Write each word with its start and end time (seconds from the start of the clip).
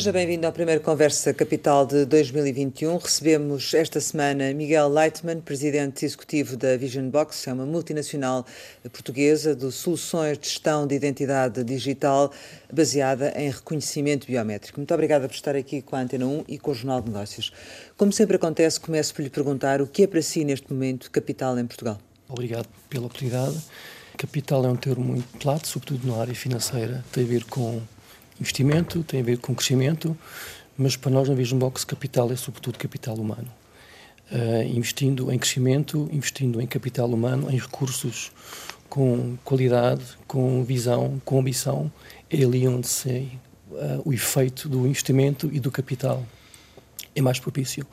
Seja 0.00 0.12
bem-vindo 0.12 0.46
à 0.46 0.50
primeira 0.50 0.80
Conversa 0.80 1.34
Capital 1.34 1.84
de 1.84 2.06
2021. 2.06 2.96
Recebemos 2.96 3.74
esta 3.74 4.00
semana 4.00 4.50
Miguel 4.54 4.88
Leitman, 4.88 5.42
presidente 5.42 6.06
executivo 6.06 6.56
da 6.56 6.74
Vision 6.74 7.10
Box, 7.10 7.46
é 7.46 7.52
uma 7.52 7.66
multinacional 7.66 8.46
portuguesa 8.90 9.54
de 9.54 9.70
soluções 9.70 10.38
de 10.38 10.48
gestão 10.48 10.86
de 10.86 10.94
identidade 10.94 11.62
digital 11.62 12.32
baseada 12.72 13.34
em 13.36 13.50
reconhecimento 13.50 14.26
biométrico. 14.26 14.80
Muito 14.80 14.94
obrigada 14.94 15.28
por 15.28 15.34
estar 15.34 15.54
aqui 15.54 15.82
com 15.82 15.94
a 15.96 16.00
Antena 16.00 16.24
1 16.24 16.44
e 16.48 16.58
com 16.58 16.70
o 16.70 16.74
Jornal 16.74 17.02
de 17.02 17.10
Negócios. 17.10 17.52
Como 17.94 18.10
sempre 18.10 18.36
acontece, 18.36 18.80
começo 18.80 19.14
por 19.14 19.20
lhe 19.20 19.28
perguntar 19.28 19.82
o 19.82 19.86
que 19.86 20.04
é 20.04 20.06
para 20.06 20.22
si 20.22 20.46
neste 20.46 20.72
momento 20.72 21.10
capital 21.10 21.58
em 21.58 21.66
Portugal. 21.66 21.98
Obrigado 22.26 22.66
pela 22.88 23.04
oportunidade. 23.04 23.58
Capital 24.16 24.64
é 24.64 24.68
um 24.68 24.76
termo 24.76 25.04
muito 25.04 25.46
lato, 25.46 25.68
sobretudo 25.68 26.08
na 26.08 26.18
área 26.22 26.34
financeira. 26.34 27.04
Tem 27.12 27.22
a 27.22 27.26
ver 27.26 27.44
com 27.44 27.82
investimento, 28.40 29.02
tem 29.02 29.20
a 29.20 29.22
ver 29.22 29.38
com 29.38 29.54
crescimento, 29.54 30.16
mas 30.76 30.96
para 30.96 31.10
nós 31.10 31.28
na 31.28 31.34
Vision 31.34 31.58
Box 31.58 31.84
capital 31.84 32.32
é 32.32 32.36
sobretudo 32.36 32.78
capital 32.78 33.14
humano. 33.16 33.48
Uh, 34.32 34.62
investindo 34.74 35.30
em 35.30 35.38
crescimento, 35.38 36.08
investindo 36.12 36.60
em 36.60 36.66
capital 36.66 37.10
humano, 37.10 37.50
em 37.50 37.58
recursos 37.58 38.30
com 38.88 39.36
qualidade, 39.44 40.02
com 40.26 40.64
visão, 40.64 41.20
com 41.24 41.40
ambição, 41.40 41.92
é 42.30 42.42
ali 42.42 42.66
onde 42.66 42.86
se 42.86 43.28
uh, 43.70 44.02
o 44.04 44.12
efeito 44.12 44.68
do 44.68 44.86
investimento 44.86 45.50
e 45.52 45.60
do 45.60 45.70
capital 45.70 46.24
é 47.14 47.20
mais 47.20 47.38
propício. 47.38 47.86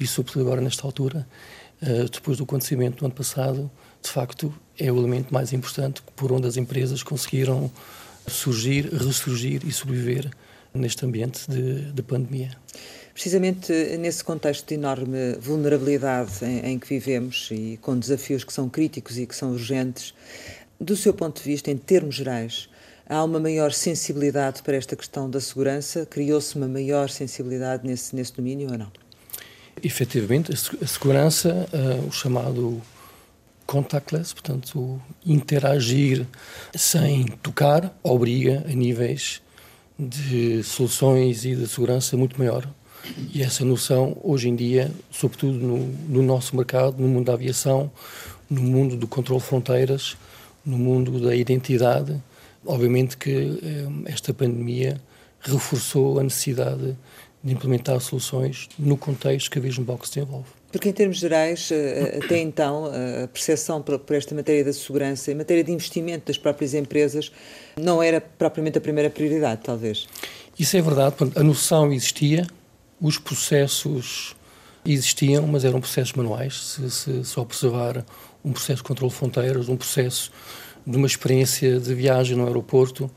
E 0.00 0.06
sobretudo 0.06 0.42
agora 0.42 0.60
nesta 0.60 0.86
altura, 0.86 1.26
uh, 1.82 2.08
depois 2.08 2.38
do 2.38 2.44
acontecimento 2.44 2.98
do 2.98 3.04
ano 3.04 3.14
passado, 3.14 3.70
de 4.02 4.10
facto 4.10 4.52
é 4.78 4.90
o 4.90 4.96
elemento 4.98 5.32
mais 5.32 5.52
importante 5.52 6.02
por 6.16 6.32
onde 6.32 6.46
as 6.46 6.56
empresas 6.56 7.02
conseguiram 7.02 7.70
surgir, 8.26 8.92
ressurgir 8.92 9.62
e 9.66 9.72
sobreviver 9.72 10.30
neste 10.74 11.04
ambiente 11.04 11.50
de, 11.50 11.92
de 11.92 12.02
pandemia. 12.02 12.50
Precisamente 13.12 13.72
nesse 13.98 14.24
contexto 14.24 14.66
de 14.68 14.74
enorme 14.74 15.34
vulnerabilidade 15.38 16.44
em, 16.44 16.72
em, 16.72 16.78
que 16.78 16.88
vivemos 16.88 17.48
e 17.50 17.78
com 17.82 17.98
desafios 17.98 18.42
que 18.42 18.52
são 18.52 18.70
críticos 18.70 19.18
e 19.18 19.26
que 19.26 19.36
são 19.36 19.52
urgentes, 19.52 20.14
do 20.80 20.96
seu 20.96 21.12
ponto 21.12 21.42
de 21.42 21.48
vista, 21.48 21.70
em 21.70 21.76
termos 21.76 22.14
gerais, 22.14 22.68
há 23.06 23.22
uma 23.22 23.38
maior 23.38 23.72
sensibilidade 23.72 24.62
para 24.62 24.76
esta 24.76 24.96
questão 24.96 25.28
da 25.28 25.40
segurança? 25.40 26.06
Criou-se 26.06 26.56
uma 26.56 26.66
maior 26.66 27.10
sensibilidade 27.10 27.86
nesse, 27.86 28.16
nesse 28.16 28.32
domínio 28.32 28.72
ou 28.72 28.78
não? 28.78 28.90
Efetivamente, 29.82 30.52
a 30.52 30.86
segurança, 30.86 31.68
uh, 31.72 32.06
o 32.06 32.12
chamado 32.12 32.80
contactless, 33.66 34.32
portanto, 34.32 35.00
interagir 35.24 36.26
sem 36.74 37.26
tocar, 37.42 37.96
obriga 38.02 38.64
a 38.66 38.72
níveis 38.72 39.42
de 39.98 40.62
soluções 40.62 41.44
e 41.44 41.54
de 41.54 41.66
segurança 41.66 42.16
muito 42.16 42.38
maior. 42.38 42.68
E 43.32 43.42
essa 43.42 43.64
noção, 43.64 44.16
hoje 44.22 44.48
em 44.48 44.54
dia, 44.54 44.90
sobretudo 45.10 45.58
no, 45.58 45.78
no 46.08 46.22
nosso 46.22 46.56
mercado, 46.56 47.00
no 47.00 47.08
mundo 47.08 47.26
da 47.26 47.32
aviação, 47.32 47.90
no 48.48 48.62
mundo 48.62 48.96
do 48.96 49.06
controle 49.06 49.40
de 49.40 49.46
fronteiras, 49.46 50.16
no 50.64 50.78
mundo 50.78 51.20
da 51.20 51.34
identidade, 51.34 52.22
obviamente 52.64 53.16
que 53.16 53.30
eh, 53.62 53.88
esta 54.06 54.32
pandemia 54.32 55.00
reforçou 55.40 56.20
a 56.20 56.22
necessidade 56.22 56.96
de 57.42 57.52
implementar 57.52 58.00
soluções 58.00 58.68
no 58.78 58.96
contexto 58.96 59.50
que 59.50 59.58
a 59.58 59.62
Vision 59.62 59.84
Box 59.84 60.10
desenvolve. 60.10 60.48
Porque, 60.72 60.88
em 60.88 60.92
termos 60.92 61.18
gerais, 61.18 61.70
eh, 61.70 62.18
até 62.24 62.38
então, 62.38 62.86
a 62.86 63.28
percepção 63.28 63.82
por 63.82 64.16
esta 64.16 64.34
matéria 64.34 64.64
da 64.64 64.72
segurança, 64.72 65.30
em 65.30 65.34
matéria 65.34 65.62
de 65.62 65.70
investimento 65.70 66.28
das 66.28 66.38
próprias 66.38 66.72
empresas, 66.72 67.30
não 67.78 68.02
era 68.02 68.22
propriamente 68.22 68.78
a 68.78 68.80
primeira 68.80 69.10
prioridade, 69.10 69.60
talvez. 69.62 70.08
Isso 70.58 70.74
é 70.74 70.80
verdade. 70.80 71.14
A 71.36 71.42
noção 71.42 71.92
existia, 71.92 72.46
os 72.98 73.18
processos 73.18 74.34
existiam, 74.82 75.46
mas 75.46 75.62
eram 75.62 75.78
processos 75.78 76.14
manuais. 76.14 76.54
Se, 76.54 76.90
se, 76.90 77.22
se 77.24 77.38
observar 77.38 78.02
um 78.42 78.50
processo 78.50 78.78
de 78.78 78.84
controle 78.84 79.12
de 79.12 79.18
fronteiras, 79.18 79.68
um 79.68 79.76
processo 79.76 80.32
de 80.86 80.96
uma 80.96 81.06
experiência 81.06 81.78
de 81.78 81.94
viagem 81.94 82.34
no 82.34 82.46
aeroporto, 82.46 83.10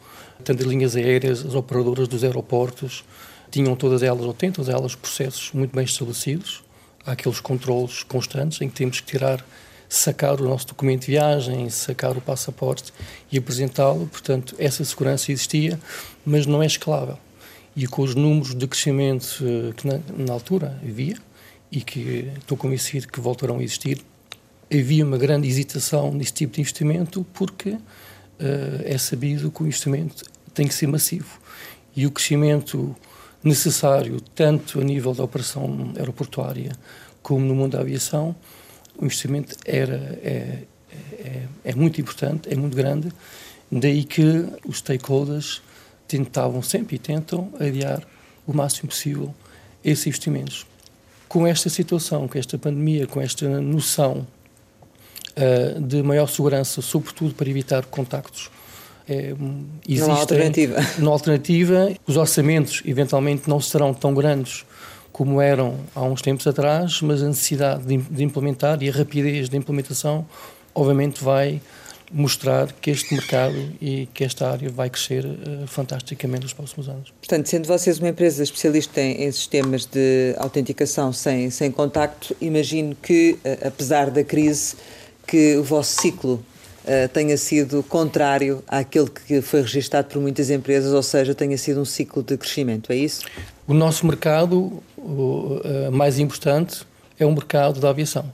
tanto 0.44 0.62
as 0.62 0.68
linhas 0.68 0.94
aéreas, 0.98 1.46
as 1.46 1.56
operadoras 1.56 2.10
dos 2.10 2.22
aeroportos, 2.22 3.06
tinham 3.50 3.78
todas 3.78 4.04
elas, 4.04 4.26
ou 4.26 4.34
têm 4.34 4.52
todas 4.52 4.68
elas, 4.68 4.94
processos 4.94 5.54
muito 5.54 5.74
bem 5.74 5.86
estabelecidos 5.86 6.65
há 7.06 7.12
aqueles 7.12 7.40
controles 7.40 8.04
constantes 8.04 8.62
em 8.62 8.70
que 8.70 8.76
temos 8.76 9.00
que 9.00 9.06
tirar, 9.08 9.46
sacar 9.88 10.40
o 10.42 10.46
nosso 10.46 10.68
documento 10.68 11.02
de 11.02 11.08
viagem, 11.08 11.70
sacar 11.70 12.18
o 12.18 12.22
passaporte 12.22 12.92
e 13.32 13.38
apresentá-lo. 13.38 14.08
Portanto, 14.08 14.56
essa 14.58 14.84
segurança 14.84 15.32
existia, 15.32 15.80
mas 16.26 16.46
não 16.46 16.62
é 16.62 16.66
escalável. 16.66 17.18
E 17.76 17.86
com 17.88 18.02
os 18.02 18.16
números 18.16 18.56
de 18.56 18.68
crescimento 18.68 19.38
eh, 19.42 19.74
que 19.76 19.86
na, 19.88 20.00
na 20.18 20.34
altura 20.34 20.80
havia, 20.82 21.18
e 21.72 21.82
que 21.82 22.32
estou 22.40 22.58
convencido 22.58 23.08
que 23.08 23.20
voltarão 23.20 23.60
a 23.60 23.64
existir, 23.64 24.02
havia 24.72 25.06
uma 25.06 25.18
grande 25.18 25.48
hesitação 25.48 26.14
nesse 26.14 26.34
tipo 26.34 26.54
de 26.54 26.62
investimento 26.62 27.26
porque 27.34 27.72
uh, 27.72 27.82
é 28.84 28.98
sabido 28.98 29.52
que 29.52 29.62
o 29.62 29.66
investimento 29.66 30.24
tem 30.54 30.68
que 30.68 30.74
ser 30.74 30.88
massivo. 30.88 31.40
E 31.96 32.06
o 32.06 32.12
crescimento 32.12 32.96
necessário, 33.46 34.20
tanto 34.34 34.82
a 34.82 34.84
nível 34.84 35.14
da 35.14 35.24
operação 35.24 35.94
aeroportuária 35.96 36.72
como 37.22 37.46
no 37.46 37.54
mundo 37.54 37.74
da 37.74 37.82
aviação, 37.82 38.36
o 38.98 39.06
investimento 39.06 39.56
era, 39.66 40.20
é, 40.24 40.64
é, 40.92 41.44
é 41.64 41.76
muito 41.76 42.02
importante, 42.02 42.52
é 42.52 42.56
muito 42.56 42.76
grande, 42.76 43.12
daí 43.72 44.04
que 44.04 44.48
os 44.68 44.80
stakeholders 44.80 45.62
tentavam 46.08 46.62
sempre 46.62 46.96
e 46.96 47.00
tentam 47.00 47.54
adiar 47.60 48.02
o 48.48 48.54
máximo 48.54 48.90
possível 48.90 49.34
esses 49.84 50.08
investimentos. 50.08 50.66
Com 51.28 51.46
esta 51.46 51.70
situação, 51.70 52.28
com 52.28 52.38
esta 52.38 52.58
pandemia, 52.58 53.06
com 53.06 53.22
esta 53.22 53.62
noção 53.62 54.26
uh, 55.32 55.82
de 55.82 56.02
maior 56.02 56.28
segurança, 56.28 56.82
sobretudo 56.82 57.34
para 57.34 57.50
evitar 57.50 57.86
contactos 57.86 58.50
é, 59.08 59.34
existe, 59.88 60.08
não 60.08 60.16
há 60.16 60.20
alternativa. 60.20 60.76
Não 61.00 61.12
há 61.12 61.14
alternativa. 61.14 61.94
Os 62.08 62.18
orçamentos, 62.18 62.82
eventualmente, 62.86 63.48
não 63.48 63.62
serão 63.62 63.94
tão 63.94 64.14
grandes 64.14 64.66
como 65.12 65.40
eram 65.40 65.78
há 65.96 66.04
uns 66.04 66.22
tempos 66.22 66.46
atrás, 66.46 67.02
mas 67.02 67.24
a 67.24 67.28
necessidade 67.28 67.86
de, 67.86 67.98
de 67.98 68.24
implementar 68.24 68.82
e 68.84 68.90
a 68.90 68.92
rapidez 68.92 69.48
de 69.48 69.56
implementação, 69.56 70.26
obviamente, 70.74 71.24
vai 71.24 71.62
mostrar 72.12 72.72
que 72.74 72.92
este 72.92 73.14
mercado 73.14 73.56
e 73.82 74.08
que 74.14 74.24
esta 74.24 74.50
área 74.50 74.70
vai 74.70 74.90
crescer 74.90 75.26
uh, 75.26 75.66
fantasticamente 75.68 76.44
nos 76.44 76.54
próximos 76.54 76.90
anos. 76.90 77.14
Portanto, 77.20 77.48
sendo 77.48 77.68
vocês 77.68 77.98
uma 78.00 78.10
empresa 78.10 78.44
especialista 78.44 79.02
em, 79.02 79.24
em 79.24 79.32
sistemas 79.32 79.86
de 79.86 80.36
autenticação 80.38 81.12
sem, 81.12 81.50
sem 81.50 81.72
contacto, 81.72 82.36
imagino 82.42 82.96
que, 83.02 83.38
uh, 83.44 83.68
apesar 83.68 84.10
da 84.12 84.24
crise, 84.24 84.76
que 85.26 85.56
o 85.58 85.64
vosso 85.64 86.02
ciclo 86.02 86.44
uh, 86.86 87.10
tenha 87.10 87.36
sido 87.38 87.84
contrário 87.84 88.64
àquele 88.68 89.10
que 89.10 89.42
foi 89.42 89.62
registado 89.62 90.08
por 90.08 90.22
muitas 90.22 90.50
empresas, 90.50 90.94
ou 90.94 91.04
seja, 91.04 91.36
tenha 91.36 91.58
sido 91.58 91.82
um 91.82 91.86
ciclo 91.86 92.24
de 92.24 92.38
crescimento, 92.38 92.92
é 92.92 92.96
isso? 92.96 93.26
O 93.68 93.74
nosso 93.74 94.06
mercado 94.06 94.82
o, 94.98 95.62
uh, 95.64 95.92
mais 95.92 96.20
importante 96.20 96.86
é 97.20 97.26
o 97.26 97.32
mercado 97.32 97.80
da 97.80 97.90
aviação. 97.90 98.32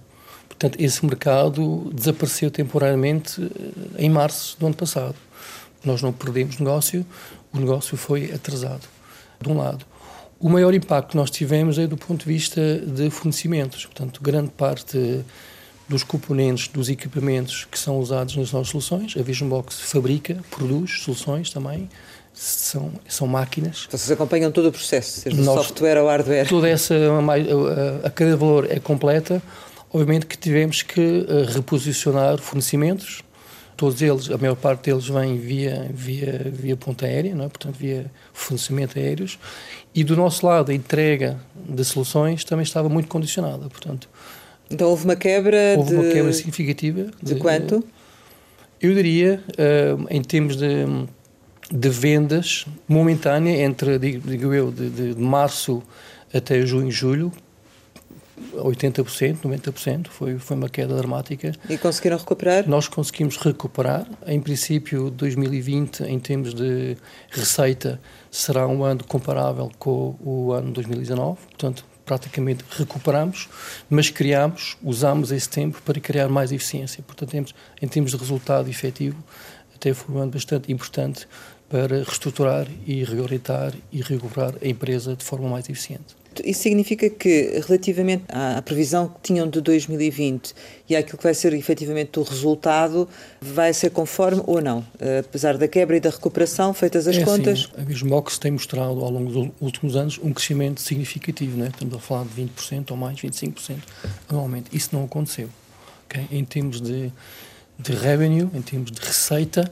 Portanto, 0.48 0.80
esse 0.80 1.04
mercado 1.04 1.92
desapareceu 1.92 2.52
temporariamente 2.52 3.42
eh, 3.42 4.04
em 4.04 4.10
março 4.12 4.60
do 4.60 4.68
ano 4.68 4.76
passado. 4.76 5.16
Nós 5.84 6.04
não 6.04 6.14
perdemos 6.14 6.60
negócio, 6.60 7.04
o 7.52 7.60
negócio 7.60 7.98
foi 7.98 8.32
atrasado, 8.32 8.88
de 9.42 9.50
um 9.50 9.58
lado. 9.58 9.84
O 10.40 10.50
maior 10.50 10.74
impacto 10.74 11.12
que 11.12 11.18
nós 11.18 11.32
tivemos 11.32 11.80
é 11.80 11.88
do 11.88 11.98
ponto 11.98 12.26
de 12.26 12.32
vista 12.32 12.62
de 12.80 13.10
fornecimentos. 13.10 13.86
Portanto, 13.86 14.22
grande 14.22 14.52
parte 14.52 15.24
dos 15.88 16.04
componentes, 16.04 16.68
dos 16.68 16.90
equipamentos 16.90 17.68
que 17.70 17.78
são 17.78 18.00
usados 18.00 18.36
nas 18.36 18.52
nossas 18.52 18.70
soluções. 18.70 19.16
A 19.18 19.22
Vision 19.22 19.50
Box 19.50 19.82
fabrica, 19.82 20.38
produz 20.50 21.02
soluções 21.02 21.50
também, 21.50 21.90
são, 22.34 22.92
são 23.08 23.28
máquinas. 23.28 23.88
Vocês 23.90 24.12
acompanham 24.12 24.52
todo 24.52 24.70
o 24.70 24.72
processo, 24.72 25.22
seja 25.22 25.42
Nós, 25.42 25.66
software 25.66 26.02
ou 26.02 26.08
hardware? 26.08 26.48
Toda 26.48 26.70
essa, 26.70 26.96
a, 26.96 28.06
a, 28.06 28.08
a 28.08 28.10
cadeia 28.10 28.36
de 28.36 28.40
valor 28.40 28.68
é 28.70 28.80
completa. 28.80 29.42
Obviamente 29.94 30.26
que 30.26 30.38
tivemos 30.38 30.82
que 30.82 31.00
uh, 31.02 31.54
reposicionar 31.54 32.38
fornecimentos, 32.38 33.22
todos 33.76 34.02
eles, 34.02 34.32
a 34.32 34.38
maior 34.38 34.56
parte 34.56 34.90
deles 34.90 35.08
vem 35.08 35.38
via, 35.38 35.90
via, 35.94 36.50
via 36.54 36.78
ponta 36.78 37.06
aérea, 37.06 37.36
não 37.36 37.46
é? 37.46 37.50
portanto 37.50 37.76
via 37.76 38.10
fornecimento 38.32 38.98
aéreos, 38.98 39.38
e 39.94 40.04
do 40.04 40.16
nosso 40.16 40.46
lado 40.46 40.72
a 40.72 40.74
entrega 40.74 41.40
de 41.56 41.84
soluções 41.84 42.46
também 42.46 42.64
estava 42.64 42.88
muito 42.88 43.10
condicionada, 43.10 43.68
portanto 43.68 44.08
então 44.72 44.90
houve 44.90 45.06
uma 45.06 45.16
quebra 45.16 45.76
houve 45.78 45.90
de... 45.90 45.96
uma 45.96 46.12
quebra 46.12 46.34
significativa. 46.34 47.12
De, 47.22 47.34
de 47.34 47.40
quanto? 47.40 47.84
Eu 48.82 48.94
diria, 48.96 49.44
uh, 49.50 50.08
em 50.10 50.22
termos 50.24 50.56
de, 50.56 50.86
de 51.72 51.90
vendas, 51.90 52.66
momentânea, 52.88 53.64
entre, 53.64 54.00
digo, 54.00 54.28
digo 54.28 54.54
eu, 54.54 54.72
de, 54.72 55.14
de, 55.14 55.22
março 55.22 55.84
até 56.34 56.66
junho 56.66 56.88
e 56.88 56.92
julho, 56.92 57.32
80%, 58.56 59.42
90%, 59.44 60.08
foi, 60.08 60.40
foi 60.40 60.58
uma 60.58 60.68
queda 60.68 60.96
dramática. 60.96 61.54
E 61.70 61.78
conseguiram 61.78 62.18
recuperar? 62.18 62.68
Nós 62.68 62.88
conseguimos 62.88 63.38
recuperar. 63.38 64.08
Em 64.26 64.42
princípio, 64.42 65.12
2020, 65.12 66.02
em 66.04 66.20
termos 66.20 66.54
de 66.56 66.98
receita, 67.30 68.02
será 68.32 68.68
um 68.68 68.84
ano 68.84 69.04
comparável 69.04 69.72
com 69.78 70.16
o 70.22 70.52
ano 70.54 70.72
2019, 70.72 71.40
portanto, 71.50 71.86
praticamente 72.06 72.64
recuperamos, 72.70 73.50
mas 73.90 74.10
criamos, 74.10 74.78
usamos 74.84 75.32
esse 75.32 75.50
tempo 75.50 75.82
para 75.84 76.00
criar 76.00 76.28
mais 76.30 76.52
eficiência. 76.52 77.04
Portanto, 77.06 77.30
temos, 77.30 77.56
em 77.82 77.88
termos 77.88 78.12
de 78.12 78.18
resultado 78.18 78.70
efetivo, 78.70 79.24
até 79.76 79.94
foi 79.94 80.16
um 80.16 80.20
ano 80.20 80.32
bastante 80.32 80.72
importante 80.72 81.28
para 81.72 82.04
reestruturar 82.04 82.68
e 82.86 83.02
reorientar 83.06 83.74
e 83.94 84.02
recuperar 84.02 84.54
a 84.62 84.68
empresa 84.68 85.16
de 85.16 85.24
forma 85.24 85.48
mais 85.48 85.70
eficiente. 85.70 86.22
Isso 86.44 86.64
significa 86.64 87.10
que, 87.10 87.62
relativamente 87.68 88.24
à 88.30 88.62
previsão 88.62 89.08
que 89.08 89.22
tinham 89.22 89.50
de 89.50 89.60
2020 89.60 90.54
e 90.90 90.96
àquilo 90.96 91.18
que 91.18 91.24
vai 91.24 91.34
ser 91.34 91.54
efetivamente 91.54 92.20
o 92.20 92.24
resultado, 92.24 93.08
vai 93.42 93.74
ser 93.74 93.90
conforme 93.90 94.42
ou 94.46 94.62
não? 94.62 94.86
Apesar 95.20 95.58
da 95.58 95.68
quebra 95.68 95.98
e 95.98 96.00
da 96.00 96.10
recuperação, 96.10 96.74
feitas 96.74 97.06
as 97.06 97.18
é 97.18 97.24
contas? 97.24 97.70
Assim, 97.74 97.82
a 97.82 97.84
Bismox 97.84 98.38
tem 98.38 98.52
mostrado 98.52 99.04
ao 99.04 99.10
longo 99.10 99.32
dos 99.32 99.52
últimos 99.60 99.96
anos 99.96 100.20
um 100.24 100.32
crescimento 100.32 100.80
significativo, 100.80 101.58
né? 101.58 101.68
estamos 101.68 101.96
a 101.96 102.00
falar 102.00 102.26
de 102.26 102.42
20% 102.42 102.92
ou 102.92 102.98
mais, 102.98 103.20
25% 103.20 103.78
anualmente. 104.30 104.70
Isso 104.72 104.90
não 104.94 105.04
aconteceu. 105.04 105.50
Okay? 106.06 106.28
Em 106.32 106.46
termos 106.46 106.80
de, 106.80 107.12
de 107.78 107.92
revenue, 107.92 108.50
em 108.54 108.62
termos 108.62 108.90
de 108.90 109.02
receita, 109.02 109.70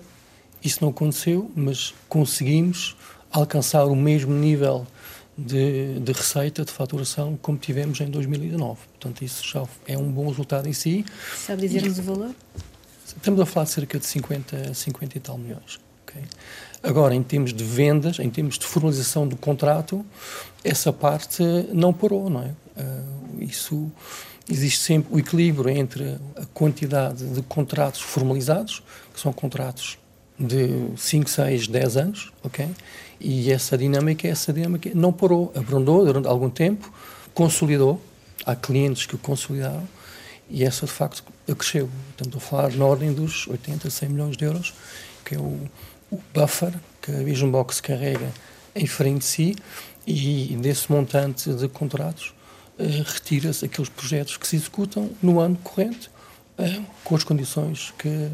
isso 0.64 0.80
não 0.82 0.90
aconteceu, 0.90 1.50
mas 1.56 1.94
conseguimos 2.08 2.96
alcançar 3.32 3.86
o 3.86 3.96
mesmo 3.96 4.34
nível 4.34 4.86
de, 5.38 6.00
de, 6.00 6.12
receita, 6.12 6.66
de 6.66 6.72
faturação, 6.72 7.38
como 7.42 7.58
tivemos 7.58 8.00
em 8.02 8.10
2019. 8.10 8.80
Portanto, 8.88 9.24
isso 9.24 9.48
já 9.48 9.64
é 9.88 9.98
um 9.98 10.12
bom 10.12 10.28
resultado 10.28 10.68
em 10.68 10.74
si. 10.74 11.06
Sabe 11.36 11.62
dizer-nos 11.62 12.00
o 12.00 12.04
valor? 12.04 12.36
Estamos 13.06 13.40
a 13.40 13.46
falar 13.46 13.66
de 13.66 13.72
cerca 13.72 14.00
de 14.00 14.06
50, 14.06 14.74
50 14.74 15.18
e 15.18 15.20
tal 15.20 15.38
milhões. 15.38 15.80
Okay? 16.04 16.24
Agora, 16.84 17.16
em 17.16 17.24
termos 17.24 17.54
de 17.54 17.64
vendas, 17.64 18.20
em 18.20 18.30
termos 18.30 18.58
de 18.58 18.66
formalização 18.66 19.28
do 19.28 19.36
contrato, 19.36 20.06
essa 20.64 20.92
parte 20.92 21.44
não 21.74 21.94
parou, 21.94 22.30
não 22.30 22.42
é? 22.42 22.50
Uh, 22.82 23.44
isso 23.44 23.92
existe 24.50 24.80
sempre 24.80 25.14
o 25.14 25.20
equilíbrio 25.20 25.70
entre 25.70 26.18
a 26.36 26.46
quantidade 26.54 27.26
de 27.26 27.42
contratos 27.44 28.02
formalizados, 28.02 28.82
que 29.14 29.20
são 29.20 29.32
contratos 29.32 29.98
de 30.40 30.92
5, 30.96 31.30
6, 31.30 31.68
10 31.68 31.98
anos, 31.98 32.32
ok? 32.44 32.68
E 33.20 33.52
essa 33.52 33.78
dinâmica, 33.78 34.28
essa 34.28 34.54
dinâmica 34.54 34.90
não 34.96 35.12
parou, 35.12 35.52
abrandou 35.54 36.06
durante 36.06 36.28
algum 36.28 36.50
tempo, 36.50 36.92
consolidou, 37.34 38.02
há 38.46 38.56
clientes 38.56 39.06
que 39.06 39.18
consolidaram 39.18 39.88
e 40.50 40.64
essa 40.64 40.86
de 40.86 40.92
facto 40.92 41.24
cresceu. 41.58 41.90
Estamos 42.12 42.38
a 42.38 42.40
falar 42.40 42.72
na 42.72 42.86
ordem 42.86 43.14
dos 43.14 43.48
80, 43.48 43.90
100 43.90 44.10
milhões 44.10 44.38
de 44.38 44.46
euros, 44.46 44.74
que 45.26 45.36
é 45.36 45.38
o, 45.38 45.60
o 46.10 46.20
buffer 46.34 46.74
que 47.02 47.12
a 47.12 47.24
Vision 47.24 47.52
Box 47.52 47.82
carrega 47.82 48.32
em 48.76 48.88
frente 48.88 49.20
de 49.20 49.26
si 49.26 49.56
e 50.08 50.58
desse 50.62 50.92
montante 50.92 51.54
de 51.54 51.68
contratos 51.68 52.34
uh, 52.80 53.04
retira-se 53.06 53.66
aqueles 53.66 53.90
projetos 53.90 54.38
que 54.38 54.48
se 54.48 54.56
executam 54.56 55.10
no 55.22 55.40
ano 55.40 55.58
corrente 55.58 56.10
uh, 56.58 56.86
com 57.04 57.16
as 57.16 57.24
condições 57.24 57.94
que 57.98 58.30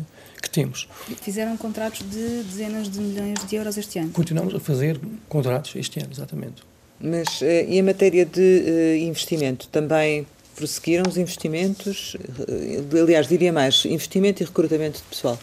que 0.45 0.49
temos. 0.49 0.87
Fizeram 1.21 1.57
contratos 1.57 1.99
de 1.99 2.43
dezenas 2.43 2.89
de 2.89 2.99
milhões 2.99 3.45
de 3.45 3.55
euros 3.55 3.77
este 3.77 3.99
ano? 3.99 4.11
Continuamos 4.11 4.53
a 4.53 4.59
fazer 4.59 4.99
contratos 5.27 5.75
este 5.75 5.99
ano, 5.99 6.09
exatamente. 6.11 6.63
Mas 6.99 7.41
eh, 7.41 7.65
e 7.67 7.77
em 7.77 7.81
matéria 7.81 8.25
de 8.25 8.39
uh, 8.41 8.95
investimento, 9.03 9.67
também 9.67 10.25
prosseguiram 10.55 11.03
os 11.07 11.17
investimentos? 11.17 12.15
Uh, 12.15 13.01
aliás, 13.01 13.27
diria 13.27 13.51
mais, 13.51 13.83
investimento 13.85 14.41
e 14.41 14.45
recrutamento 14.45 14.99
de 14.99 15.03
pessoal? 15.03 15.37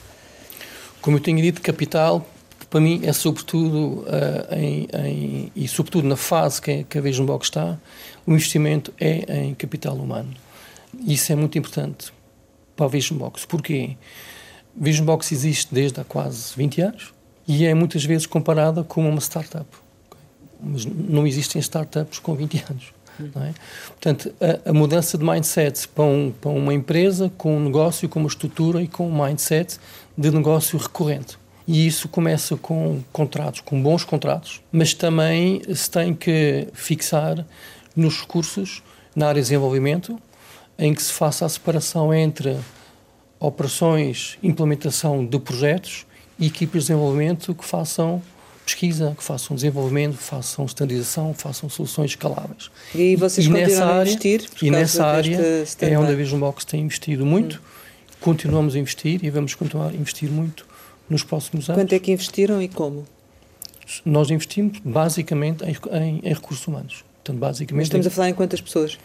Como 1.00 1.16
eu 1.16 1.20
tenho 1.20 1.43
dito, 1.43 1.60
capital, 1.60 2.26
para 2.70 2.81
mim, 2.81 3.02
é 3.05 3.12
sobretudo, 3.12 4.05
uh, 4.06 4.55
em, 4.55 4.88
em, 4.94 5.52
e 5.55 5.69
sobretudo 5.69 6.08
na 6.08 6.16
fase 6.16 6.62
que, 6.62 6.84
que 6.84 6.96
a 6.96 7.00
Vision 7.00 7.26
Box 7.26 7.48
está, 7.48 7.78
o 8.25 8.32
investimento 8.32 8.94
é 8.98 9.43
em 9.44 9.55
capital 9.55 9.94
humano. 9.96 10.32
Isso 11.06 11.32
é 11.32 11.37
muito 11.37 11.58
importante 11.58 12.12
para 12.76 12.87
a 12.87 12.88
Vision 12.88 13.19
Box. 13.19 13.44
Porquê? 13.44 13.96
Vision 14.76 15.04
Box 15.04 15.32
existe 15.32 15.72
desde 15.74 16.00
há 16.00 16.04
quase 16.04 16.54
20 16.56 16.80
anos 16.80 17.12
e 17.46 17.64
é 17.66 17.74
muitas 17.74 18.04
vezes 18.04 18.26
comparada 18.26 18.82
com 18.82 19.08
uma 19.08 19.20
startup. 19.20 19.66
Mas 20.60 20.84
não 20.84 21.26
existem 21.26 21.60
startups 21.60 22.19
com 22.19 22.34
20 22.34 22.64
anos. 22.70 22.92
É? 23.20 23.52
Portanto, 23.88 24.34
a, 24.40 24.70
a, 24.70 24.72
mudança 24.72 25.19
de 25.19 25.24
mindset 25.24 25.86
para, 25.88 26.04
um, 26.04 26.32
para, 26.32 26.50
uma 26.50 26.72
empresa 26.72 27.30
com 27.36 27.56
um 27.56 27.60
negócio, 27.60 28.08
com 28.08 28.19
uma 28.19 28.28
estrutura 28.28 28.82
e 28.82 28.88
com 28.88 29.08
um 29.08 29.24
mindset 29.24 29.78
de 30.16 30.30
negócio 30.30 30.78
recorrente. 30.78 31.38
E 31.69 31.86
isso 31.86 32.08
começa 32.08 32.56
com 32.56 33.02
contratos, 33.12 33.60
com 33.60 33.80
bons 33.80 34.02
contratos, 34.02 34.62
mas 34.72 34.94
também 34.94 35.62
se 35.74 35.90
tem 35.90 36.14
que 36.14 36.69
fixar 36.72 37.44
nos 37.94 38.20
recursos 38.20 38.82
na 39.14 39.28
área 39.28 39.40
de 39.40 39.46
desenvolvimento, 39.46 40.19
em 40.78 40.94
que 40.94 41.02
se 41.02 41.12
faça 41.12 41.44
a 41.44 41.48
separação 41.48 42.12
entre 42.12 42.56
operações, 43.42 44.38
implementação 44.42 45.26
de 45.26 45.38
projetos 45.38 46.06
e 46.38 46.46
equipes 46.46 46.84
de 46.84 46.88
desenvolvimento 46.88 47.54
que 47.54 47.64
façam 47.64 48.22
pesquisa, 48.64 49.14
que 49.18 49.24
façam 49.24 49.56
desenvolvimento, 49.56 50.16
façam 50.16 50.64
standardização, 50.66 51.34
façam 51.34 51.68
soluções 51.68 52.12
escaláveis. 52.12 52.70
E 52.94 53.16
vocês 53.16 53.46
e 53.46 53.50
continuam 53.50 53.82
área, 53.82 53.98
a 53.98 54.02
investir? 54.02 54.48
E 54.62 54.70
nessa 54.70 55.04
área 55.04 55.64
é 55.80 55.98
onde 55.98 56.12
a 56.12 56.14
Vision 56.14 56.38
Box 56.38 56.64
tem 56.64 56.82
investido 56.82 57.26
muito, 57.26 57.56
hum. 57.56 58.14
continuamos 58.20 58.76
a 58.76 58.78
investir 58.78 59.24
e 59.24 59.30
vamos 59.30 59.56
continuar 59.56 59.88
a 59.88 59.94
investir 59.94 60.30
muito 60.30 60.64
nos 61.10 61.24
próximos 61.24 61.68
anos. 61.68 61.82
Quanto 61.82 61.92
é 61.92 61.98
que 61.98 62.12
investiram 62.12 62.62
e 62.62 62.68
como? 62.68 63.04
Nós 64.04 64.30
investimos 64.30 64.78
basicamente 64.84 65.64
em, 65.64 65.76
em, 65.96 66.20
em 66.22 66.32
recursos 66.32 66.64
humanos. 66.66 67.04
Portanto, 67.16 67.38
basicamente 67.38 67.80
Mas 67.80 67.86
estamos 67.88 68.06
em... 68.06 68.08
a 68.08 68.12
falar 68.12 68.28
em 68.30 68.34
quantas 68.34 68.60
pessoas? 68.60 68.98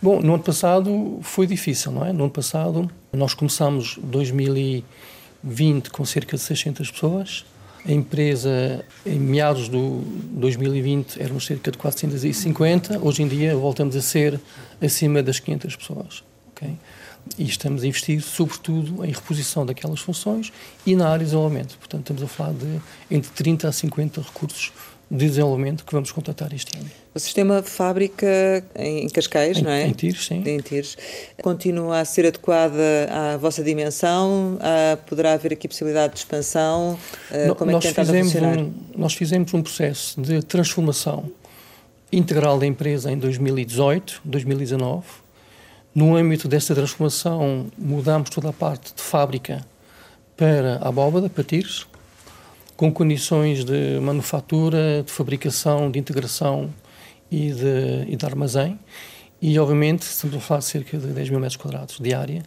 Bom, 0.00 0.20
no 0.20 0.34
ano 0.34 0.42
passado 0.42 1.18
foi 1.22 1.46
difícil, 1.46 1.90
não 1.90 2.04
é? 2.04 2.12
No 2.12 2.24
ano 2.24 2.32
passado 2.32 2.90
nós 3.12 3.32
começamos 3.32 3.98
2020 4.02 5.90
com 5.90 6.04
cerca 6.04 6.36
de 6.36 6.42
600 6.42 6.90
pessoas. 6.90 7.44
A 7.84 7.92
empresa, 7.92 8.84
em 9.06 9.18
meados 9.18 9.70
de 9.70 9.78
2020, 9.78 11.22
éramos 11.22 11.46
cerca 11.46 11.70
de 11.70 11.78
450. 11.78 12.98
Hoje 12.98 13.22
em 13.22 13.28
dia 13.28 13.56
voltamos 13.56 13.96
a 13.96 14.02
ser 14.02 14.40
acima 14.82 15.22
das 15.22 15.38
500 15.38 15.76
pessoas. 15.76 16.24
Okay? 16.50 16.76
E 17.38 17.44
estamos 17.44 17.82
a 17.82 17.86
investir, 17.86 18.20
sobretudo, 18.20 19.04
em 19.04 19.12
reposição 19.12 19.64
daquelas 19.64 20.00
funções 20.00 20.52
e 20.84 20.94
na 20.94 21.06
área 21.06 21.20
de 21.20 21.26
desenvolvimento. 21.26 21.78
Portanto, 21.78 22.12
estamos 22.12 22.22
a 22.22 22.26
falar 22.26 22.52
de 22.52 22.80
entre 23.10 23.30
30 23.30 23.68
a 23.68 23.72
50 23.72 24.20
recursos 24.20 24.72
de 25.10 25.28
desenvolvimento 25.28 25.84
que 25.84 25.92
vamos 25.92 26.10
contratar 26.10 26.52
este 26.52 26.76
ano. 26.76 26.90
O 27.14 27.18
sistema 27.18 27.62
fábrica 27.62 28.64
em 28.74 29.08
Cascais, 29.08 29.58
em, 29.58 29.62
não 29.62 29.70
é? 29.70 29.86
Em 29.86 29.92
Tires, 29.92 30.26
sim. 30.26 30.42
Em 30.44 30.58
Tires. 30.58 30.96
Continua 31.42 32.00
a 32.00 32.04
ser 32.04 32.26
adequada 32.26 32.82
à 33.10 33.36
vossa 33.36 33.62
dimensão? 33.62 34.58
Ah, 34.60 34.98
poderá 35.06 35.34
haver 35.34 35.52
aqui 35.52 35.68
possibilidade 35.68 36.14
de 36.14 36.18
expansão? 36.18 36.98
Ah, 37.30 37.54
como 37.54 37.70
é 37.70 37.78
que 37.78 37.86
nós 37.86 37.94
fizemos 37.94 38.32
funcionar? 38.32 38.58
Um, 38.58 38.72
nós 38.96 39.14
fizemos 39.14 39.54
um 39.54 39.62
processo 39.62 40.20
de 40.20 40.42
transformação 40.42 41.30
integral 42.12 42.58
da 42.58 42.66
empresa 42.66 43.10
em 43.10 43.18
2018, 43.18 44.22
2019. 44.24 45.04
No 45.94 46.16
âmbito 46.16 46.48
dessa 46.48 46.74
transformação, 46.74 47.66
mudámos 47.78 48.28
toda 48.28 48.50
a 48.50 48.52
parte 48.52 48.92
de 48.94 49.00
fábrica 49.00 49.64
para 50.36 50.76
a 50.76 50.88
abóbada, 50.88 51.30
para 51.30 51.42
Tires, 51.42 51.86
com 52.76 52.92
condições 52.92 53.64
de 53.64 53.98
manufatura, 54.00 55.02
de 55.04 55.10
fabricação, 55.10 55.90
de 55.90 55.98
integração 55.98 56.72
e 57.30 57.50
de, 57.50 58.04
e 58.12 58.16
de 58.16 58.26
armazém. 58.26 58.78
E, 59.40 59.58
obviamente, 59.58 60.02
estamos 60.02 60.36
a 60.36 60.40
falar 60.40 60.60
de 60.60 60.66
cerca 60.66 60.98
de 60.98 61.06
10 61.08 61.30
mil 61.30 61.40
metros 61.40 61.56
quadrados 61.56 61.98
de 61.98 62.14
área, 62.14 62.42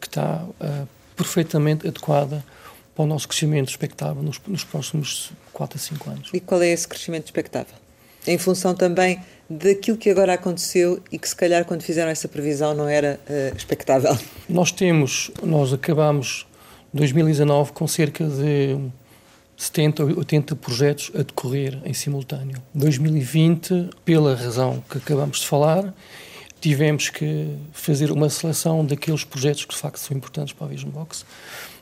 que 0.00 0.06
está 0.06 0.44
uh, 0.44 0.88
perfeitamente 1.16 1.86
adequada 1.86 2.44
para 2.94 3.04
o 3.04 3.06
nosso 3.06 3.28
crescimento 3.28 3.68
expectável 3.68 4.22
nos, 4.22 4.40
nos, 4.46 4.64
próximos 4.64 5.30
4 5.52 5.76
a 5.76 5.80
5 5.80 6.10
anos. 6.10 6.30
E 6.32 6.40
qual 6.40 6.62
é 6.62 6.68
esse 6.68 6.86
crescimento 6.86 7.26
expectável? 7.26 7.74
Em 8.26 8.38
função 8.38 8.74
também 8.74 9.20
daquilo 9.48 9.96
que 9.96 10.10
agora 10.10 10.34
aconteceu 10.34 11.00
e 11.10 11.18
que, 11.18 11.28
se 11.28 11.34
calhar, 11.34 11.64
quando 11.64 11.82
fizeram 11.82 12.10
essa 12.10 12.28
previsão, 12.28 12.74
não 12.74 12.88
era 12.88 13.18
uh, 13.28 13.56
expectável? 13.56 14.16
Nós 14.48 14.72
temos, 14.72 15.30
nós 15.42 15.72
acabamos 15.72 16.46
2019 16.92 17.72
com 17.72 17.86
cerca 17.86 18.24
de 18.24 18.76
70 19.58 20.04
ou 20.04 20.18
80 20.18 20.54
projetos 20.54 21.10
a 21.14 21.18
decorrer 21.18 21.80
em 21.84 21.92
simultâneo. 21.92 22.62
2020, 22.72 23.90
pela 24.04 24.36
razão 24.36 24.82
que 24.88 24.98
acabamos 24.98 25.40
de 25.40 25.46
falar, 25.46 25.92
tivemos 26.60 27.10
que 27.10 27.56
fazer 27.72 28.12
uma 28.12 28.30
seleção 28.30 28.86
daqueles 28.86 29.24
projetos 29.24 29.64
que 29.64 29.74
de 29.74 29.80
facto 29.80 29.98
são 29.98 30.16
importantes 30.16 30.54
para 30.54 30.68
a 30.68 30.70
Vision 30.70 30.90
Box 30.90 31.26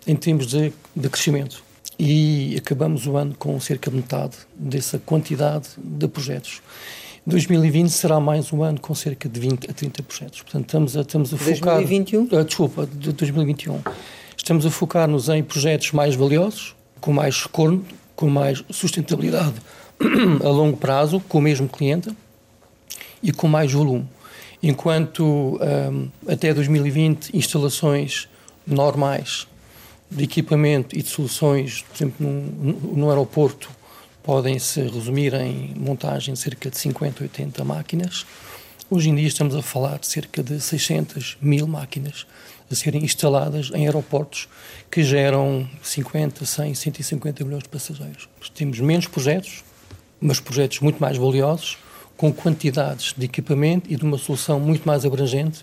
em 0.06 0.16
termos 0.16 0.46
de, 0.46 0.72
de 0.94 1.08
crescimento. 1.10 1.62
E 1.98 2.56
acabamos 2.58 3.06
o 3.06 3.16
ano 3.16 3.34
com 3.38 3.60
cerca 3.60 3.90
de 3.90 3.96
metade 3.96 4.36
dessa 4.54 4.98
quantidade 4.98 5.68
de 5.76 6.08
projetos. 6.08 6.62
2020 7.26 7.90
será 7.90 8.20
mais 8.20 8.52
um 8.52 8.62
ano 8.62 8.80
com 8.80 8.94
cerca 8.94 9.28
de 9.28 9.38
20 9.38 9.70
a 9.70 9.74
30 9.74 10.02
projetos. 10.02 10.42
Portanto, 10.42 10.64
estamos 10.64 10.96
a, 10.96 11.00
estamos 11.00 11.34
a 11.34 11.36
focar... 11.36 11.74
2021? 11.74 12.22
Uh, 12.22 12.44
desculpa, 12.44 12.86
de 12.86 13.12
2021. 13.12 13.80
Estamos 14.36 14.64
a 14.64 14.70
focar-nos 14.70 15.28
em 15.28 15.42
projetos 15.42 15.90
mais 15.92 16.14
valiosos, 16.14 16.75
com 17.00 17.12
mais 17.12 17.40
retorno, 17.42 17.84
com 18.14 18.28
mais 18.28 18.64
sustentabilidade 18.70 19.54
a 20.44 20.48
longo 20.48 20.76
prazo, 20.76 21.20
com 21.20 21.38
o 21.38 21.42
mesmo 21.42 21.68
cliente 21.68 22.10
e 23.22 23.32
com 23.32 23.48
mais 23.48 23.72
volume. 23.72 24.08
Enquanto 24.62 25.60
um, 25.60 26.08
até 26.26 26.52
2020 26.52 27.36
instalações 27.36 28.28
normais 28.66 29.46
de 30.10 30.24
equipamento 30.24 30.96
e 30.96 31.02
de 31.02 31.08
soluções, 31.08 31.82
por 31.82 31.96
exemplo, 31.96 32.26
no, 32.26 32.72
no 32.96 33.08
aeroporto, 33.10 33.70
podem 34.22 34.58
se 34.58 34.80
resumir 34.80 35.34
em 35.34 35.72
montagem 35.76 36.34
de 36.34 36.40
cerca 36.40 36.70
de 36.70 36.78
50, 36.78 37.22
80 37.22 37.64
máquinas. 37.64 38.26
Hoje 38.90 39.10
em 39.10 39.14
dia 39.14 39.26
estamos 39.26 39.54
a 39.54 39.62
falar 39.62 39.98
de 39.98 40.06
cerca 40.06 40.42
de 40.42 40.60
600 40.60 41.36
mil 41.40 41.66
máquinas 41.66 42.26
a 42.70 42.74
serem 42.74 43.04
instaladas 43.04 43.70
em 43.74 43.86
aeroportos 43.86 44.48
que 44.90 45.02
geram 45.02 45.68
50, 45.82 46.44
100, 46.44 46.74
150 46.74 47.44
milhões 47.44 47.62
de 47.62 47.68
passageiros. 47.68 48.28
Temos 48.54 48.80
menos 48.80 49.06
projetos, 49.06 49.64
mas 50.20 50.40
projetos 50.40 50.80
muito 50.80 50.98
mais 50.98 51.16
valiosos, 51.16 51.78
com 52.16 52.32
quantidades 52.32 53.14
de 53.16 53.26
equipamento 53.26 53.92
e 53.92 53.96
de 53.96 54.02
uma 54.02 54.16
solução 54.16 54.58
muito 54.58 54.86
mais 54.86 55.04
abrangente 55.04 55.62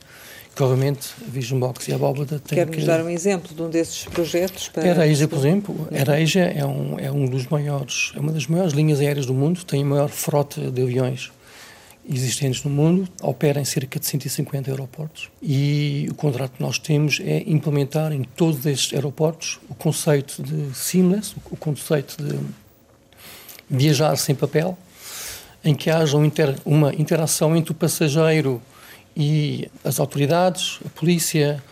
que 0.55 0.61
obviamente 0.61 1.09
a 1.25 1.31
Vision 1.31 1.59
Box 1.59 1.87
e 1.87 1.93
a 1.93 1.97
Bóbada 1.97 2.39
têm 2.39 2.57
Quer-nos 2.59 2.75
que... 2.75 2.85
dar 2.85 3.03
um 3.03 3.09
exemplo 3.09 3.55
de 3.55 3.61
um 3.61 3.69
desses 3.69 4.05
projetos? 4.05 4.69
Para... 4.69 4.87
A 4.87 4.91
Areja, 4.91 5.27
por 5.27 5.39
exemplo, 5.39 5.87
a 5.91 5.99
Areja 5.99 6.41
é 6.41 6.63
um, 6.63 6.99
é 6.99 7.11
um 7.11 7.25
dos 7.25 7.47
maiores, 7.47 8.11
é 8.15 8.19
uma 8.19 8.31
das 8.31 8.45
maiores 8.45 8.73
linhas 8.73 8.99
aéreas 8.99 9.25
do 9.25 9.33
mundo, 9.33 9.63
tem 9.63 9.81
a 9.81 9.85
maior 9.85 10.09
frota 10.09 10.69
de 10.69 10.81
aviões 10.81 11.31
existentes 12.07 12.63
no 12.63 12.69
mundo, 12.69 13.07
opera 13.21 13.61
em 13.61 13.65
cerca 13.65 13.99
de 13.99 14.05
150 14.05 14.69
aeroportos. 14.69 15.29
E 15.41 16.07
o 16.11 16.15
contrato 16.15 16.53
que 16.57 16.61
nós 16.61 16.77
temos 16.77 17.19
é 17.23 17.43
implementar 17.47 18.11
em 18.11 18.23
todos 18.23 18.65
estes 18.65 18.93
aeroportos 18.93 19.59
o 19.69 19.75
conceito 19.75 20.43
de 20.43 20.75
seamless, 20.75 21.35
o 21.49 21.55
conceito 21.55 22.21
de 22.21 22.39
viajar 23.69 24.15
sem 24.17 24.35
papel, 24.35 24.77
em 25.63 25.73
que 25.73 25.89
haja 25.89 26.17
um 26.17 26.29
uma 26.65 26.93
interação 26.93 27.55
entre 27.55 27.71
o 27.71 27.75
passageiro 27.75 28.61
e 29.15 29.69
as 29.83 29.99
autoridades, 29.99 30.79
a 30.85 30.89
polícia, 30.89 31.63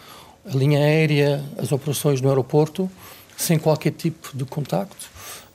a 0.45 0.55
linha 0.55 0.79
aérea, 0.79 1.43
as 1.57 1.71
operações 1.71 2.21
no 2.21 2.29
aeroporto, 2.29 2.89
sem 3.35 3.59
qualquer 3.59 3.91
tipo 3.91 4.35
de 4.35 4.45
contacto, 4.45 5.09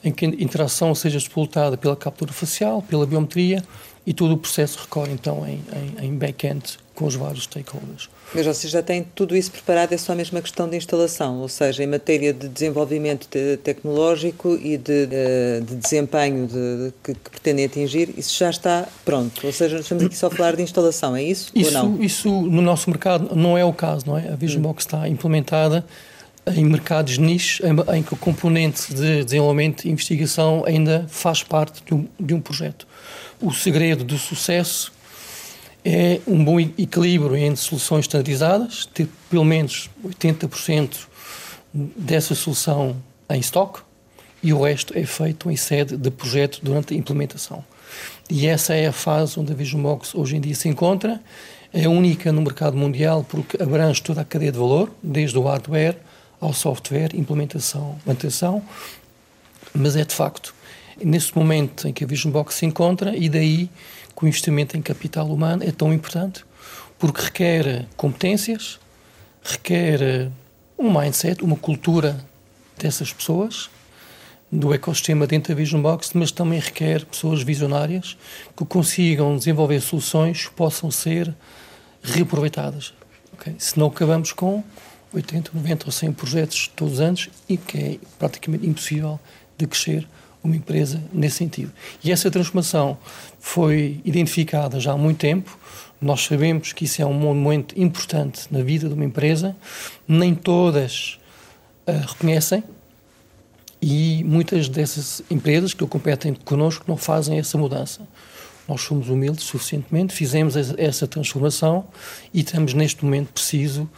em 0.05 0.13
que 0.13 0.27
a 0.27 0.29
interação 0.29 0.95
seja 0.95 1.17
explotada 1.17 1.77
pela 1.77 1.97
captura 1.97 2.33
facial, 2.33 2.83
pela 2.83 3.07
biometria 3.07 3.63
e 4.07 4.15
todo 4.15 4.33
o 4.33 4.39
processo 4.39 4.79
recorre 4.79 5.13
então 5.13 5.47
em, 5.47 5.61
em, 6.01 6.07
em 6.07 6.15
back-end 6.15 6.79
com 6.95 7.05
os 7.05 7.15
vários 7.15 7.45
stakeholders. 7.45 8.09
Mas 8.35 8.47
vocês 8.47 8.73
já 8.73 8.83
têm 8.83 9.05
tudo 9.15 9.37
isso 9.37 9.51
preparado, 9.51 9.93
é 9.93 9.99
só 9.99 10.15
mesmo 10.15 10.37
uma 10.37 10.43
questão 10.43 10.69
de 10.69 10.77
instalação, 10.77 11.41
ou 11.41 11.49
seja, 11.49 11.85
em 11.85 11.87
matéria 11.87 12.33
de 12.33 12.49
desenvolvimento 12.49 13.29
de, 13.31 13.59
tecnológico 13.59 14.55
e 14.55 14.79
de, 14.79 15.07
de, 15.07 15.61
de 15.63 15.77
desempenho 15.77 16.47
de, 16.47 16.93
que, 17.05 17.15
que, 17.15 17.31
pretendem 17.31 17.67
atingir, 17.67 18.15
isso 18.17 18.37
já 18.39 18.49
está 18.49 18.89
pronto. 19.05 19.47
Ou 19.47 19.53
seja, 19.53 19.79
estamos 19.79 20.05
aqui 20.05 20.17
só 20.17 20.29
a 20.29 20.31
falar 20.31 20.57
de 20.57 20.63
instalação, 20.63 21.15
é 21.15 21.23
isso, 21.23 21.53
isso 21.55 21.77
ou 21.77 21.85
não? 21.85 22.03
Isso 22.03 22.29
no 22.29 22.63
nosso 22.63 22.89
mercado 22.89 23.37
não 23.37 23.59
é 23.59 23.65
o 23.65 23.73
caso, 23.73 24.07
não 24.07 24.17
é? 24.17 24.33
A 24.33 24.37
Visionbox 24.37 24.85
hum. 24.85 24.87
está 24.87 25.09
implementada 25.09 25.85
em 26.55 26.65
mercados 26.65 27.19
niche 27.19 27.63
em, 27.65 27.97
em, 27.97 28.03
que 28.03 28.15
o 28.15 28.17
componente 28.17 28.95
de 28.95 29.25
desenvolvimento 29.25 29.85
e 29.85 29.91
investigação 29.91 30.63
ainda 30.65 31.05
faz 31.09 31.43
parte 31.43 31.83
de 31.85 31.93
um, 31.93 32.07
de 32.19 32.35
um 32.35 32.41
projeto. 32.41 32.87
O 33.41 33.53
segredo 33.53 34.03
do 34.03 34.17
sucesso 34.17 34.93
é 35.85 36.21
um 36.27 36.43
bom 36.43 36.59
equilíbrio 36.59 37.37
entre 37.37 37.61
soluções 37.61 38.07
standardizadas, 38.07 38.87
ter 38.87 39.09
pelo 39.31 39.45
menos 39.45 39.91
80% 40.05 41.07
dessa 41.75 42.35
solução 42.35 42.97
em 43.29 43.39
estoque 43.39 43.81
e 44.43 44.53
o 44.53 44.63
resto 44.63 44.97
é 44.97 45.05
feito 45.05 45.51
em 45.51 45.57
sede 45.57 45.97
de 45.97 46.11
projeto 46.11 46.61
durante 46.63 46.95
a 46.95 46.97
implementação. 46.97 47.65
E 48.31 48.47
essa 48.47 48.75
é 48.75 48.87
a 48.87 48.93
fase 48.93 49.39
onde 49.39 49.53
a 49.53 49.55
Vision 49.55 49.83
Box 49.83 50.15
hoje 50.15 50.37
em 50.37 50.41
dia 50.41 50.55
se 50.55 50.69
encontra. 50.69 51.21
É 51.73 51.87
única 51.87 52.33
no 52.33 52.41
mercado 52.43 52.77
mundial 52.77 53.25
porque 53.29 53.63
abrange 53.63 54.03
toda 54.03 54.23
a 54.23 54.25
cadeia 54.25 54.51
de 54.51 54.59
valor, 54.59 54.91
desde 55.03 55.39
o 55.39 55.43
hardware 55.43 55.97
ao 56.41 56.53
software, 56.53 57.11
implementação, 57.15 57.99
manutenção, 58.05 58.63
mas 59.75 59.95
é 59.95 60.05
de 60.05 60.15
facto 60.15 60.55
nesse 61.03 61.37
momento 61.37 61.89
em 61.89 61.93
que 61.93 62.05
a 62.05 62.07
Vision 62.07 62.33
Box 62.33 62.55
se 62.55 62.67
encontra 62.67 63.17
e 63.17 63.29
daí 63.29 63.71
que 64.17 64.25
o 64.25 64.29
investimento 64.29 64.77
em 64.77 64.83
capital 64.83 65.27
humano 65.29 65.63
é 65.63 65.71
tão 65.71 65.93
importante, 65.93 66.45
porque 66.99 67.23
requer 67.23 67.87
competências, 67.97 68.79
requer 69.43 70.31
um 70.79 70.93
mindset, 70.93 71.43
uma 71.43 71.57
cultura 71.57 72.25
dessas 72.79 73.13
pessoas, 73.13 73.69
do 74.51 74.73
ecossistema 74.73 75.27
dentro 75.27 75.53
da 75.53 75.59
Vision 75.59 75.83
Box, 75.83 76.11
mas 76.15 76.31
também 76.31 76.61
requer 76.61 77.05
pessoas 77.05 77.43
visionárias 77.43 78.17
que 78.57 78.65
consigam 78.65 79.37
desenvolver 79.37 79.81
soluções 79.81 80.47
que 80.47 80.55
possam 80.55 80.91
ser 80.91 81.35
reaproveitadas. 82.03 82.95
Okay? 83.35 83.55
Senão 83.59 83.89
acabamos 83.89 84.33
com 84.33 84.63
80, 85.13 85.51
90 85.53 85.87
ou 85.87 85.93
100 85.93 86.13
projetos 86.13 86.71
todos 86.75 86.95
os 86.95 87.01
anos 87.01 87.29
e 87.49 87.57
que 87.57 87.79
é 87.79 87.99
praticamente 88.19 88.67
impossível 88.67 89.19
de 89.59 89.67
crescer 89.67 90.07
uma 90.47 90.57
empresa 90.57 91.03
nesse 91.13 91.37
sentido. 91.37 91.73
E 92.03 92.11
essa 92.11 92.31
transformação 92.31 92.97
foi 93.39 94.01
identificada 94.05 94.81
já 94.81 94.93
há 94.93 94.97
muito 94.97 95.19
tempo. 95.19 95.59
Nós 96.01 96.25
sabemos 96.25 96.73
que 96.73 96.85
isso 96.85 97.01
é 97.03 97.07
um 97.07 97.15
momento 97.15 97.79
importante 97.81 98.47
na 98.51 98.63
vida 98.63 98.89
de 98.89 98.95
uma 98.95 99.05
empresa. 99.05 99.57
Nem 100.07 100.35
todas 100.35 101.19
uh, 101.87 102.07
reconhecem 102.09 102.63
e 103.81 104.25
muitas 104.25 104.69
dessas 104.69 105.23
empresas 105.31 105.75
que 105.75 105.87
competem 105.87 106.35
connosco 106.35 106.85
não 106.89 106.97
fazem 106.97 107.39
essa 107.39 107.57
mudança. 107.59 108.07
Nós 108.69 108.81
somos 108.81 109.09
humildes 109.09 109.45
suficientemente, 109.45 110.13
fizemos 110.13 110.57
essa 110.57 111.07
transformação 111.07 111.87
e 112.35 112.41
estamos 112.41 112.75
neste 112.75 113.05
momento 113.05 113.33
preciso, 113.33 113.89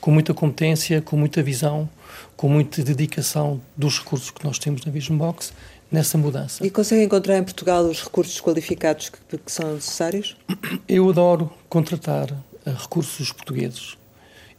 com 0.00 0.12
muita 0.12 0.32
competência, 0.32 1.02
com 1.02 1.16
muita 1.16 1.42
visão, 1.42 1.88
com 2.38 2.48
muita 2.48 2.84
dedicação 2.84 3.60
dos 3.76 3.98
recursos 3.98 4.30
que 4.30 4.44
nós 4.44 4.60
temos 4.60 4.84
na 4.84 4.92
Vision 4.92 5.18
Box 5.18 5.52
nessa 5.90 6.16
mudança. 6.16 6.64
E 6.64 6.70
consegue 6.70 7.02
encontrar 7.02 7.36
em 7.36 7.42
Portugal 7.42 7.82
os 7.82 8.00
recursos 8.00 8.40
qualificados 8.40 9.08
que, 9.08 9.36
que 9.36 9.50
são 9.50 9.74
necessários? 9.74 10.36
Eu 10.86 11.10
adoro 11.10 11.52
contratar 11.68 12.30
uh, 12.30 12.70
recursos 12.78 13.32
portugueses. 13.32 13.98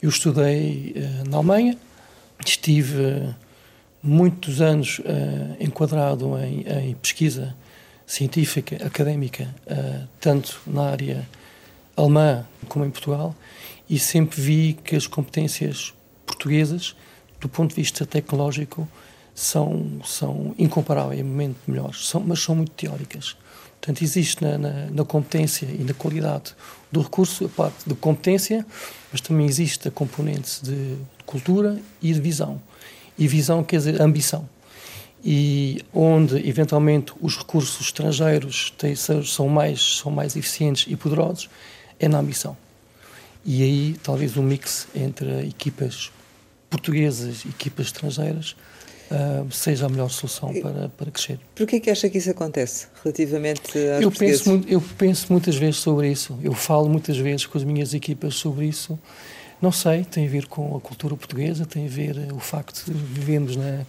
Eu 0.02 0.10
estudei 0.10 0.94
uh, 0.94 1.30
na 1.30 1.38
Alemanha, 1.38 1.78
estive 2.46 3.02
uh, 3.02 3.36
muitos 4.04 4.60
anos 4.60 5.02
enquadrado 5.60 6.38
em, 6.38 6.66
em, 6.90 6.96
pesquisa 6.96 7.56
científica, 8.06 8.78
académica, 8.86 9.54
tanto 10.22 10.62
na 10.66 10.84
área 10.84 11.28
alemã 11.98 12.46
como 12.70 12.86
em 12.86 12.90
Portugal, 12.90 13.36
e 13.90 14.00
sempre 14.00 14.40
vi 14.40 14.80
que 14.86 14.96
as 14.96 15.06
competências 15.06 15.94
portuguesas, 16.26 16.96
do 17.40 17.50
ponto 17.50 17.70
de 17.70 17.76
vista 17.76 18.06
tecnológico, 18.06 18.88
são, 19.34 20.02
são 20.04 20.54
incomparavelmente 20.58 21.58
melhores, 21.66 22.08
são, 22.08 22.22
mas 22.22 22.42
são 22.42 22.56
muito 22.56 22.72
teóricas. 22.72 23.38
Portanto, 23.80 24.04
existe 24.04 24.44
na, 24.44 24.58
na, 24.58 24.72
na, 24.92 25.06
competência 25.06 25.66
e 25.66 25.84
na 25.86 25.94
qualidade 25.94 26.54
do 26.92 27.02
recurso 27.02 27.46
a 27.46 27.50
parte 27.50 27.88
de 27.88 27.96
competência, 27.96 28.66
mas 29.12 29.22
também 29.22 29.46
existe 29.46 29.88
a 29.88 29.92
componente 29.92 30.62
de 30.62 30.98
cultura 31.26 31.80
e 32.02 32.12
de 32.12 32.20
visão. 32.20 32.62
E 33.18 33.28
visão 33.28 33.64
quer 33.64 33.78
dizer 33.78 34.02
ambição. 34.02 34.48
E 35.24 35.82
onde, 35.94 36.48
eventualmente, 36.48 37.14
os 37.22 37.38
recursos 37.38 37.80
estrangeiros 37.80 38.74
têm, 38.78 38.96
são, 38.96 39.48
mais, 39.48 39.98
são 39.98 40.12
mais 40.12 40.36
eficientes 40.36 40.86
e 40.92 40.96
poderosos, 40.98 41.50
é 42.00 42.10
na 42.10 42.20
ambição. 42.20 42.58
E 43.46 43.64
aí, 43.64 43.96
talvez, 44.04 44.36
um 44.36 44.44
mix 44.44 44.88
entre 44.94 45.48
equipas 45.48 46.12
portuguesas 46.70 47.44
e 47.46 47.50
equipas 47.50 47.88
estrangeiras 47.88 48.56
uh, 49.12 49.52
seja 49.52 49.86
a 49.86 49.90
melhor 49.90 50.10
solução 50.10 50.54
para, 50.62 50.90
para 50.90 51.12
crescer. 51.12 51.40
Por 51.56 51.66
que 51.68 51.78
é 51.78 51.80
que 51.80 51.90
acha 51.90 52.10
que 52.10 52.18
isso 52.18 52.30
acontece 52.30 52.88
relativamente 53.04 53.78
aos 53.94 54.02
eu 54.02 54.12
penso, 54.12 54.62
eu 54.68 54.82
penso 54.98 55.28
muitas 55.32 55.56
vezes 55.56 55.78
sobre 55.78 56.12
isso. 56.12 56.38
Eu 56.44 56.54
falo 56.54 56.90
muitas 56.90 57.18
vezes 57.18 57.46
com 57.46 57.58
as 57.58 57.64
minhas 57.64 57.94
equipas 57.94 58.36
sobre 58.36 58.66
isso. 58.66 59.00
Não 59.62 59.72
sei, 59.72 60.06
tem 60.06 60.26
a 60.26 60.30
ver 60.30 60.48
com 60.48 60.78
a 60.78 60.80
cultura 60.80 61.16
portuguesa, 61.16 61.66
tem 61.66 61.86
a 61.86 61.90
ver 61.90 62.16
uh, 62.16 62.36
o 62.36 62.40
facto 62.40 62.86
de 62.86 62.94
vivemos 62.94 63.56
na, 63.56 63.82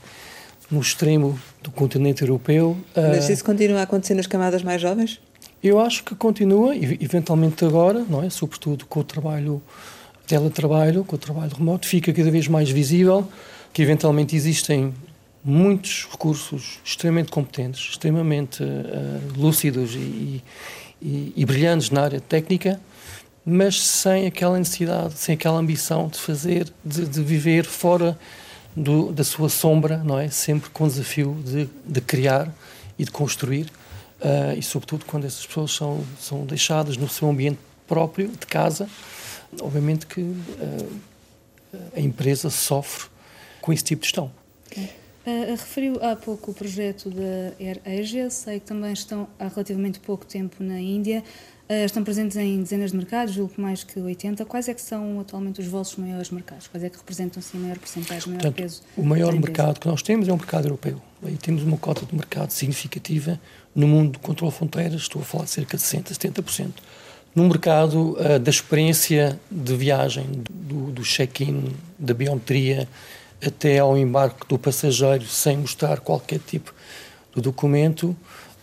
no 0.71 0.81
extremo 0.81 1.39
do 1.63 1.71
continente 1.71 2.23
europeu. 2.23 2.77
Mas 2.97 3.29
isso 3.29 3.45
continua 3.45 3.81
a 3.81 3.83
acontecer 3.83 4.15
nas 4.15 4.27
camadas 4.27 4.63
mais 4.63 4.81
jovens? 4.81 5.21
Eu 5.63 5.79
acho 5.79 6.03
que 6.05 6.15
continua, 6.15 6.75
eventualmente 6.75 7.65
agora, 7.67 8.05
não 8.09 8.23
é? 8.23 8.31
Sobretudo 8.31 8.87
com 8.87 9.01
o 9.01 9.05
trabalho 9.05 9.63
teletrabalho, 10.31 11.05
com 11.05 11.17
o 11.17 11.19
trabalho 11.19 11.51
remoto, 11.53 11.89
fica 11.89 12.13
cada 12.13 12.31
vez 12.31 12.47
mais 12.47 12.71
visível 12.71 13.29
que 13.73 13.83
eventualmente 13.83 14.37
existem 14.37 14.95
muitos 15.43 16.07
recursos 16.11 16.79
extremamente 16.85 17.33
competentes, 17.33 17.91
extremamente 17.91 18.63
uh, 18.63 18.69
lúcidos 19.37 19.95
e, 19.95 20.43
e, 21.03 21.33
e, 21.35 21.45
brilhantes 21.45 21.91
na 21.91 22.03
área 22.03 22.21
técnica, 22.21 22.81
mas 23.45 23.81
sem 23.83 24.27
aquela 24.27 24.57
necessidade, 24.59 25.15
sem 25.15 25.35
aquela 25.35 25.59
ambição 25.59 26.09
de 26.09 26.19
fazer, 26.19 26.69
de, 26.85 27.07
de 27.07 27.23
viver 27.23 27.65
fora 27.65 28.19
do, 28.77 29.11
da 29.11 29.25
sua 29.25 29.49
sombra, 29.49 29.99
não 30.05 30.19
é? 30.19 30.29
Sempre 30.29 30.71
com 30.71 30.85
o 30.85 30.89
desafio 30.89 31.37
de, 31.45 31.69
de 31.85 32.01
criar 32.01 32.53
e 32.99 33.05
de 33.05 33.11
construir, 33.11 33.67
uh, 34.21 34.57
e 34.57 34.63
sobretudo 34.63 35.05
quando 35.07 35.25
essas 35.25 35.45
pessoas 35.45 35.73
são, 35.73 36.05
são 36.21 36.45
deixadas 36.45 36.97
no 36.97 37.09
seu 37.09 37.29
ambiente 37.29 37.59
próprio, 37.89 38.29
de 38.29 38.47
casa, 38.47 38.89
obviamente 39.61 40.07
que 40.07 40.21
uh, 40.21 41.01
a 41.95 42.01
empresa 42.01 42.51
sofre 42.51 43.09
com 43.61 43.73
esse 43.73 43.85
tipo 43.85 44.03
de 44.03 44.09
gestão. 44.09 44.31
Uh, 44.77 45.51
referiu 45.51 46.03
há 46.03 46.17
pouco 46.17 46.51
o 46.51 46.55
projeto 46.55 47.11
da 47.11 47.53
AirAsia, 47.61 48.31
sei 48.31 48.59
que 48.59 48.67
também 48.67 48.93
estão 48.93 49.29
há 49.39 49.49
relativamente 49.49 50.01
pouco 50.01 50.25
tempo 50.25 50.63
na 50.63 50.81
Índia, 50.81 51.23
uh, 51.69 51.85
estão 51.85 52.03
presentes 52.03 52.37
em 52.37 52.63
dezenas 52.63 52.91
de 52.91 52.97
mercados, 52.97 53.35
julgo 53.35 53.55
que 53.55 53.61
mais 53.61 53.85
que 53.85 54.01
80. 54.01 54.45
Quais 54.47 54.69
é 54.69 54.75
que 54.75 54.81
são 54.81 55.21
atualmente 55.21 55.61
os 55.61 55.67
vossos 55.67 55.97
maiores 55.97 56.31
mercados? 56.31 56.69
Quais 56.69 56.83
é 56.83 56.89
que 56.89 56.97
representam 56.97 57.39
assim, 57.41 57.59
a 57.59 57.61
maior 57.61 57.79
porcentagem, 57.79 58.25
o 58.25 58.29
maior 58.29 58.41
Portanto, 58.41 58.57
peso? 58.57 58.83
O 58.97 59.03
maior 59.03 59.33
mercado 59.35 59.79
que 59.79 59.87
nós 59.87 60.03
temos 60.03 60.27
é 60.27 60.33
o 60.33 60.37
mercado 60.37 60.67
europeu. 60.67 61.01
Aí 61.23 61.37
temos 61.37 61.63
uma 61.63 61.77
cota 61.77 62.07
de 62.07 62.15
mercado 62.15 62.51
significativa 62.51 63.39
no 63.75 63.87
mundo 63.87 64.13
do 64.13 64.19
controle 64.21 64.51
de 64.51 64.59
fronteiras, 64.59 65.03
estou 65.03 65.21
a 65.21 65.25
falar 65.25 65.45
de 65.45 65.51
cerca 65.51 65.77
de 65.77 65.83
60%, 65.83 66.13
70%. 66.13 66.73
No 67.35 67.45
mercado 67.45 68.17
uh, 68.19 68.39
da 68.39 68.51
experiência 68.51 69.41
de 69.51 69.77
viagem, 69.77 70.27
do, 70.51 70.91
do 70.91 71.03
check-in, 71.03 71.75
da 71.99 72.13
biometria, 72.13 72.89
até 73.45 73.79
ao 73.79 73.97
embarque 73.97 74.47
do 74.49 74.59
passageiro 74.59 75.25
sem 75.27 75.57
mostrar 75.59 76.01
qualquer 76.01 76.41
tipo 76.41 76.75
de 77.35 77.41
documento. 77.41 78.17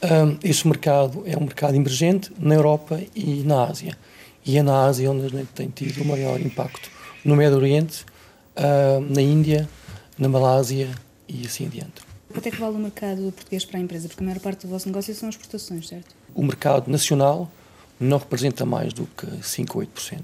Um, 0.03 0.37
este 0.43 0.67
mercado 0.67 1.23
é 1.25 1.35
um 1.35 1.41
mercado 1.41 1.75
emergente 1.75 2.31
na 2.37 2.55
Europa 2.55 3.01
e 3.15 3.41
na 3.43 3.63
Ásia. 3.65 3.97
E 4.45 4.57
é 4.57 4.61
na 4.61 4.85
Ásia 4.85 5.09
onde 5.09 5.25
a 5.25 5.29
gente 5.29 5.49
tem 5.53 5.69
tido 5.69 6.01
o 6.01 6.05
maior 6.05 6.39
impacto. 6.39 6.89
No 7.25 7.35
Médio 7.35 7.57
Oriente, 7.57 8.05
uh, 8.55 8.99
na 8.99 9.21
Índia, 9.21 9.67
na 10.17 10.29
Malásia 10.29 10.89
e 11.27 11.45
assim 11.45 11.65
adiante. 11.65 12.01
Quanto 12.31 12.47
é 12.47 12.51
que 12.51 12.57
vale 12.57 12.75
o 12.75 12.79
mercado 12.79 13.31
português 13.31 13.65
para 13.65 13.79
a 13.79 13.81
empresa? 13.81 14.07
Porque 14.07 14.23
a 14.23 14.25
maior 14.25 14.39
parte 14.39 14.67
do 14.67 14.69
vosso 14.69 14.87
negócio 14.87 15.15
são 15.15 15.29
exportações, 15.29 15.87
certo? 15.87 16.15
O 16.35 16.43
mercado 16.43 16.91
nacional 16.91 17.49
não 17.99 18.17
representa 18.17 18.65
mais 18.65 18.93
do 18.93 19.05
que 19.05 19.25
5 19.41 19.79
ou 19.79 19.85
8%. 19.85 20.21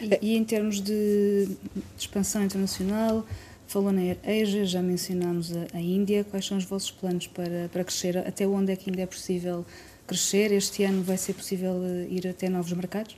E, 0.00 0.18
e 0.32 0.36
em 0.36 0.44
termos 0.44 0.80
de, 0.80 1.46
de 1.46 1.82
expansão 1.96 2.42
internacional, 2.44 3.24
Falou 3.68 3.92
na 3.92 4.00
Asia, 4.24 4.64
já 4.64 4.80
mencionámos 4.80 5.54
a, 5.54 5.76
a, 5.76 5.80
Índia. 5.80 6.24
Quais 6.24 6.46
são 6.46 6.56
os 6.56 6.64
vossos 6.64 6.90
planos 6.90 7.26
para, 7.26 7.68
para 7.70 7.84
crescer? 7.84 8.16
Até 8.16 8.46
onde 8.46 8.72
é 8.72 8.76
que 8.76 8.88
ainda 8.88 9.02
é 9.02 9.06
possível 9.06 9.64
crescer? 10.06 10.50
Este 10.52 10.84
ano 10.84 11.02
vai 11.02 11.18
ser 11.18 11.34
possível 11.34 11.78
eh, 11.84 12.06
ir 12.08 12.26
até 12.26 12.48
novos 12.48 12.72
mercados? 12.72 13.14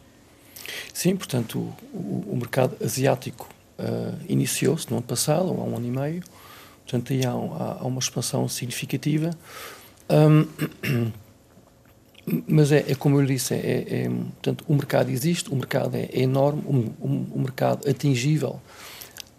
Sim, 0.93 1.15
portanto, 1.15 1.61
o, 1.61 1.97
o, 1.97 2.25
o 2.33 2.37
mercado 2.37 2.77
asiático 2.85 3.49
uh, 3.79 4.19
iniciou-se 4.29 4.91
no 4.91 4.97
ano 4.97 5.07
passado, 5.07 5.51
há 5.51 5.53
um 5.53 5.77
ano 5.77 5.87
e 5.87 5.91
meio. 5.91 6.25
Portanto, 6.83 7.13
aí 7.13 7.25
há, 7.25 7.31
há, 7.31 7.79
há 7.83 7.87
uma 7.87 8.01
expansão 8.01 8.49
significativa. 8.49 9.31
Um, 10.11 11.13
mas 12.47 12.73
é, 12.73 12.85
é, 12.89 12.95
como 12.95 13.17
eu 13.17 13.23
lhe 13.23 13.35
disse, 13.35 13.55
é, 13.55 13.59
é, 13.89 14.09
portanto, 14.09 14.65
o 14.69 14.75
mercado 14.75 15.11
existe, 15.11 15.51
o 15.51 15.57
mercado 15.57 15.97
é, 15.97 16.09
é 16.13 16.21
enorme, 16.21 16.63
o, 17.01 17.39
mercado 17.39 17.89
atingível 17.89 18.61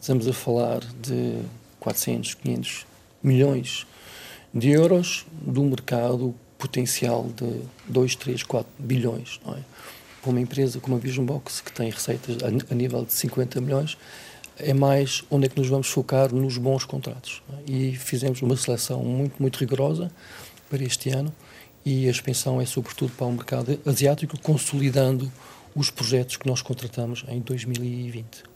Estamos 0.01 0.27
a 0.27 0.33
falar 0.33 0.79
de 0.99 1.37
400, 1.79 2.33
500 2.33 2.87
milhões 3.21 3.85
de 4.51 4.71
euros 4.71 5.27
de 5.45 5.59
um 5.59 5.69
mercado 5.69 6.33
potencial 6.57 7.29
de 7.35 7.61
2, 7.87 8.15
3, 8.15 8.41
4 8.41 8.67
bilhões. 8.79 9.39
Não 9.45 9.53
é? 9.53 9.59
Para 10.19 10.31
uma 10.31 10.41
empresa 10.41 10.79
como 10.79 10.95
a 10.95 10.99
Vision 10.99 11.23
Box, 11.23 11.61
que 11.61 11.71
tem 11.71 11.91
receitas 11.91 12.37
a, 12.43 12.73
nível 12.73 13.05
de 13.05 13.13
50 13.13 13.61
milhões, 13.61 13.95
é 14.57 14.73
mais 14.73 15.23
onde 15.29 15.45
é 15.45 15.49
que 15.49 15.59
nos 15.59 15.69
vamos 15.69 15.87
focar 15.87 16.33
nos 16.33 16.57
bons 16.57 16.83
contratos. 16.83 17.43
É? 17.53 17.71
E 17.71 17.95
fizemos 17.95 18.41
uma 18.41 18.57
seleção 18.57 19.03
muito, 19.03 19.39
muito 19.39 19.57
rigorosa 19.57 20.11
para 20.67 20.83
este 20.83 21.11
ano 21.11 21.31
e 21.85 22.07
a 22.07 22.11
expansão 22.11 22.61
é 22.61 22.65
sobretudo 22.65 23.11
para 23.17 23.25
o 23.27 23.31
mercado 23.31 23.79
asiático, 23.85 24.39
consolidando 24.39 25.31
os 25.75 25.89
projetos 25.89 26.37
que 26.37 26.47
nós 26.47 26.61
contratamos 26.61 27.23
em 27.27 27.39
2020. 27.39 28.51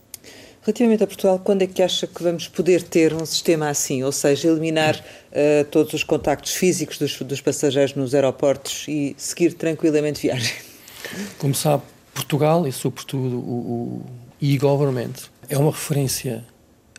Relativamente 0.61 1.03
a 1.03 1.07
Portugal, 1.07 1.39
quando 1.39 1.61
é 1.61 1.67
que 1.67 1.81
acha 1.83 2.07
que 2.07 2.23
vamos 2.23 2.47
poder 2.47 2.81
ter 2.81 3.13
um 3.13 3.23
sistema 3.23 3.69
assim? 3.69 4.01
Ou 4.03 4.11
seja, 4.11 4.47
eliminar 4.47 4.95
uh, 4.99 5.63
todos 5.65 5.93
os 5.93 6.03
contactos 6.03 6.53
físicos 6.53 6.97
dos, 6.97 7.21
dos, 7.21 7.39
passageiros 7.39 7.93
nos 7.93 8.15
aeroportos 8.15 8.85
e 8.87 9.15
seguir 9.15 9.53
tranquilamente 9.53 10.21
viagem? 10.23 10.55
Como 11.37 11.53
sabe, 11.53 11.83
Portugal 12.15 12.67
e, 12.67 12.71
sobretudo, 12.71 13.37
o, 13.37 14.01
o 14.01 14.05
e-government 14.41 15.13
é 15.47 15.55
uma 15.55 15.69
referência 15.69 16.43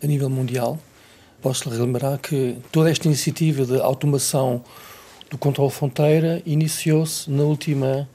a 0.00 0.06
nível 0.06 0.30
mundial. 0.30 0.78
Posso 1.42 1.68
lhe 1.68 1.76
lembrar 1.76 2.18
que 2.18 2.56
toda 2.70 2.88
esta 2.88 3.08
iniciativa 3.08 3.64
de 3.64 3.80
automação 3.80 4.62
do 5.30 5.36
controle 5.38 5.70
fronteira 5.70 6.42
iniciou-se 6.46 7.30
na 7.30 7.42
última 7.42 8.08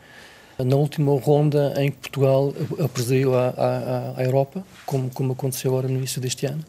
na 0.64 0.76
última 0.76 1.20
ronda 1.20 1.74
em 1.78 1.92
que 1.92 1.98
Portugal 1.98 2.54
apresentou 2.84 3.36
à, 3.36 4.14
à, 4.16 4.24
Europa, 4.24 4.64
como, 4.86 5.10
como 5.10 5.34
aconteceu 5.34 5.72
agora 5.72 5.88
no 5.88 5.98
início 5.98 6.22
deste 6.22 6.46
ano. 6.46 6.64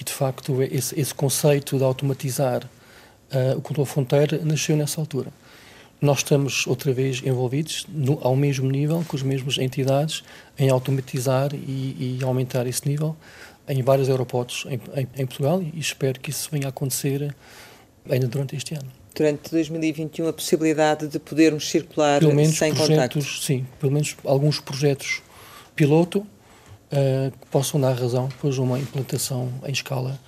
E, 0.00 0.04
de 0.04 0.12
facto, 0.12 0.62
esse, 0.62 0.98
esse 0.98 1.14
conceito 1.14 1.78
de 1.78 1.84
automatizar 1.84 2.64
uh, 2.64 3.56
o 3.56 3.60
controle 3.60 3.88
fronteira 3.88 4.40
nasceu 4.42 4.76
nessa 4.76 5.00
altura. 5.00 5.28
Nós 6.00 6.18
estamos 6.18 6.66
outra 6.66 6.92
vez 6.92 7.22
envolvidos 7.24 7.86
no, 7.88 8.18
ao 8.22 8.34
mesmo 8.34 8.68
nível, 8.70 9.04
com 9.06 9.16
as 9.16 9.22
mesmas 9.22 9.58
entidades, 9.58 10.24
em 10.58 10.70
automatizar 10.70 11.54
e, 11.54 12.18
e 12.18 12.24
aumentar 12.24 12.66
esse 12.66 12.88
nível 12.88 13.14
em 13.68 13.82
vários 13.82 14.08
aeroportos 14.08 14.66
em, 14.66 14.80
em, 14.96 15.08
em 15.16 15.26
Portugal 15.26 15.62
e 15.62 15.78
espero 15.78 16.18
que 16.18 16.30
isso 16.30 16.48
venha 16.50 16.66
a 16.66 16.70
acontecer 16.70 17.32
ainda 18.08 18.26
durante 18.26 18.56
este 18.56 18.74
ano 18.74 18.99
durante 19.14 19.50
2021 19.50 20.28
a 20.28 20.32
possibilidade 20.32 21.08
de 21.08 21.18
podermos 21.18 21.68
circular 21.68 22.20
pelo 22.20 22.34
menos 22.34 22.56
sem 22.56 22.72
projetos, 22.74 23.24
contacto? 23.24 23.42
Sim, 23.42 23.66
pelo 23.78 23.92
menos 23.92 24.16
alguns 24.24 24.60
projetos 24.60 25.22
piloto 25.74 26.20
uh, 26.20 27.30
que 27.30 27.46
possam 27.50 27.80
dar 27.80 27.92
razão 27.92 28.28
depois 28.28 28.58
a 28.58 28.62
uma 28.62 28.78
implantação 28.78 29.52
em 29.66 29.72
escala 29.72 30.18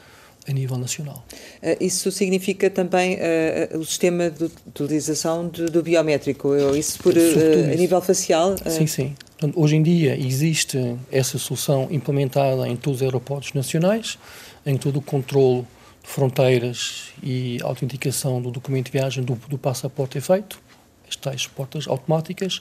a 0.49 0.53
nível 0.53 0.77
nacional. 0.77 1.25
Uh, 1.63 1.77
isso 1.81 2.11
significa 2.11 2.69
também 2.69 3.17
uh, 3.17 3.79
o 3.79 3.85
sistema 3.85 4.31
de 4.31 4.51
utilização 4.67 5.49
de, 5.49 5.67
do 5.67 5.83
biométrico, 5.83 6.55
isso 6.75 6.99
por, 6.99 7.15
a 7.17 7.77
nível 7.77 8.01
facial? 8.01 8.57
Sim, 8.67 8.87
sim. 8.87 9.15
Portanto, 9.43 9.61
hoje 9.61 9.77
em 9.77 9.83
dia 9.83 10.17
existe 10.17 10.97
essa 11.11 11.37
solução 11.37 11.89
implementada 11.91 12.69
em 12.69 12.77
todos 12.77 13.01
os 13.01 13.03
aeroportos 13.03 13.53
nacionais, 13.53 14.19
em 14.65 14.77
todo 14.77 14.99
o 14.99 15.03
controle 15.03 15.65
fronteiras 16.03 17.11
e 17.23 17.59
autenticação 17.63 18.41
do 18.41 18.51
documento 18.51 18.87
de 18.87 18.93
viagem 18.93 19.25
do, 19.25 19.35
do 19.49 19.57
passaporte 19.57 20.19
é 20.19 20.21
feito, 20.21 20.61
as 21.09 21.17
tais 21.17 21.47
portas 21.47 21.87
automáticas. 21.87 22.61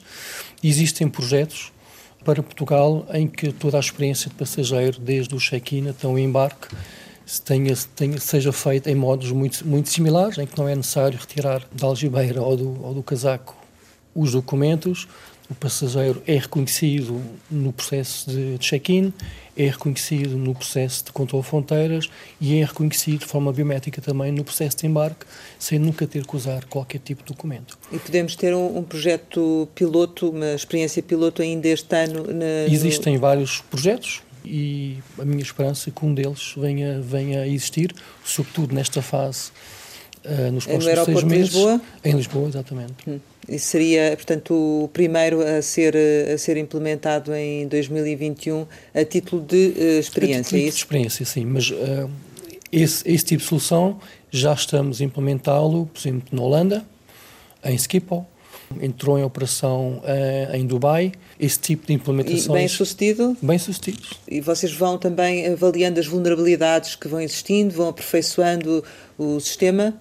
Existem 0.62 1.08
projetos 1.08 1.72
para 2.24 2.42
Portugal 2.42 3.06
em 3.12 3.26
que 3.26 3.52
toda 3.52 3.76
a 3.76 3.80
experiência 3.80 4.30
de 4.30 4.36
passageiro, 4.36 5.00
desde 5.00 5.34
o 5.34 5.38
check-in 5.38 5.88
até 5.88 6.06
o 6.06 6.18
embarque, 6.18 6.68
tenha, 7.44 7.74
tenha, 7.96 8.18
seja 8.18 8.52
feita 8.52 8.90
em 8.90 8.94
modos 8.94 9.32
muito, 9.32 9.66
muito 9.66 9.88
similares, 9.88 10.38
em 10.38 10.46
que 10.46 10.56
não 10.58 10.68
é 10.68 10.74
necessário 10.74 11.18
retirar 11.18 11.66
da 11.72 11.86
algibeira 11.86 12.42
ou 12.42 12.56
do, 12.56 12.84
ou 12.84 12.94
do 12.94 13.02
casaco 13.02 13.56
os 14.14 14.32
documentos, 14.32 15.08
o 15.52 15.54
passageiro 15.54 16.22
é 16.26 16.38
reconhecido 16.38 17.22
no 17.50 17.72
processo 17.72 18.30
de 18.30 18.58
check-in, 18.58 19.12
é 19.54 19.66
reconhecido 19.66 20.36
no 20.36 20.54
processo 20.54 21.04
de 21.04 21.12
controle 21.12 21.44
de 21.44 21.50
fronteiras 21.50 22.10
e 22.40 22.58
é 22.58 22.64
reconhecido 22.64 23.20
de 23.20 23.26
forma 23.26 23.52
biométrica 23.52 24.00
também 24.00 24.32
no 24.32 24.42
processo 24.42 24.78
de 24.78 24.86
embarque, 24.86 25.26
sem 25.58 25.78
nunca 25.78 26.06
ter 26.06 26.26
que 26.26 26.34
usar 26.34 26.64
qualquer 26.64 27.00
tipo 27.00 27.22
de 27.22 27.28
documento. 27.34 27.78
E 27.92 27.98
podemos 27.98 28.34
ter 28.34 28.54
um, 28.54 28.78
um 28.78 28.82
projeto 28.82 29.68
piloto, 29.74 30.30
uma 30.30 30.54
experiência 30.54 31.02
piloto 31.02 31.42
ainda 31.42 31.68
este 31.68 31.94
ano? 31.94 32.24
Na, 32.32 32.72
Existem 32.72 33.14
no... 33.14 33.20
vários 33.20 33.60
projetos 33.60 34.22
e 34.44 34.98
a 35.18 35.24
minha 35.24 35.42
esperança 35.42 35.90
é 35.90 35.92
que 35.92 36.04
um 36.04 36.14
deles 36.14 36.54
venha, 36.56 37.00
venha 37.00 37.42
a 37.42 37.46
existir, 37.46 37.94
sobretudo 38.24 38.74
nesta 38.74 39.02
fase, 39.02 39.52
uh, 40.24 40.52
nos 40.52 40.66
próximos 40.66 41.04
seis 41.04 41.22
meses. 41.24 41.54
Em 41.54 41.58
Lisboa? 41.58 41.80
Em 42.04 42.12
Lisboa, 42.12 42.48
exatamente. 42.48 42.94
Hum. 43.06 43.18
E 43.48 43.58
seria, 43.58 44.12
portanto, 44.16 44.54
o 44.54 44.88
primeiro 44.92 45.42
a 45.42 45.60
ser, 45.60 45.94
a 46.32 46.38
ser 46.38 46.56
implementado 46.56 47.34
em 47.34 47.66
2021 47.66 48.66
a 48.94 49.04
título 49.04 49.42
de 49.42 49.74
uh, 49.76 49.98
experiência, 49.98 50.40
a 50.40 50.44
título 50.44 50.60
é 50.60 50.70
de 50.70 50.76
experiência, 50.76 51.24
sim, 51.24 51.44
mas 51.44 51.70
uh, 51.70 52.08
esse, 52.70 53.02
esse 53.06 53.24
tipo 53.24 53.42
de 53.42 53.48
solução 53.48 53.98
já 54.30 54.52
estamos 54.52 55.00
a 55.00 55.04
implementá-lo, 55.04 55.86
por 55.86 56.00
exemplo, 56.00 56.28
na 56.30 56.42
Holanda, 56.42 56.84
em 57.64 57.76
Schiphol, 57.76 58.26
entrou 58.80 59.18
em 59.18 59.22
operação 59.22 60.02
uh, 60.04 60.56
em 60.56 60.66
Dubai. 60.66 61.12
Esse 61.38 61.58
tipo 61.58 61.86
de 61.86 61.92
implementações. 61.92 62.46
E 62.46 62.48
bem 62.48 62.68
sucedido? 62.68 63.36
Bem 63.42 63.58
sucedidos. 63.58 64.12
E 64.28 64.40
vocês 64.40 64.72
vão 64.72 64.96
também 64.96 65.46
avaliando 65.48 66.00
as 66.00 66.06
vulnerabilidades 66.06 66.94
que 66.94 67.08
vão 67.08 67.20
existindo, 67.20 67.74
vão 67.74 67.88
aperfeiçoando 67.88 68.82
o 69.18 69.38
sistema? 69.40 69.94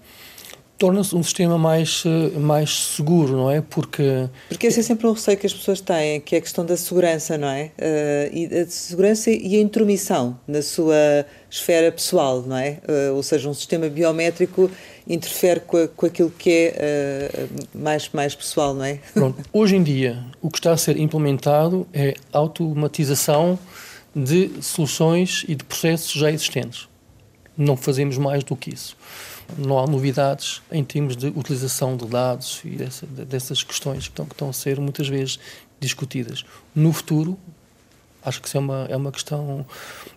Torna-se 0.82 1.16
um 1.16 1.22
sistema 1.22 1.60
mais, 1.60 2.02
eh, 2.08 2.40
mais 2.40 2.72
seguro, 2.96 3.38
não 3.38 3.52
é? 3.52 3.62
Porque... 3.62 4.28
Porque 4.50 4.66
esse 4.66 4.80
é 4.80 4.84
sempre 4.84 5.06
um 5.06 5.12
receio 5.12 5.38
que 5.38 5.46
as 5.46 5.54
pessoas 5.54 5.80
têm, 5.80 6.20
que 6.20 6.34
é 6.34 6.40
a 6.40 6.42
questão 6.42 6.66
da 6.66 6.76
segurança, 6.76 7.38
não 7.38 7.50
é? 7.50 7.66
Uh, 7.78 8.36
e 8.36 8.46
a 8.48 8.66
segurança 8.66 9.30
e 9.30 9.58
a 9.58 9.62
intromissão 9.62 10.40
na 10.48 10.64
sua 10.64 10.96
esfera 11.52 11.92
pessoal, 11.92 12.42
não 12.42 12.58
é? 12.58 12.80
Uh, 12.90 13.16
ou 13.16 13.22
seja, 13.22 13.48
um 13.48 13.54
sistema 13.54 13.90
biométrico 13.90 14.72
interfere 15.08 15.60
com, 15.60 15.78
a, 15.78 15.88
com 15.88 16.08
aquilo 16.08 16.32
que 16.32 16.50
é 16.50 17.30
uh, 17.30 17.78
mais, 17.78 18.10
mais 18.12 18.34
pessoal, 18.34 18.74
não 18.74 18.84
é? 18.84 18.98
Pronto. 19.14 19.40
Hoje 19.54 19.76
em 19.76 19.84
dia, 19.84 20.26
o 20.42 20.50
que 20.50 20.58
está 20.58 20.72
a 20.72 20.78
ser 20.78 20.98
implementado 20.98 21.86
é 21.94 22.16
automatização 22.34 23.60
de 24.16 24.50
soluções 24.64 25.46
e 25.48 25.54
de 25.54 25.64
processos 25.64 26.12
já 26.12 26.32
existentes. 26.32 26.90
Não 27.56 27.78
fazemos 27.78 28.18
mais 28.18 28.44
do 28.44 28.56
que 28.56 28.74
isso 28.74 28.98
não 29.58 29.80
há 29.80 29.88
novidades 29.88 30.62
em 30.72 30.84
termos 30.84 31.16
de 31.16 31.28
utilização 31.28 31.96
de 31.98 32.06
dados 32.06 32.62
e 32.64 32.70
dessa, 32.70 33.06
dessas 33.06 33.64
questões 33.64 34.08
que 34.08 34.12
estão, 34.12 34.26
que 34.26 34.34
estão 34.34 34.50
a 34.50 34.54
ser 34.54 34.80
muitas 34.80 35.08
vezes 35.08 35.40
discutidas. 35.80 36.44
No 36.76 36.94
futuro, 36.94 37.38
acho 38.24 38.42
que 38.42 38.48
isso 38.48 38.58
é 38.58 38.60
uma, 38.60 38.86
é 38.90 38.96
uma 38.96 39.12
questão 39.12 39.66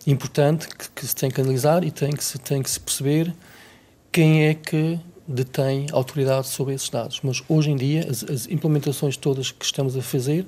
importante 0.05 0.67
que, 0.67 0.89
que, 0.89 1.07
se 1.07 1.15
tem 1.15 1.29
que 1.29 1.41
analisar 1.41 1.83
e 1.83 1.91
tem 1.91 2.11
que, 2.11 2.23
se, 2.23 2.37
tem 2.37 2.61
que 2.61 2.69
se 2.69 2.79
perceber 2.79 3.33
quem 4.11 4.45
é 4.45 4.53
que 4.53 4.99
detém 5.27 5.87
autoridade 5.91 6.47
sobre 6.47 6.73
esses 6.73 6.89
dados. 6.89 7.19
Mas 7.23 7.43
hoje 7.49 7.71
em 7.71 7.75
dia, 7.75 8.07
as, 8.09 8.23
as 8.23 8.47
implementações 8.47 9.17
todas 9.17 9.51
que 9.51 9.65
estamos 9.65 9.97
a 9.97 10.01
fazer 10.01 10.45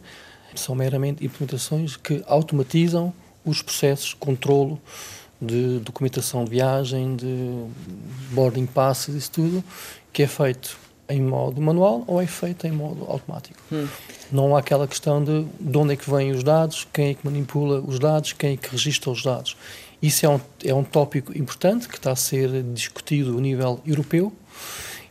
são 0.56 0.76
meramente 0.76 1.26
implementações 1.26 1.98
que 1.98 2.24
automatizam 2.28 3.14
os 3.44 3.62
processos 3.62 4.10
de 4.10 4.16
controlo 4.18 4.80
de 5.42 5.80
documentação 5.80 6.44
de 6.44 6.52
viagem, 6.52 7.16
de 7.16 7.66
boarding 8.32 8.66
passes, 8.66 9.16
isso 9.16 9.32
tudo, 9.32 9.64
que 10.12 10.24
é 10.24 10.28
feito 10.28 10.78
em 11.10 11.22
modo 11.22 11.62
manual 11.62 12.04
ou 12.08 12.22
é 12.22 12.28
feito 12.28 12.68
em 12.68 12.72
modo 12.72 13.06
automático. 13.06 13.60
Hum. 13.72 13.88
Não 14.32 14.56
há 14.56 14.60
aquela 14.60 14.88
questão 14.88 15.24
de 15.24 15.46
de 15.60 15.78
onde 15.78 15.94
é 15.94 15.96
que 15.96 16.10
vêm 16.10 16.32
os 16.32 16.44
dados, 16.44 16.86
quem 16.92 17.10
é 17.10 17.14
que 17.14 17.26
manipula 17.26 17.80
os 17.80 18.00
dados, 18.00 18.34
quem 18.34 18.54
é 18.54 18.58
que 18.58 18.70
registra 18.70 19.10
os 19.12 19.24
dados. 19.24 19.56
Isso 20.02 20.26
é 20.26 20.30
um, 20.30 20.40
é 20.64 20.74
um 20.74 20.84
tópico 20.84 21.38
importante 21.38 21.88
que 21.88 21.96
está 21.96 22.12
a 22.12 22.16
ser 22.16 22.62
discutido 22.74 23.38
a 23.38 23.42
nível 23.42 23.80
europeu 23.86 24.34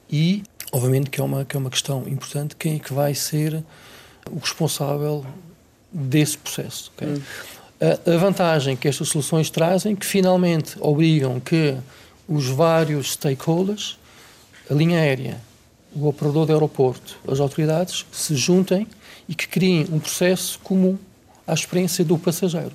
e, 0.08 0.44
obviamente, 0.70 1.10
que 1.10 1.20
é 1.20 1.24
uma, 1.24 1.44
que 1.44 1.56
é 1.56 1.58
uma 1.58 1.70
questão 1.70 2.06
importante, 2.06 2.54
quem 2.56 2.76
é 2.76 2.78
que 2.78 2.92
vai 2.92 3.14
ser 3.14 3.64
o 4.30 4.38
responsável 4.38 5.24
desse 5.90 6.36
processo. 6.36 6.92
Okay? 6.94 7.08
Hum 7.08 7.22
a 7.80 8.16
vantagem 8.16 8.76
que 8.76 8.88
estas 8.88 9.08
soluções 9.08 9.50
trazem 9.50 9.94
que 9.94 10.06
finalmente 10.06 10.76
obrigam 10.80 11.38
que 11.38 11.76
os 12.26 12.48
vários 12.48 13.12
stakeholders, 13.12 13.98
a 14.70 14.74
linha 14.74 14.98
aérea, 14.98 15.40
o 15.94 16.08
operador 16.08 16.46
do 16.46 16.52
aeroporto, 16.52 17.18
as 17.28 17.38
autoridades, 17.40 18.04
se 18.10 18.34
juntem 18.34 18.86
e 19.28 19.34
que 19.34 19.46
criem 19.46 19.86
um 19.90 19.98
processo 19.98 20.58
comum 20.60 20.98
à 21.46 21.54
experiência 21.54 22.04
do 22.04 22.18
passageiro. 22.18 22.72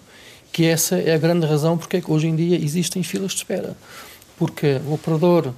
Que 0.51 0.65
essa 0.65 0.97
é 0.97 1.13
a 1.13 1.17
grande 1.17 1.45
razão 1.45 1.77
porque 1.77 1.97
é 1.97 2.01
que 2.01 2.11
hoje 2.11 2.27
em 2.27 2.35
dia 2.35 2.57
existem 2.57 3.03
filas 3.03 3.31
de 3.31 3.37
espera. 3.37 3.75
Porque 4.37 4.81
o 4.87 4.93
operador 4.93 5.53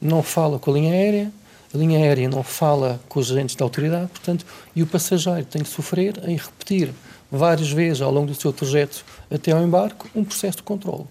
não 0.00 0.22
fala 0.22 0.58
com 0.58 0.70
a 0.70 0.74
linha 0.74 0.92
aérea, 0.92 1.32
a 1.72 1.78
linha 1.78 1.98
aérea 1.98 2.28
não 2.28 2.42
fala 2.42 3.00
com 3.08 3.18
os 3.18 3.30
agentes 3.30 3.56
da 3.56 3.64
autoridade, 3.64 4.08
portanto, 4.08 4.44
e 4.76 4.82
o 4.82 4.86
passageiro 4.86 5.44
tem 5.44 5.62
que 5.62 5.68
sofrer 5.68 6.20
em 6.28 6.36
repetir 6.36 6.92
várias 7.34 7.70
vezes 7.70 8.00
ao 8.00 8.10
longo 8.10 8.28
do 8.28 8.34
seu 8.34 8.52
trajeto 8.52 9.04
até 9.30 9.52
ao 9.52 9.62
embarque 9.62 10.06
um 10.14 10.24
processo 10.24 10.58
de 10.58 10.62
controle. 10.62 11.04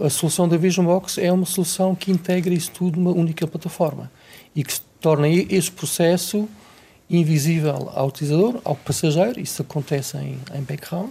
A 0.00 0.10
solução 0.10 0.48
da 0.48 0.56
Vision 0.56 0.84
Box 0.84 1.18
é 1.18 1.32
uma 1.32 1.46
solução 1.46 1.94
que 1.94 2.10
integra 2.10 2.52
isso 2.52 2.70
tudo 2.72 2.98
numa 3.00 3.12
única 3.12 3.46
plataforma 3.46 4.10
e 4.54 4.62
que 4.62 4.78
torna 5.00 5.28
esse 5.28 5.70
processo 5.70 6.48
invisível 7.10 7.90
ao 7.94 8.08
utilizador, 8.08 8.60
ao 8.64 8.76
passageiro, 8.76 9.40
isso 9.40 9.62
acontece 9.62 10.16
em, 10.18 10.38
em 10.54 10.60
background, 10.62 11.10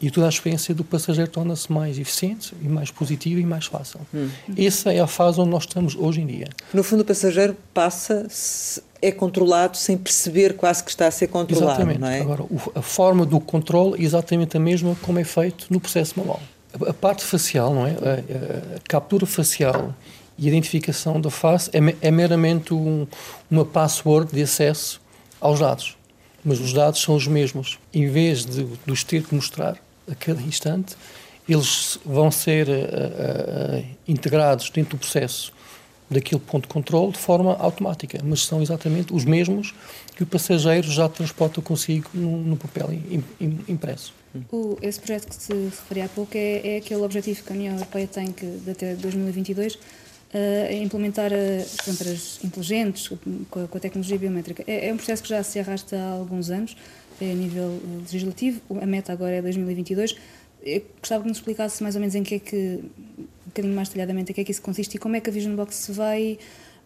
e 0.00 0.10
toda 0.10 0.26
a 0.26 0.28
experiência 0.28 0.74
do 0.74 0.84
passageiro 0.84 1.30
torna-se 1.30 1.72
mais 1.72 1.98
eficiente 1.98 2.54
e 2.60 2.68
mais 2.68 2.90
positiva 2.90 3.40
e 3.40 3.46
mais 3.46 3.66
fácil. 3.66 4.00
Hum. 4.14 4.28
Essa 4.56 4.92
é 4.92 5.00
a 5.00 5.06
fase 5.06 5.40
onde 5.40 5.50
nós 5.50 5.62
estamos 5.62 5.96
hoje 5.96 6.20
em 6.20 6.26
dia. 6.26 6.48
No 6.72 6.82
fundo, 6.82 7.00
o 7.00 7.04
passageiro 7.04 7.56
passa, 7.72 8.26
é 9.00 9.10
controlado 9.10 9.76
sem 9.76 9.96
perceber 9.96 10.54
quase 10.54 10.84
que 10.84 10.90
está 10.90 11.06
a 11.06 11.10
ser 11.10 11.28
controlado, 11.28 11.70
exatamente. 11.70 12.00
não 12.00 12.08
é? 12.08 12.20
Agora, 12.20 12.44
a 12.74 12.82
forma 12.82 13.24
do 13.24 13.40
controle 13.40 14.00
é 14.00 14.04
exatamente 14.04 14.56
a 14.56 14.60
mesma 14.60 14.94
como 15.02 15.18
é 15.18 15.24
feito 15.24 15.66
no 15.70 15.80
processo 15.80 16.18
manual. 16.18 16.40
A, 16.86 16.92
parte 16.92 17.24
facial, 17.24 17.74
não 17.74 17.86
é? 17.86 17.90
A, 17.92 18.76
a, 18.76 18.80
captura 18.86 19.24
facial 19.24 19.94
e 20.36 20.46
identificação 20.46 21.18
da 21.18 21.30
face 21.30 21.70
é, 21.72 22.08
é 22.08 22.10
meramente 22.10 22.74
um, 22.74 23.06
uma 23.50 23.64
password 23.64 24.30
de 24.34 24.42
acesso 24.42 25.00
aos 25.40 25.60
dados. 25.60 25.96
Mas 26.44 26.60
os 26.60 26.72
dados 26.72 27.00
são 27.00 27.14
os 27.16 27.26
mesmos. 27.26 27.78
Em 27.92 28.08
vez 28.08 28.44
de, 28.44 28.64
de 28.64 28.92
os 28.92 29.02
ter 29.02 29.22
que 29.22 29.34
mostrar, 29.34 29.78
a 30.10 30.14
cada 30.14 30.40
instante, 30.42 30.96
eles 31.48 31.98
vão 32.04 32.30
ser 32.30 32.68
uh, 32.68 32.72
uh, 32.72 33.84
integrados 34.06 34.70
dentro 34.70 34.96
do 34.96 35.00
processo 35.00 35.52
daquele 36.10 36.40
ponto 36.40 36.62
de 36.62 36.68
controle 36.68 37.12
de 37.12 37.18
forma 37.18 37.56
automática, 37.56 38.20
mas 38.24 38.44
são 38.44 38.62
exatamente 38.62 39.12
os 39.12 39.24
mesmos 39.24 39.74
que 40.14 40.22
o 40.22 40.26
passageiro 40.26 40.88
já 40.88 41.08
transporta 41.08 41.60
consigo 41.60 42.08
no, 42.14 42.38
no 42.38 42.56
papel 42.56 42.92
im, 42.92 43.24
im, 43.40 43.58
impresso. 43.68 44.14
O, 44.52 44.78
esse 44.82 45.00
projeto 45.00 45.28
que 45.28 45.34
se 45.34 45.52
referia 45.52 46.04
há 46.04 46.08
pouco 46.08 46.36
é, 46.36 46.74
é, 46.74 46.76
aquele 46.78 47.02
objetivo 47.02 47.42
que 47.42 47.52
a 47.52 47.56
União 47.56 47.74
Europeia 47.74 48.06
tem 48.06 48.32
que, 48.32 48.46
de 48.46 48.70
até 48.70 48.94
2022 48.94 49.74
uh, 49.74 49.78
implementar 50.82 51.32
as 51.32 51.76
câmaras 51.76 52.38
inteligentes 52.44 53.08
com 53.50 53.64
a, 53.64 53.68
com 53.68 53.78
a, 53.78 53.80
tecnologia 53.80 54.18
biométrica. 54.18 54.62
É, 54.66 54.88
é 54.88 54.92
um 54.92 54.96
processo 54.96 55.22
que 55.22 55.28
já 55.28 55.42
se 55.42 55.58
arrasta 55.58 55.96
há 55.96 56.12
alguns 56.12 56.50
anos 56.50 56.76
a 57.20 57.34
nível 57.34 57.80
legislativo, 58.00 58.60
a 58.80 58.86
meta 58.86 59.12
agora 59.12 59.36
é 59.36 59.42
2022. 59.42 60.16
Eu 60.62 60.82
gostava 61.00 61.22
que 61.22 61.28
nos 61.28 61.38
explicasse 61.38 61.82
mais 61.82 61.94
ou 61.94 62.00
menos 62.00 62.14
em 62.14 62.22
que 62.22 62.34
é 62.34 62.38
que, 62.38 62.80
um 63.18 63.24
bocadinho 63.46 63.74
mais 63.74 63.88
detalhadamente, 63.88 64.32
em 64.32 64.34
que 64.34 64.40
é 64.40 64.44
que 64.44 64.50
isso 64.50 64.62
consiste 64.62 64.96
e 64.96 64.98
como 64.98 65.16
é 65.16 65.20
que 65.20 65.30
a 65.30 65.32
Vision 65.32 65.54
Box 65.54 65.74
se 65.76 65.92
vai 65.92 66.38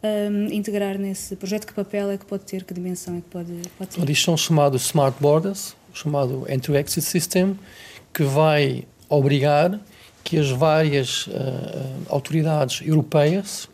um, 0.02 0.46
integrar 0.52 0.98
nesse 0.98 1.36
projeto, 1.36 1.66
que 1.66 1.72
papel 1.72 2.10
é 2.10 2.18
que 2.18 2.24
pode 2.24 2.44
ter, 2.44 2.64
que 2.64 2.74
dimensão 2.74 3.16
é 3.16 3.20
que 3.20 3.28
pode, 3.28 3.52
pode 3.78 3.90
ter. 3.90 4.10
Isto 4.10 4.24
são 4.24 4.36
chamados 4.36 4.86
Smart 4.86 5.16
Borders, 5.20 5.74
chamado 5.92 6.46
Entry 6.48 6.76
Exit 6.76 7.02
System, 7.02 7.58
que 8.12 8.22
vai 8.22 8.84
obrigar 9.08 9.80
que 10.22 10.38
as 10.38 10.50
várias 10.50 11.26
uh, 11.26 11.32
autoridades 12.08 12.86
europeias 12.86 13.68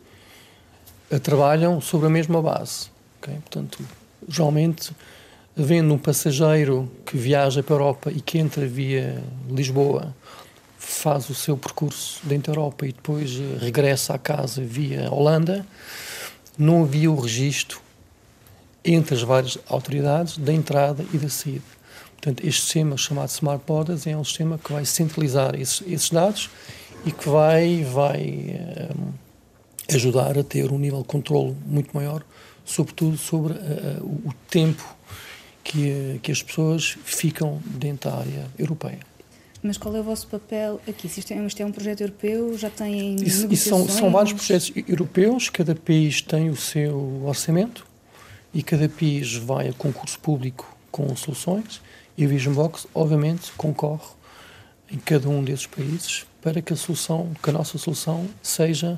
trabalham 1.23 1.79
sobre 1.79 2.07
a 2.07 2.09
mesma 2.09 2.41
base. 2.41 2.89
Okay? 3.21 3.35
Portanto, 3.35 3.79
geralmente 4.27 4.91
havendo 5.57 5.93
um 5.93 5.97
passageiro 5.97 6.89
que 7.05 7.17
viaja 7.17 7.63
para 7.63 7.75
a 7.75 7.77
Europa 7.77 8.11
e 8.11 8.21
que 8.21 8.37
entra 8.37 8.67
via 8.67 9.23
Lisboa, 9.49 10.15
faz 10.77 11.29
o 11.29 11.35
seu 11.35 11.57
percurso 11.57 12.19
dentro 12.23 12.53
da 12.53 12.59
Europa 12.59 12.85
e 12.85 12.91
depois 12.91 13.31
eh, 13.31 13.57
regressa 13.59 14.13
à 14.13 14.17
casa 14.17 14.61
via 14.61 15.11
Holanda, 15.11 15.65
não 16.57 16.83
havia 16.83 17.11
o 17.11 17.19
registro 17.19 17.81
entre 18.85 19.15
as 19.15 19.21
várias 19.21 19.57
autoridades 19.67 20.37
da 20.37 20.53
entrada 20.53 21.03
e 21.13 21.17
da 21.17 21.27
saída. 21.27 21.65
Portanto, 22.13 22.45
este 22.45 22.61
sistema 22.61 22.95
chamado 22.95 23.29
Smart 23.29 23.63
Borders 23.65 24.07
é 24.07 24.15
um 24.15 24.23
sistema 24.23 24.57
que 24.57 24.71
vai 24.71 24.85
centralizar 24.85 25.55
esses, 25.55 25.81
esses 25.87 26.09
dados 26.09 26.49
e 27.05 27.11
que 27.11 27.27
vai, 27.27 27.83
vai 27.83 28.21
um, 28.95 29.09
eh, 29.89 29.95
ajudar 29.95 30.37
a 30.37 30.43
ter 30.43 30.71
um 30.71 30.77
nível 30.77 31.01
de 31.01 31.07
controle 31.07 31.55
muito 31.65 31.91
maior, 31.93 32.23
sobretudo 32.63 33.17
sobre 33.17 33.53
uh, 33.53 34.03
o 34.25 34.33
tempo 34.49 34.96
que, 35.67 36.17
que 36.23 36.31
as 36.31 36.41
pessoas 36.41 36.97
ficam 37.03 37.61
dentro 37.65 38.09
da 38.09 38.17
área 38.17 38.47
europeia. 38.57 38.99
Mas 39.61 39.77
qual 39.77 39.93
é 39.97 39.99
o 39.99 40.03
vosso 40.03 40.25
papel 40.27 40.79
aqui? 40.87 41.07
Isto 41.07 41.33
é, 41.33 41.45
isto 41.45 41.61
é 41.61 41.65
um 41.65 41.73
projeto 41.73 42.01
europeu? 42.01 42.57
Já 42.57 42.69
tem 42.69 43.15
isso, 43.15 43.51
isso 43.51 43.67
são, 43.67 43.89
são 43.89 44.09
vários 44.09 44.31
projetos 44.31 44.71
europeus, 44.87 45.49
cada 45.49 45.75
país 45.75 46.21
tem 46.21 46.49
o 46.49 46.55
seu 46.55 47.21
orçamento 47.25 47.85
e 48.53 48.63
cada 48.63 48.87
país 48.87 49.35
vai 49.35 49.67
a 49.67 49.73
concurso 49.73 50.17
público 50.19 50.73
com 50.89 51.13
soluções 51.17 51.81
e 52.17 52.23
a 52.23 52.27
Vision 52.27 52.53
Box, 52.53 52.87
obviamente, 52.95 53.51
concorre 53.57 54.07
em 54.89 54.97
cada 54.97 55.27
um 55.27 55.43
desses 55.43 55.67
países 55.67 56.25
para 56.41 56.61
que 56.61 56.71
a 56.71 56.77
solução, 56.77 57.33
que 57.43 57.49
a 57.49 57.53
nossa 57.53 57.77
solução 57.77 58.25
seja 58.41 58.97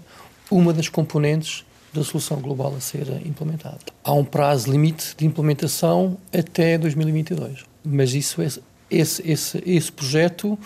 uma 0.51 0.71
das 0.71 0.87
componentes 0.87 1.65
da 1.93 2.03
solução 2.03 2.39
global 2.39 2.73
a 2.75 2.79
ser 2.79 3.07
implementada. 3.25 3.79
Há 4.03 4.13
um 4.13 4.23
prazo 4.23 4.71
limite 4.71 5.15
de 5.17 5.25
implementação 5.25 6.17
até 6.33 6.77
2022, 6.77 7.63
mas 7.83 8.13
isso 8.13 8.41
é, 8.41 8.47
esse, 8.89 9.29
esse, 9.29 9.63
esse 9.65 9.91
projeto 9.91 10.57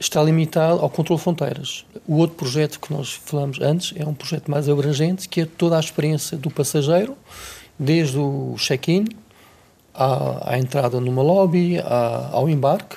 está 0.00 0.22
limitado 0.22 0.80
ao 0.80 0.88
controle 0.88 1.18
de 1.18 1.24
fronteiras. 1.24 1.84
O 2.06 2.16
outro 2.16 2.36
projeto 2.36 2.78
que 2.78 2.92
nós 2.92 3.12
falamos 3.12 3.60
antes 3.60 3.92
é 3.96 4.06
um 4.06 4.14
projeto 4.14 4.50
mais 4.50 4.68
abrangente, 4.68 5.28
que 5.28 5.40
é 5.40 5.46
toda 5.46 5.76
a 5.76 5.80
experiência 5.80 6.36
do 6.36 6.50
passageiro 6.50 7.16
desde 7.78 8.18
o 8.18 8.54
check-in 8.58 9.04
à, 9.94 10.54
à, 10.54 10.58
entrada 10.58 11.00
numa 11.00 11.22
lobby, 11.22 11.78
à, 11.78 12.30
ao 12.32 12.48
embarque, 12.48 12.96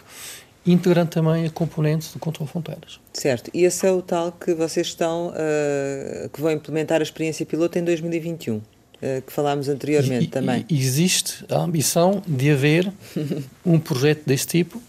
integrando 0.65 1.09
também 1.09 1.45
a 1.45 1.49
componente 1.49 2.11
de 2.13 2.19
controle 2.19 2.47
de 2.47 2.51
fronteiras. 2.51 2.99
Certo, 3.13 3.49
e 3.53 3.63
esse 3.63 3.85
é 3.85 3.91
o 3.91 4.01
tal 4.01 4.31
que 4.31 4.53
vocês 4.53 4.87
estão, 4.87 5.29
uh, 5.29 6.29
que 6.29 6.41
vão 6.41 6.51
implementar 6.51 6.99
a 6.99 7.03
experiência 7.03 7.45
piloto 7.45 7.77
em 7.79 7.83
2021, 7.83 8.57
uh, 8.57 8.61
eh, 9.01 9.21
que 9.25 9.33
falámos 9.33 9.67
anteriormente 9.67 10.25
e, 10.25 10.27
também. 10.27 10.65
E 10.69 10.79
existe 10.79 11.43
a 11.49 11.57
ambição 11.57 12.21
de 12.27 12.51
haver 12.51 12.91
um 13.65 13.79
projeto 13.79 14.23
desse 14.25 14.45
tipo 14.45 14.81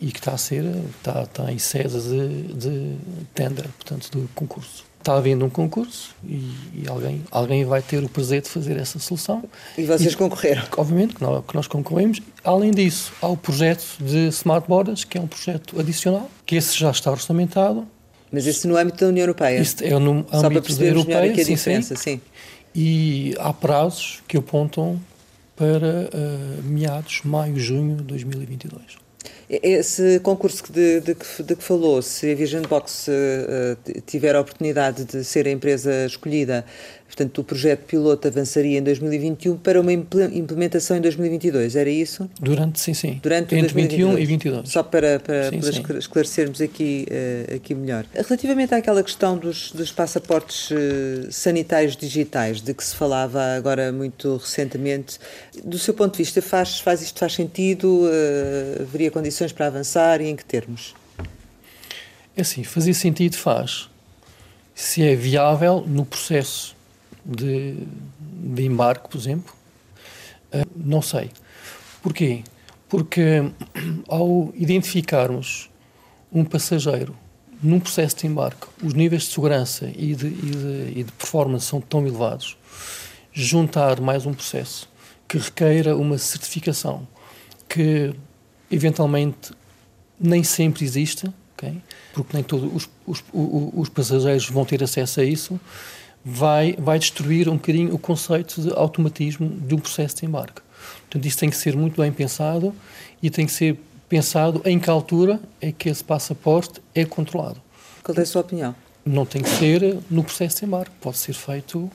e 0.00 0.10
que 0.10 0.18
está 0.18 0.32
a 0.32 0.38
ser, 0.38 0.64
está, 0.98 1.22
está 1.22 1.52
em 1.52 1.58
sede 1.58 2.00
de, 2.00 2.54
de 2.54 2.96
tender, 3.32 3.68
portanto, 3.78 4.10
de 4.10 4.26
concurso 4.34 4.84
está 5.04 5.16
havendo 5.16 5.44
um 5.44 5.50
concurso 5.50 6.14
e, 6.26 6.50
e, 6.74 6.88
alguém, 6.88 7.22
alguém 7.30 7.64
vai 7.64 7.82
ter 7.82 8.02
o 8.02 8.08
prazer 8.08 8.40
de 8.40 8.48
fazer 8.48 8.78
essa 8.78 8.98
solução. 8.98 9.44
E 9.76 9.84
vocês 9.84 10.14
e, 10.14 10.16
concorreram? 10.16 10.62
Obviamente 10.76 11.14
que 11.14 11.22
nós, 11.22 11.44
que 11.46 11.54
nós 11.54 11.66
concorremos. 11.66 12.20
Além 12.42 12.70
disso, 12.70 13.12
há 13.20 13.28
o 13.28 13.36
projeto 13.36 13.84
de 14.00 14.28
Smart 14.28 14.66
Borders, 14.66 15.04
que 15.04 15.18
é 15.18 15.20
um 15.20 15.26
projeto 15.26 15.78
adicional, 15.78 16.30
que 16.46 16.56
esse 16.56 16.78
já 16.78 16.90
está 16.90 17.10
orçamentado. 17.10 17.86
Mas 18.32 18.46
esse 18.46 18.66
no 18.66 18.76
âmbito 18.76 19.04
da 19.04 19.08
União 19.08 19.22
Europeia? 19.22 19.60
Isso 19.60 19.76
é 19.84 19.90
no 19.98 20.26
âmbito 20.32 20.72
Só 20.72 20.80
da 20.80 20.86
Europeia, 20.86 21.32
a 21.32 21.36
sim, 21.36 21.54
diferença, 21.54 21.94
sim. 21.94 22.02
sim. 22.16 22.20
E 22.74 23.34
há 23.38 23.52
prazos 23.52 24.22
que 24.26 24.36
apontam 24.36 25.00
para 25.54 26.08
uh, 26.12 26.62
meados, 26.64 27.20
maio, 27.24 27.56
junho 27.58 27.96
de 27.96 28.02
2022. 28.04 28.82
Esse 29.48 30.20
concurso 30.20 30.72
de, 30.72 31.00
de, 31.00 31.14
de, 31.14 31.56
que 31.56 31.62
falou, 31.62 32.00
se 32.00 32.32
a 32.32 32.34
Vision 32.34 32.62
Box 32.62 33.08
uh, 33.08 34.00
tiver 34.06 34.34
a 34.34 34.40
oportunidade 34.40 35.04
de 35.04 35.22
ser 35.22 35.46
a 35.46 35.50
empresa 35.50 36.06
escolhida, 36.06 36.64
Portanto, 37.06 37.38
o 37.38 37.44
projeto 37.44 37.84
piloto 37.84 38.26
avançaria 38.26 38.78
em 38.78 38.82
2021 38.82 39.56
para 39.58 39.80
uma 39.80 39.92
implementação 39.92 40.96
em 40.96 41.00
2022, 41.00 41.76
era 41.76 41.88
isso? 41.88 42.28
Durante, 42.40 42.80
sim, 42.80 42.92
sim. 42.92 43.20
Durante 43.22 43.54
Entre 43.54 43.72
2021 43.72 44.08
e 44.08 44.26
2022. 44.26 44.68
Só 44.68 44.82
para, 44.82 45.20
para, 45.20 45.50
sim, 45.50 45.60
para 45.60 45.72
sim. 45.72 45.98
esclarecermos 45.98 46.60
aqui, 46.60 47.06
uh, 47.08 47.54
aqui 47.54 47.72
melhor. 47.72 48.04
Relativamente 48.12 48.74
àquela 48.74 49.00
questão 49.00 49.38
dos, 49.38 49.70
dos 49.70 49.92
passaportes 49.92 50.70
uh, 50.72 51.30
sanitários 51.30 51.96
digitais, 51.96 52.60
de 52.60 52.74
que 52.74 52.82
se 52.82 52.96
falava 52.96 53.40
agora 53.54 53.92
muito 53.92 54.36
recentemente, 54.36 55.18
do 55.62 55.78
seu 55.78 55.94
ponto 55.94 56.12
de 56.12 56.18
vista, 56.18 56.42
faz, 56.42 56.80
faz 56.80 57.00
isto 57.00 57.20
faz 57.20 57.34
sentido? 57.34 58.06
Uh, 58.06 58.82
haveria 58.82 59.10
condições 59.12 59.52
para 59.52 59.68
avançar 59.68 60.20
e 60.20 60.26
em 60.26 60.34
que 60.34 60.44
termos? 60.44 60.96
É 62.36 62.40
assim, 62.40 62.64
fazer 62.64 62.94
sentido 62.94 63.36
faz. 63.36 63.88
Se 64.74 65.04
é 65.04 65.14
viável 65.14 65.84
no 65.86 66.04
processo 66.04 66.73
de, 67.24 67.76
de 68.20 68.64
embarque, 68.64 69.08
por 69.08 69.18
exemplo? 69.18 69.54
Uh, 70.52 70.66
não 70.76 71.02
sei. 71.02 71.30
Porquê? 72.02 72.42
Porque 72.88 73.42
ao 74.08 74.52
identificarmos 74.54 75.70
um 76.32 76.44
passageiro 76.44 77.16
num 77.62 77.80
processo 77.80 78.16
de 78.16 78.26
embarque, 78.26 78.66
os 78.82 78.92
níveis 78.92 79.22
de 79.22 79.30
segurança 79.30 79.90
e 79.96 80.14
de, 80.14 80.26
e 80.26 80.30
de, 80.30 80.98
e 81.00 81.02
de 81.04 81.12
performance 81.12 81.66
são 81.66 81.80
tão 81.80 82.06
elevados, 82.06 82.58
juntar 83.32 84.00
mais 84.00 84.26
um 84.26 84.34
processo 84.34 84.88
que 85.26 85.38
requeira 85.38 85.96
uma 85.96 86.18
certificação 86.18 87.06
que 87.68 88.14
eventualmente 88.70 89.52
nem 90.20 90.44
sempre 90.44 90.84
existe, 90.84 91.26
okay? 91.54 91.80
porque 92.12 92.36
nem 92.36 92.44
todos 92.44 92.70
os, 92.72 92.88
os, 93.06 93.24
os, 93.32 93.88
passageiros 93.88 94.48
vão 94.48 94.64
ter 94.64 94.82
acesso 94.82 95.20
a 95.20 95.24
isso, 95.24 95.58
vai, 96.24 96.74
vai 96.78 96.98
destruir 96.98 97.48
um 97.48 97.54
bocadinho 97.54 97.94
o 97.94 97.98
conceito 97.98 98.62
de 98.62 98.72
automatismo 98.72 99.48
de 99.48 99.74
um 99.74 99.78
processo 99.78 100.16
de 100.16 100.26
embarque. 100.26 100.62
Portanto, 101.02 101.26
isso 101.26 101.38
tem 101.38 101.50
que 101.50 101.56
ser 101.56 101.76
muito 101.76 102.00
bem 102.00 102.10
pensado 102.10 102.74
e 103.22 103.28
tem 103.28 103.46
que 103.46 103.52
ser 103.52 103.78
pensado 104.08 104.62
em 104.64 104.78
que 104.78 104.88
altura 104.88 105.40
é 105.60 105.70
que 105.70 105.88
esse 105.88 106.02
passaporte 106.02 106.80
é 106.94 107.04
controlado. 107.04 107.60
Qual 108.02 108.16
é 108.16 108.22
a 108.22 108.26
sua 108.26 108.40
opinião? 108.40 108.74
Não 109.04 109.26
tem 109.26 109.42
que 109.42 109.50
ser 109.50 109.98
no 110.10 110.24
processo 110.24 110.60
de 110.60 110.64
embarque, 110.64 110.92
pode 111.00 111.18
ser 111.18 111.34
feito 111.34 111.90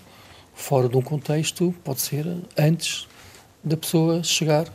fora 0.54 0.88
de 0.88 0.98
um 0.98 1.02
contexto, 1.02 1.74
pode 1.84 2.02
ser 2.02 2.26
antes 2.58 3.08
da 3.63 3.76
pessoa 3.76 4.24
chegar. 4.24 4.68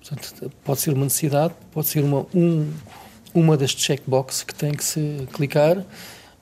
Portanto, 0.00 0.52
pode 0.64 0.80
ser 0.80 0.92
uma 0.94 1.04
necessidade, 1.04 1.54
pode 1.70 1.86
ser 1.86 2.02
uma, 2.02 2.26
um, 2.34 2.72
uma 3.34 3.56
das 3.56 3.70
checkboxes 3.72 4.42
que 4.42 4.54
tem 4.54 4.72
que 4.72 4.84
se 4.84 5.28
clicar 5.32 5.84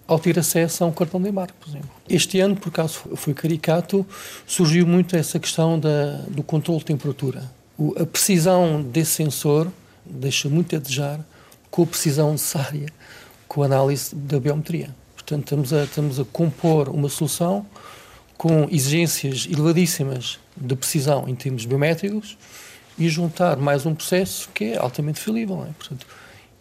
ao 0.07 0.19
ter 0.19 0.39
acesso 0.39 0.85
a 0.85 0.87
um 0.87 0.93
cartão 0.93 1.21
de 1.21 1.29
embarque, 1.29 1.55
por 1.61 1.69
exemplo. 1.69 1.91
Este 2.09 2.39
ano, 2.41 2.57
por 2.57 2.69
acaso 2.69 3.03
foi 3.17 3.35
caricato, 3.35 4.07
surgiu 4.47 4.87
muito 4.87 5.17
essa 5.17 5.39
questão 5.39 5.79
da, 5.79 6.19
do 6.29 6.43
controle 6.43 6.79
de 6.81 6.87
temperatura. 6.87 7.43
O, 7.77 7.95
a 8.01 8.07
precisão 8.07 8.83
desse 8.83 9.13
sensor 9.13 9.69
deixa 10.05 10.49
muito 10.49 10.77
a 10.77 10.79
desejar 10.79 11.21
com 11.71 11.83
a 11.83 11.87
precisão 11.87 12.33
necessária 12.33 12.89
com 13.49 13.63
a 13.63 13.67
análise 13.67 14.15
da 14.15 14.39
biometria. 14.39 14.95
Portanto, 15.15 15.45
estamos 15.45 15.73
a, 15.73 15.85
estamos 15.85 16.21
a 16.21 16.25
compor 16.25 16.89
uma 16.89 17.09
solução 17.09 17.67
com 18.37 18.69
exigências 18.71 19.49
elevadíssimas 19.51 20.39
de 20.57 20.77
precisão 20.77 21.29
em 21.29 21.35
termos 21.35 21.65
biométricos 21.65 22.37
e 22.99 23.09
juntar 23.09 23.57
mais 23.57 23.85
um 23.87 23.95
processo 23.95 24.49
que 24.55 24.73
é 24.73 24.79
altamente 24.79 25.21
falível. 25.21 25.65
É? 25.69 25.73
Portanto, 25.73 26.07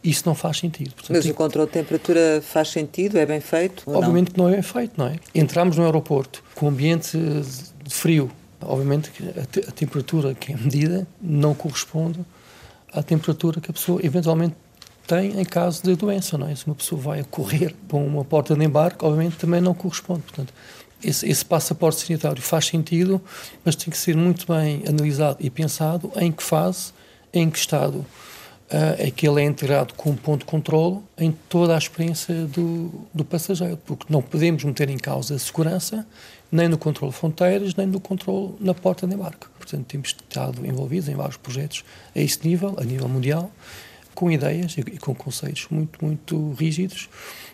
isso 0.06 0.24
não 0.26 0.36
faz 0.36 0.60
sentido. 0.60 0.94
Portanto, 0.94 1.18
Mas 1.18 1.26
o 1.26 1.34
controle 1.34 1.68
de 1.68 1.74
temperatura 1.74 2.42
faz 2.42 2.70
sentido? 2.70 3.18
É 3.18 3.26
bem 3.26 3.42
feito? 3.42 3.84
Obviamente 3.88 4.32
que 4.32 4.38
não 4.38 4.48
é 4.48 4.54
bem 4.54 4.62
feito, 4.62 4.94
não 4.98 5.08
é? 5.08 5.16
Entramos 5.34 5.78
no 5.78 5.84
aeroporto 5.84 6.44
com 6.54 6.68
ambiente 6.68 7.18
de 7.18 7.94
frio. 7.94 8.30
Obviamente 8.62 9.12
que 9.12 9.24
a, 9.24 9.70
a 9.70 9.72
temperatura 9.72 10.34
que 10.34 10.54
é 10.54 10.56
medida 10.56 11.08
não 11.22 11.54
corresponde 11.54 12.20
à 12.94 13.04
temperatura 13.04 13.60
que 13.60 13.70
a 13.70 13.74
pessoa 13.74 14.00
eventualmente 14.04 14.56
tem 15.06 15.40
em 15.40 15.46
caso 15.46 15.84
de 15.84 15.96
doença, 15.96 16.38
não 16.38 16.48
é? 16.48 16.56
Se 16.56 16.66
uma 16.66 16.76
pessoa 16.76 17.00
vai 17.00 17.20
a 17.20 17.24
correr 17.24 17.76
para 17.88 17.98
uma 17.98 18.24
porta 18.24 18.56
de 18.56 18.64
embarque, 18.64 19.04
obviamente 19.04 19.38
também 19.38 19.62
não 19.62 19.74
corresponde. 19.74 20.22
Portanto, 20.22 20.54
esse, 21.04 21.28
esse, 21.30 21.46
passaporte 21.46 22.02
sanitário 22.02 22.42
faz 22.42 22.66
sentido, 22.66 23.22
mas 23.64 23.76
tem 23.76 23.92
que 23.92 23.98
ser 23.98 24.16
muito 24.16 24.52
bem 24.52 24.84
analisado 24.88 25.38
e 25.40 25.50
pensado 25.50 26.12
em 26.16 26.32
que 26.32 26.42
fase, 26.42 26.94
em 27.34 27.50
que 27.50 27.60
estado 27.60 28.06
é 28.70 29.12
que 29.12 29.28
ele 29.28 29.42
é 29.42 29.46
integrado 29.46 29.94
com 29.94 30.10
um 30.10 30.16
ponto 30.16 30.40
de 30.40 30.46
controle 30.46 31.00
em 31.18 31.32
toda 31.48 31.76
a 31.76 31.78
experiência 31.78 32.34
do, 32.46 32.92
do 33.14 33.24
passageiro, 33.24 33.78
porque 33.86 34.06
não 34.10 34.22
podemos 34.22 34.64
meter 34.64 34.90
em 34.90 34.98
causa 34.98 35.36
a 35.36 35.40
segurança 35.40 36.06
nem 36.52 36.68
no 36.68 36.78
controle 36.78 37.12
de 37.12 37.20
fronteiras, 37.20 37.76
nem 37.76 37.86
no 37.86 38.00
controle 38.00 38.56
na 38.60 38.74
porta 38.74 39.06
de 39.06 39.14
embarque. 39.14 39.48
Portanto, 39.58 39.86
temos 39.86 40.10
estado 40.10 40.66
envolvidos 40.66 41.10
em 41.10 41.16
vários 41.16 41.38
projetos 41.38 41.84
a 42.16 42.20
esse 42.20 42.48
nível, 42.48 42.76
a 42.80 42.84
nível 42.84 43.08
mundial, 43.08 43.52
com 44.14 44.32
ideias 44.32 44.78
e 44.78 44.98
com 44.98 45.14
conceitos 45.14 45.68
muito, 45.70 46.04
muito 46.04 46.54
rígidos 46.54 47.10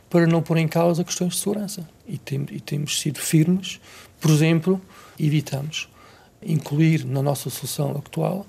para 0.10 0.28
não 0.28 0.42
pôr 0.42 0.58
em 0.58 0.68
causa 0.68 1.04
questões 1.04 1.34
de 1.34 1.40
segurança. 1.40 1.90
E, 2.08 2.18
tem, 2.18 2.46
e 2.52 2.60
temos 2.60 3.00
sido 3.02 3.20
firmes, 3.20 3.80
por 4.20 4.30
exemplo, 4.30 4.80
evitamos 5.20 5.90
incluir 6.44 7.06
na 7.06 7.22
nossa 7.22 7.50
solução 7.50 7.92
atual 7.92 8.46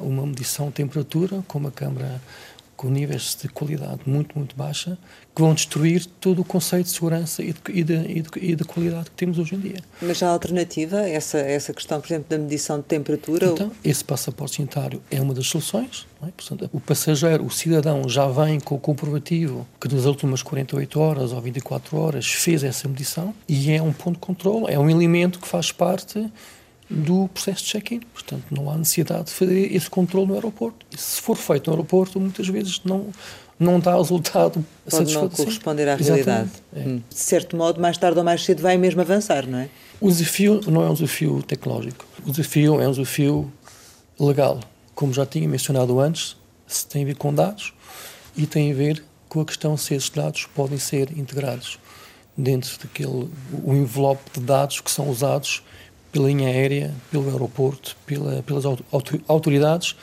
uma 0.00 0.26
medição 0.26 0.66
de 0.66 0.72
temperatura 0.72 1.42
com 1.46 1.58
uma 1.58 1.70
câmara 1.70 2.20
com 2.80 2.88
níveis 2.88 3.36
de 3.38 3.46
qualidade 3.46 4.00
muito, 4.06 4.38
muito 4.38 4.56
baixa, 4.56 4.96
que 5.36 5.42
vão 5.42 5.52
destruir 5.52 6.06
todo 6.18 6.40
o 6.40 6.44
conceito 6.44 6.86
de 6.86 6.92
segurança 6.92 7.42
e 7.42 7.52
de, 7.52 7.60
e 7.68 7.84
de, 7.84 7.92
e 7.92 8.22
de, 8.22 8.30
e 8.40 8.56
de 8.56 8.64
qualidade 8.64 9.10
que 9.10 9.16
temos 9.16 9.38
hoje 9.38 9.54
em 9.54 9.58
dia. 9.58 9.76
Mas 10.00 10.22
há 10.22 10.30
alternativa 10.30 10.98
essa, 11.06 11.36
essa 11.36 11.74
questão, 11.74 12.00
por 12.00 12.06
exemplo, 12.06 12.30
da 12.30 12.38
medição 12.38 12.78
de 12.78 12.84
temperatura? 12.84 13.48
Então, 13.48 13.66
ou... 13.66 13.72
esse 13.84 14.02
passaporte 14.02 14.56
sanitário 14.56 15.02
é 15.10 15.20
uma 15.20 15.34
das 15.34 15.46
soluções. 15.46 16.06
É? 16.22 16.30
Portanto, 16.34 16.70
o 16.72 16.80
passageiro, 16.80 17.44
o 17.44 17.50
cidadão, 17.50 18.08
já 18.08 18.26
vem 18.28 18.58
com 18.58 18.76
o 18.76 18.78
comprovativo 18.78 19.68
que 19.78 19.94
nas 19.94 20.06
últimas 20.06 20.42
48 20.42 20.98
horas 20.98 21.32
ou 21.32 21.40
24 21.42 21.98
horas 21.98 22.26
fez 22.26 22.64
essa 22.64 22.88
medição 22.88 23.34
e 23.46 23.72
é 23.72 23.82
um 23.82 23.92
ponto 23.92 24.14
de 24.14 24.20
controle, 24.20 24.72
é 24.72 24.78
um 24.78 24.88
elemento 24.88 25.38
que 25.38 25.46
faz 25.46 25.70
parte 25.70 26.32
do 26.90 27.28
processo 27.28 27.64
de 27.64 27.70
check-in. 27.70 28.00
Portanto, 28.12 28.44
não 28.50 28.68
há 28.68 28.76
necessidade 28.76 29.24
de 29.24 29.30
fazer 29.30 29.74
esse 29.74 29.88
controle 29.88 30.26
no 30.26 30.34
aeroporto. 30.34 30.84
E 30.90 30.98
se 30.98 31.20
for 31.20 31.36
feito 31.36 31.68
no 31.68 31.76
aeroporto, 31.76 32.18
muitas 32.18 32.48
vezes 32.48 32.80
não, 32.84 33.06
não 33.58 33.78
dá 33.78 33.94
resultado 33.94 34.64
Pode 34.90 35.14
não 35.14 35.28
corresponder 35.28 35.88
à 35.88 35.94
realidade. 35.94 36.50
É. 36.74 36.80
Hum. 36.80 37.02
De 37.08 37.18
certo 37.18 37.56
modo, 37.56 37.80
mais 37.80 37.96
tarde 37.96 38.18
ou 38.18 38.24
mais 38.24 38.44
cedo 38.44 38.60
vai 38.60 38.76
mesmo 38.76 39.00
avançar, 39.00 39.46
não 39.46 39.60
é? 39.60 39.68
O 40.00 40.08
desafio 40.08 40.60
não 40.66 40.82
é 40.82 40.90
um 40.90 40.94
desafio 40.94 41.42
tecnológico. 41.42 42.04
O 42.26 42.32
desafio 42.32 42.80
é 42.80 42.88
um 42.88 42.90
desafio 42.90 43.52
legal. 44.18 44.60
Como 44.94 45.12
já 45.12 45.24
tinha 45.24 45.48
mencionado 45.48 46.00
antes, 46.00 46.36
se 46.66 46.86
tem 46.86 47.02
a 47.02 47.06
ver 47.06 47.16
com 47.16 47.32
dados 47.32 47.72
e 48.36 48.46
tem 48.46 48.72
a 48.72 48.74
ver 48.74 49.04
com 49.28 49.40
a 49.40 49.44
questão 49.44 49.76
se 49.76 49.94
esses 49.94 50.10
dados 50.10 50.46
podem 50.54 50.78
ser 50.78 51.16
integrados 51.16 51.78
dentro 52.36 52.78
daquele 52.78 53.28
o 53.62 53.74
envelope 53.74 54.22
de 54.34 54.40
dados 54.40 54.80
que 54.80 54.90
são 54.90 55.08
usados 55.08 55.62
pela 56.12 56.28
linha 56.28 56.48
aérea, 56.48 56.92
pelo 57.10 57.30
aeroporto, 57.30 57.96
pela, 58.06 58.42
pelas 58.42 58.64
autoridades 59.28 59.96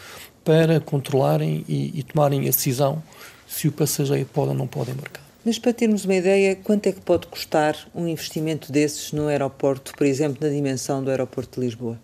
para 0.43 0.80
controlarem 0.80 1.65
e, 1.67 2.00
e, 2.00 2.04
tomarem 2.04 2.41
a 2.41 2.46
decisão 2.46 3.04
se 3.48 3.67
o 3.67 3.72
passageiro 3.72 4.28
pode 4.32 4.50
ou 4.50 4.56
não 4.56 4.67
pode 4.67 4.91
embarcar. 4.91 5.22
Mas 5.43 5.60
para 5.60 5.74
termos 5.74 6.06
uma 6.06 6.15
ideia, 6.15 6.56
quanto 6.56 6.88
é 6.88 6.91
que 6.91 7.02
pode 7.02 7.28
custar 7.28 7.76
um 7.93 8.08
investimento 8.08 8.72
desses 8.72 9.12
no 9.12 9.28
aeroporto, 9.28 9.93
por 9.98 10.06
exemplo, 10.06 10.38
na 10.41 10.54
dimensão 10.54 11.04
do 11.04 11.10
aeroporto 11.10 11.60
de 11.60 11.65
Lisboa? 11.65 11.98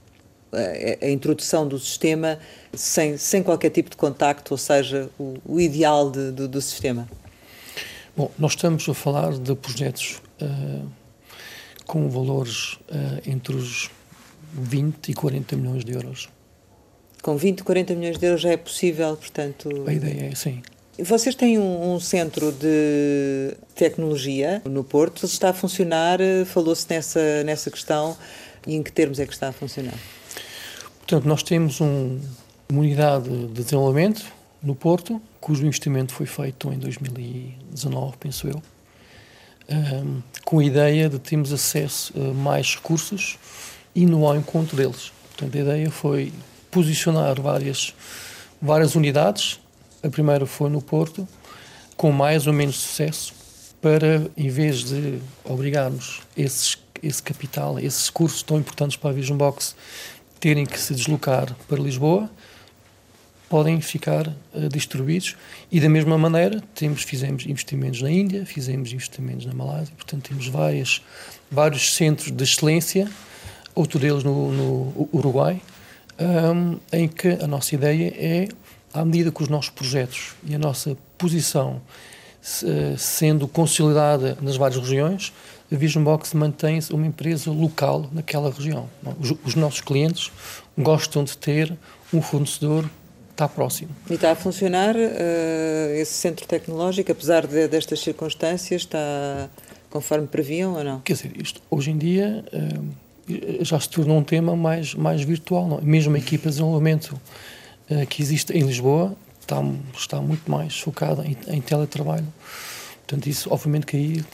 a, 0.54 1.06
a 1.06 1.10
introdução 1.10 1.68
do 1.68 1.80
sistema 1.80 2.40
sem, 2.74 3.18
sem 3.18 3.44
qualquer 3.44 3.72
tipo 3.72 3.90
de 3.90 3.98
contacto, 3.98 4.54
ou 4.54 4.58
seja, 4.58 5.10
o, 5.20 5.36
o 5.46 5.60
ideal 5.60 6.10
de, 6.10 6.32
do, 6.32 6.48
do, 6.48 6.62
sistema? 6.62 7.08
Bom, 8.16 8.30
nós 8.38 8.52
estamos 8.52 8.88
a 8.88 8.94
falar 8.94 9.34
de 9.34 9.56
projetos 9.56 10.22
uh, 10.42 10.88
com 11.86 12.10
valores 12.10 12.74
uh, 12.74 13.22
entre 13.26 13.56
os 13.56 13.90
20 14.54 15.10
e 15.10 15.14
40 15.14 15.56
milhões 15.56 15.84
de 15.84 15.94
euros. 15.94 16.30
Com 17.22 17.38
20, 17.38 17.64
40 17.64 17.96
milhões 17.96 18.18
de 18.18 18.26
euros 18.26 18.42
já 18.42 18.52
é 18.52 18.58
possível, 18.58 19.16
portanto. 19.16 19.70
A 19.88 19.94
ideia 19.94 20.30
é 20.32 20.36
sim. 20.36 20.62
Vocês 21.00 21.34
têm 21.34 21.58
um, 21.58 21.96
um, 21.96 22.00
centro 22.00 22.52
de 22.52 23.56
tecnologia 23.74 24.62
no 24.64 24.84
Porto, 24.84 25.26
está 25.26 25.50
a 25.50 25.54
funcionar, 25.54 26.20
falou-se 26.46 26.86
nessa, 26.88 27.44
nessa 27.44 27.72
questão, 27.72 28.16
e 28.68 28.76
em 28.76 28.84
que 28.84 28.92
termos 28.92 29.20
é 29.20 29.26
que 29.26 29.34
está 29.34 29.50
a 29.50 29.52
funcionar? 29.52 29.98
Portanto, 31.00 31.26
nós 31.26 31.42
temos 31.42 31.82
um, 31.82 32.20
uma 32.70 32.82
unidade 32.82 33.28
de 33.28 33.64
desenvolvimento 33.64 34.24
no 34.62 34.76
Porto, 34.76 35.20
cujo 35.42 35.66
investimento 35.66 36.14
foi 36.14 36.28
feito 36.28 36.72
em 36.72 36.78
2019, 36.78 38.18
penso 38.20 38.48
eu, 38.48 38.62
um, 39.74 40.22
com 40.46 40.60
a 40.60 40.64
ideia 40.64 41.10
de 41.10 41.20
termos 41.20 41.52
acesso 41.52 42.14
a 42.16 42.34
mais 42.34 42.76
recursos 42.76 43.38
e 43.96 44.06
no 44.06 44.26
ao 44.28 44.36
encontro 44.36 44.76
deles. 44.76 45.12
Portanto, 45.30 45.58
a 45.58 45.62
ideia 45.62 45.92
foi 45.92 46.32
posicionar 46.72 47.42
várias, 47.42 47.94
várias 48.62 48.96
unidades 48.96 49.60
a 50.04 50.10
primeira 50.10 50.46
foi 50.46 50.70
no 50.70 50.82
Porto, 50.82 51.26
com 51.96 52.12
mais 52.12 52.46
ou 52.46 52.52
menos 52.52 52.76
sucesso, 52.76 53.34
para, 53.82 54.30
em 54.36 54.50
vez 54.50 54.84
de 54.84 55.20
obrigarmos 55.46 56.22
esses, 56.36 56.78
esse 57.02 57.24
capital, 57.24 57.80
esses 57.80 58.10
cursos 58.10 58.44
tão 58.44 58.58
importantes 58.58 58.98
para 58.98 59.12
a 59.12 59.14
Vision 59.14 59.38
Box, 59.38 59.76
terem 60.42 60.66
que 60.66 60.78
se 60.78 60.94
deslocar 60.94 61.56
para 61.70 61.80
Lisboa, 61.80 62.30
podem 63.54 63.80
ficar 63.82 64.28
uh, 64.28 64.68
distribuídos 64.68 65.36
e 65.72 65.80
da 65.80 65.88
mesma 65.88 66.18
maneira 66.18 66.60
temos 66.74 67.04
fizemos 67.04 67.46
investimentos 67.46 68.02
na 68.02 68.10
Índia 68.10 68.48
fizemos 68.48 68.92
investimentos 68.92 69.46
na 69.46 69.54
Malásia 69.54 69.94
portanto 69.96 70.28
temos 70.28 70.48
várias 70.48 71.04
vários 71.52 71.94
centros 71.94 72.32
de 72.32 72.44
excelência 72.44 73.08
outro 73.76 74.00
deles 74.00 74.24
no, 74.24 74.52
no 74.52 75.08
Uruguai 75.14 75.62
um, 76.20 76.80
em 76.92 77.08
que 77.08 77.28
a 77.28 77.46
nossa 77.46 77.76
ideia 77.76 78.12
é 78.18 78.48
à 78.92 79.06
medida 79.06 79.32
que 79.32 79.44
os 79.44 79.50
nossos 79.50 79.70
projetos 79.70 80.34
e 80.48 80.56
a 80.56 80.58
nossa 80.58 80.98
posição 81.16 81.80
eh, 82.64 82.96
sendo 82.98 83.48
consolidada 83.48 84.38
nas 84.42 84.58
várias 84.58 84.78
regiões, 84.78 85.32
a 85.72 85.76
Vision 85.78 86.04
Box 86.04 86.36
mantém-se 86.36 86.92
uma 86.92 87.08
empresa 87.08 87.50
local 87.50 88.10
naquela 88.12 88.52
região. 88.52 88.90
Os, 89.18 89.34
os, 89.46 89.56
nossos 89.56 89.80
clientes 89.80 90.30
gostam 90.78 91.24
de 91.24 91.38
ter 91.38 91.74
um 92.14 92.22
fornecedor 92.22 92.86
está 93.34 93.48
próximo. 93.48 93.92
E 94.10 94.14
está 94.14 94.32
a 94.32 94.36
funcionar 94.36 94.96
uh, 94.96 95.96
esse 95.96 96.14
centro 96.14 96.48
tecnológico, 96.48 97.12
apesar 97.12 97.46
de, 97.46 97.68
destas 97.68 98.00
circunstâncias, 98.00 98.84
está 98.84 99.50
conforme 99.90 100.26
previam 100.26 100.74
ou 100.74 100.84
não? 100.84 101.02
Quer 101.02 101.14
dizer, 101.14 101.32
isto 101.42 101.62
hoje 101.70 101.92
em 101.92 101.98
dia 101.98 102.46
uh, 102.54 102.94
já 103.62 103.80
se 103.80 103.90
tornou 103.90 104.18
um 104.18 104.24
tema 104.24 104.56
mais, 104.56 104.94
mais 104.94 105.22
virtual. 105.22 105.68
Não? 105.68 105.78
É? 105.80 105.82
Mesmo 105.82 106.16
a 106.16 106.20
equipa 106.20 106.44
de 106.44 106.56
desenvolvimento 106.56 107.20
eh, 107.90 108.06
que 108.06 108.22
existe 108.22 108.54
em 108.54 108.62
Lisboa 108.62 109.16
está, 109.40 109.64
está 109.98 110.22
muito 110.22 110.50
mais 110.50 110.80
focada 110.80 111.26
em, 111.26 111.38
em 111.48 111.62
teletrabalho. 111.62 112.28
Portanto, 113.06 113.28
isso, 113.28 113.52
obviamente, 113.52 113.86
que 113.86 113.98
aí 113.98 114.26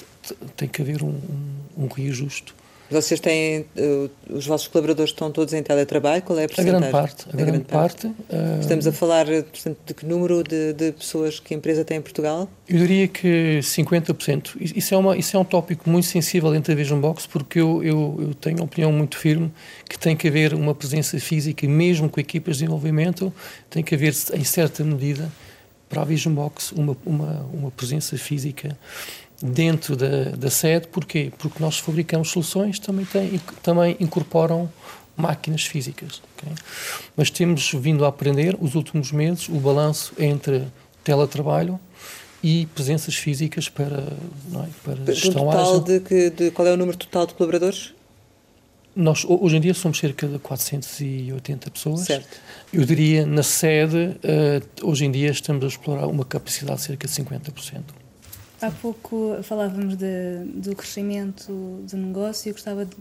tem 0.56 0.68
que 0.68 0.82
haver 0.82 1.04
um, 1.04 1.10
um, 1.10 1.86
um 1.86 1.88
reajuste. 1.88 2.54
Vocês 2.92 3.20
têm, 3.20 3.66
uh, 3.78 4.10
os 4.30 4.48
vossos 4.48 4.68
colaboradores 4.68 5.12
estão 5.12 5.32
todos 5.32 5.54
em 5.54 5.62
teletrabalho? 5.62 6.24
Qual 6.24 6.40
é 6.40 6.46
a 6.46 6.48
porcentagem? 6.48 6.76
A 6.76 6.80
grande 6.80 6.92
parte. 6.92 7.26
A, 7.26 7.30
a 7.30 7.36
grande, 7.36 7.52
grande, 7.52 7.66
parte. 7.66 8.08
parte 8.08 8.22
uh, 8.30 8.60
Estamos 8.60 8.88
a 8.88 8.92
falar, 8.92 9.26
portanto, 9.26 9.78
de 9.86 9.94
que 9.94 10.06
número 10.06 10.44
de, 10.44 10.74
de, 10.74 10.92
pessoas 10.94 11.40
que 11.40 11.54
a 11.54 11.58
empresa 11.58 11.86
tem 11.86 11.98
em 11.98 12.02
Portugal? 12.02 12.50
Eu 12.68 12.80
diria 12.80 13.08
que 13.08 13.60
50%. 13.62 14.56
Isso 14.76 14.96
é, 14.96 14.98
uma, 14.98 15.16
isso 15.16 15.38
é 15.38 15.40
um 15.40 15.46
tópico 15.46 15.88
muito 15.88 16.08
sensível 16.08 16.52
dentro 16.52 16.74
da 16.74 16.76
Vision 16.76 17.00
Box, 17.00 17.28
porque 17.28 17.60
eu, 17.60 17.84
eu, 17.84 18.18
eu 18.22 18.34
tenho 18.34 18.58
uma 18.58 18.66
opinião 18.66 18.92
muito 18.92 19.18
firme 19.18 19.52
que 19.88 19.98
tem 19.98 20.16
que 20.16 20.28
haver 20.28 20.56
uma 20.56 20.74
presença 20.74 21.20
física, 21.20 21.68
mesmo 21.68 22.10
com 22.10 22.20
equipas 22.20 22.58
de 22.58 22.64
desenvolvimento, 22.64 23.32
tem 23.70 23.84
que 23.84 23.94
haver, 23.94 24.16
em 24.34 24.44
certa 24.44 24.84
medida, 24.84 25.32
para 25.88 26.02
a 26.02 26.06
Vision 26.06 26.34
Box, 26.34 26.72
uma, 26.72 26.98
uma, 27.06 27.46
uma 27.54 27.72
presença 27.72 28.18
física 28.18 28.78
dentro 29.42 29.96
da, 29.96 30.32
da 30.32 30.50
sede. 30.50 30.88
Porquê? 30.88 31.32
Porque 31.38 31.62
nós 31.62 31.80
fabricamos 31.80 32.30
soluções 32.30 32.80
também 32.80 33.06
tem, 33.06 33.40
também 33.62 33.98
incorporam 34.00 34.70
máquinas 35.16 35.64
físicas. 35.64 36.22
Okay? 36.38 36.54
Mas 37.16 37.30
temos 37.30 37.72
vindo 37.74 38.06
a 38.06 38.08
aprender, 38.08 38.58
os 38.60 38.76
últimos 38.76 39.12
meses, 39.12 39.50
o 39.50 39.60
balanço 39.60 40.14
entre 40.18 40.64
teletrabalho 41.04 41.80
e 42.42 42.68
presenças 42.68 43.16
físicas 43.16 43.68
para, 43.68 43.98
é, 43.98 44.68
para 44.84 45.14
gestão 45.14 45.46
total 45.46 45.60
ágil. 45.60 45.80
De, 45.82 46.00
que, 46.00 46.30
de 46.30 46.52
qual 46.52 46.68
é 46.68 46.74
o 46.74 46.78
número 46.78 46.98
total 46.98 47.28
de 47.28 47.34
colaboradores? 47.34 47.94
Nós, 48.96 49.26
hoje 49.26 49.58
em 49.58 49.62
dia, 49.62 49.74
somos 49.74 50.00
cerca 50.00 50.28
de 50.28 50.40
480 50.40 51.72
pessoas. 51.72 52.02
Certo. 52.02 52.28
Eu 52.74 52.84
diria, 52.86 53.26
na 53.26 53.44
sede, 53.44 53.98
uh, 53.98 54.88
hoje 54.90 55.06
em 55.06 55.12
dia, 55.12 55.30
estamos 55.30 55.64
a 55.64 55.68
explorar 55.68 56.08
uma 56.08 56.26
capacidade 56.26 56.80
de 56.80 56.86
cerca 56.86 57.08
de 57.08 57.14
50%. 57.14 57.84
Há 58.62 58.72
pouco 58.72 59.38
falávamos 59.42 59.96
de, 59.96 60.44
do 60.54 60.76
crescimento 60.76 61.52
do 61.90 61.98
negócio 61.98 62.50
e 62.50 62.52
gostava 62.52 62.86
de 62.86 62.96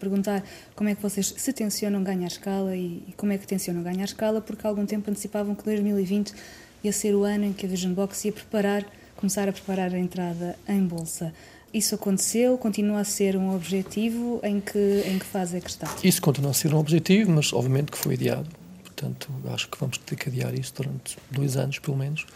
perguntar 0.00 0.42
como 0.74 0.90
é 0.90 0.94
que 0.94 1.02
vocês 1.02 1.32
se 1.36 1.52
tencionam 1.52 2.02
ganhar 2.02 2.26
escala 2.26 2.76
e, 2.76 3.04
e 3.08 3.14
como 3.16 3.32
é 3.32 3.38
que 3.38 3.46
tencionam 3.46 3.82
ganhar 3.82 4.04
escala, 4.04 4.40
porque 4.40 4.66
há 4.66 4.70
algum 4.70 4.84
tempo 4.84 5.10
antecipavam 5.10 5.54
que 5.54 5.64
2020 5.64 6.34
ia 6.82 6.92
ser 6.92 7.14
o 7.14 7.22
ano 7.22 7.44
em 7.44 7.52
que 7.52 7.64
a 7.64 7.68
Vision 7.68 7.94
Box 7.94 8.24
ia 8.24 8.32
preparar, 8.32 8.84
começar 9.16 9.48
a 9.48 9.52
preparar 9.52 9.94
a 9.94 9.98
entrada 9.98 10.56
em 10.68 10.84
bolsa. 10.84 11.32
Isso 11.72 11.94
aconteceu? 11.94 12.58
Continua 12.58 13.00
a 13.00 13.04
ser 13.04 13.36
um 13.36 13.54
objetivo? 13.54 14.40
Em 14.42 14.60
que, 14.60 15.02
em 15.06 15.18
que 15.18 15.24
fase 15.24 15.56
é 15.56 15.60
que 15.60 15.70
está? 15.70 15.92
Isso 16.04 16.20
continua 16.20 16.50
a 16.50 16.54
ser 16.54 16.74
um 16.74 16.78
objetivo, 16.78 17.30
mas 17.30 17.52
obviamente 17.52 17.90
que 17.90 17.98
foi 17.98 18.14
adiado. 18.14 18.48
Portanto, 18.82 19.28
acho 19.52 19.68
que 19.68 19.78
vamos 19.78 19.98
ter 19.98 20.16
que 20.16 20.28
adiar 20.28 20.54
isso 20.54 20.72
durante 20.76 21.18
dois 21.30 21.56
anos, 21.56 21.78
pelo 21.78 21.96
menos 21.96 22.26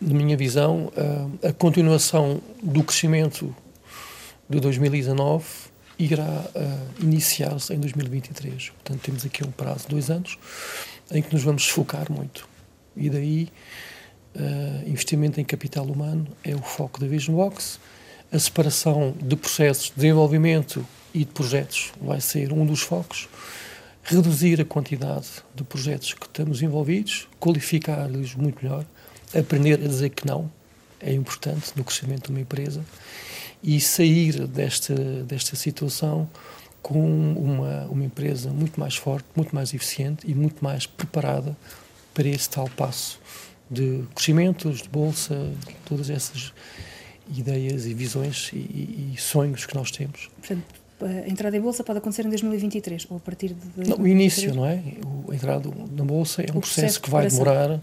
na 0.00 0.14
minha 0.14 0.36
visão, 0.36 0.92
a, 1.42 1.48
a 1.48 1.52
continuação 1.52 2.40
do 2.62 2.82
crescimento 2.82 3.54
de 4.48 4.60
2019 4.60 5.44
irá 5.98 6.24
uh, 6.24 7.02
iniciar-se 7.02 7.72
em 7.72 7.80
2023. 7.80 8.70
Portanto, 8.70 9.00
temos 9.00 9.24
aqui 9.24 9.44
um 9.44 9.50
prazo 9.50 9.84
de 9.84 9.88
dois 9.88 10.10
anos 10.10 10.38
em 11.10 11.22
que 11.22 11.32
nos 11.32 11.42
vamos 11.42 11.66
focar 11.68 12.10
muito. 12.12 12.46
E 12.94 13.08
daí, 13.08 13.48
uh, 14.34 14.88
investimento 14.88 15.40
em 15.40 15.44
capital 15.44 15.86
humano 15.86 16.26
é 16.44 16.54
o 16.54 16.62
foco 16.62 17.00
da 17.00 17.06
Vision 17.06 17.34
Box. 17.34 17.80
A 18.30 18.38
separação 18.38 19.14
de 19.20 19.36
processos 19.36 19.86
de 19.86 19.94
desenvolvimento 19.96 20.86
e 21.14 21.20
de 21.20 21.26
projetos 21.26 21.92
vai 22.00 22.20
ser 22.20 22.52
um 22.52 22.66
dos 22.66 22.82
focos. 22.82 23.28
Reduzir 24.02 24.60
a 24.60 24.64
quantidade 24.64 25.28
de 25.54 25.64
projetos 25.64 26.12
que 26.12 26.26
estamos 26.26 26.62
envolvidos, 26.62 27.26
qualificar-lhes 27.40 28.34
muito 28.34 28.62
melhor 28.62 28.84
aprender 29.34 29.74
a 29.74 29.88
dizer 29.88 30.10
que 30.10 30.26
não 30.26 30.50
é 31.00 31.12
importante 31.12 31.72
no 31.76 31.84
crescimento 31.84 32.26
de 32.26 32.30
uma 32.30 32.40
empresa 32.40 32.84
e 33.62 33.80
sair 33.80 34.46
desta, 34.46 34.94
desta 34.94 35.56
situação 35.56 36.28
com 36.82 37.32
uma, 37.32 37.86
uma 37.86 38.04
empresa 38.04 38.50
muito 38.50 38.78
mais 38.78 38.96
forte, 38.96 39.26
muito 39.34 39.54
mais 39.54 39.74
eficiente 39.74 40.24
e 40.28 40.34
muito 40.34 40.62
mais 40.62 40.86
preparada 40.86 41.56
para 42.14 42.28
esse 42.28 42.48
tal 42.48 42.68
passo 42.70 43.18
de 43.70 44.04
crescimentos, 44.14 44.82
de 44.82 44.88
bolsa, 44.88 45.52
todas 45.84 46.08
essas 46.08 46.52
ideias 47.36 47.86
e 47.86 47.94
visões 47.94 48.50
e, 48.52 49.12
e, 49.12 49.14
sonhos 49.18 49.66
que 49.66 49.74
nós 49.74 49.90
temos. 49.90 50.30
Portanto, 50.38 50.62
a 51.00 51.28
entrada 51.28 51.56
em 51.56 51.60
bolsa 51.60 51.82
pode 51.82 51.98
acontecer 51.98 52.24
em 52.24 52.28
2023 52.28 53.08
ou 53.10 53.16
a 53.16 53.20
partir 53.20 53.48
de 53.48 53.54
2023? 53.54 53.88
Não, 53.88 54.04
o 54.04 54.06
início, 54.06 54.54
não 54.54 54.64
é? 54.64 54.80
a 55.28 55.34
entrada 55.34 55.68
na 55.90 56.04
bolsa 56.04 56.42
é 56.42 56.44
um 56.44 56.60
processo, 56.60 57.00
processo, 57.00 57.02
que 57.02 57.10
vai 57.10 57.26
demorar 57.26 57.82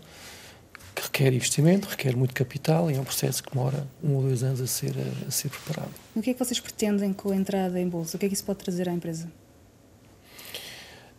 requer 1.04 1.34
investimento, 1.34 1.88
requer 1.89 2.16
muito 2.16 2.34
capital 2.34 2.89
e 2.89 2.96
é 2.96 3.00
um 3.00 3.04
processo 3.04 3.44
que 3.44 3.52
demora 3.52 3.86
um 4.02 4.16
ou 4.16 4.22
dois 4.22 4.42
anos 4.42 4.62
a 4.62 4.67
ser, 4.67 4.94
a, 4.98 5.27
a 5.27 5.32
ser 5.32 5.50
preparado. 5.50 5.92
O 6.15 6.21
que 6.21 6.30
é 6.30 6.34
que 6.34 6.40
vocês 6.40 6.60
pretendem 6.60 7.12
com 7.12 7.32
a 7.32 7.36
entrada 7.36 7.80
em 7.80 7.88
bolsa? 7.88 8.15
O 8.15 8.19
que 8.19 8.25
é 8.25 8.30
que 8.30 8.36
isso 8.36 8.44
pode 8.44 8.60
trazer 8.60 8.88
à 8.88 8.94
empresa? 8.94 9.30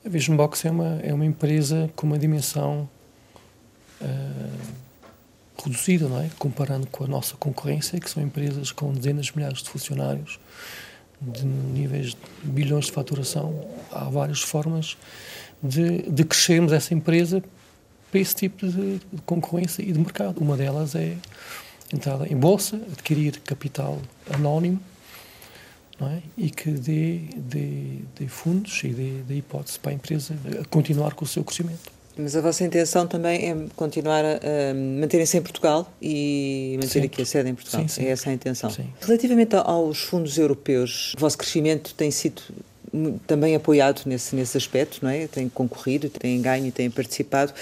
A 0.05 0.09
Vision 0.09 0.37
Box 0.37 0.67
é 0.67 0.71
uma, 0.71 1.01
é 1.03 1.13
uma 1.13 1.25
empresa 1.25 1.91
com 1.95 2.07
uma 2.07 2.19
dimensão 2.19 2.89
uh, 4.01 4.85
reduzida, 5.63 6.09
não 6.09 6.21
é? 6.21 6.31
Comparando 6.39 6.87
com 6.87 7.05
a 7.05 7.07
nossa 7.07 7.37
concorrência, 7.37 7.99
que 8.01 8.11
são 8.11 8.23
empresas 8.23 8.73
com 8.73 8.93
dezenas 8.93 9.27
de 9.27 9.37
milhares 9.37 9.63
de 9.63 9.69
funcionários, 9.69 10.39
de 11.21 11.45
níveis 11.45 12.09
de 12.09 12.19
bilhões 12.43 12.87
de 12.87 12.93
faturação. 12.93 13.67
Há 13.91 14.05
várias 14.05 14.43
formas 14.43 14.97
de, 15.63 16.03
de 16.03 16.25
crescermos 16.25 16.73
essa 16.73 16.93
empresa 16.93 17.43
para 18.15 18.21
esse 18.21 18.37
tipo 18.37 18.65
de 18.69 19.01
concorrência 19.27 19.83
e 19.83 19.91
de 19.91 19.99
mercado. 19.99 20.41
Uma 20.41 20.57
delas 20.57 20.95
é 20.95 21.17
entrada 21.93 22.29
em 22.29 22.37
bolsa, 22.37 22.77
adquirir 22.93 23.41
capital 23.41 24.01
anónimo 24.33 24.81
é? 26.01 26.19
e 26.39 26.49
que 26.49 26.71
dê, 26.71 27.23
dê, 27.37 27.99
dê 28.17 28.29
fundos 28.29 28.85
e 28.85 28.89
dê, 28.89 29.11
dê 29.27 29.35
hipótese 29.39 29.81
para 29.81 29.91
a 29.91 29.95
empresa 29.95 30.37
continuar 30.71 31.15
com 31.15 31.25
o 31.25 31.29
seu 31.29 31.43
crescimento. 31.43 31.93
Mas 32.17 32.37
a 32.37 32.41
vossa 32.41 32.62
intenção 32.62 33.05
também 33.05 33.51
é 33.51 33.67
continuar 33.75 34.25
a, 34.25 34.35
a 34.37 34.75
manterem-se 35.01 35.37
em 35.37 35.43
Portugal 35.43 35.93
e 36.01 36.79
manter 36.81 37.01
sim. 37.01 37.07
aqui 37.07 37.23
a 37.23 37.27
sede 37.27 37.51
em 37.51 37.55
Portugal. 37.57 37.81
Sim, 37.81 37.89
sim. 37.89 38.05
É 38.05 38.11
essa 38.11 38.31
a 38.31 38.33
intenção. 38.33 38.71
Relativamente 39.01 39.57
aos 39.57 39.99
fundos 40.05 40.39
europeus, 40.39 41.15
o 41.17 41.21
vosso 41.21 41.37
crescimento 41.37 41.93
tem 41.97 42.12
sido 42.12 42.43
também 43.27 43.55
apoiado 43.55 44.03
nesse, 44.07 44.35
nesse 44.37 44.57
aspecto, 44.57 44.99
não 45.03 45.11
é? 45.11 45.27
Tem 45.27 45.49
concorrido, 45.49 46.09
tem 46.09 46.41
ganho 46.41 46.67
e 46.67 46.71
tem 46.71 46.91
participado. 46.91 47.53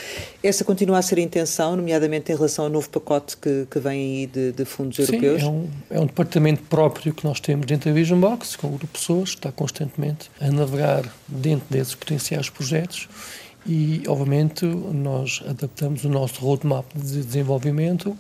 Essa 0.43 0.65
continua 0.65 0.99
a 0.99 1.03
ser 1.03 1.19
a 1.19 1.23
intenção, 1.23 1.77
nomeadamente 1.77 2.33
em 2.33 2.35
relação 2.35 2.67
ao 2.67 2.71
novo 2.71 2.89
pacote 2.89 3.37
que, 3.37 3.67
que 3.71 3.79
vem 3.79 4.01
aí 4.01 4.27
de, 4.27 4.53
de 4.53 4.65
fundos 4.65 4.97
Sim, 4.97 5.15
europeus? 5.15 5.43
É 5.43 5.47
um, 5.47 5.69
é 5.91 6.01
um 6.01 6.07
departamento 6.07 6.63
próprio 6.65 7.13
que 7.15 7.25
nós 7.25 7.41
temos 7.41 7.67
dentro 7.67 7.91
da 7.91 7.95
Vision 7.95 8.21
Box, 8.21 8.57
com 8.57 8.69
o 8.69 8.71
grupo 8.71 8.87
de 8.87 8.93
pessoas, 8.93 9.31
que 9.31 9.37
está 9.37 9.53
constantemente 9.53 10.31
a 10.41 10.51
navegar 10.51 11.05
dentro 11.29 11.67
desses 11.71 11.95
potenciais 11.95 12.49
projetos 12.51 13.09
e, 13.67 14.03
obviamente, 14.09 14.65
nós 14.65 15.43
adaptamos 15.47 16.05
o 16.05 16.09
nosso 16.09 16.41
roadmap 16.41 16.85
de 16.95 17.23
desenvolvimento 17.23 18.17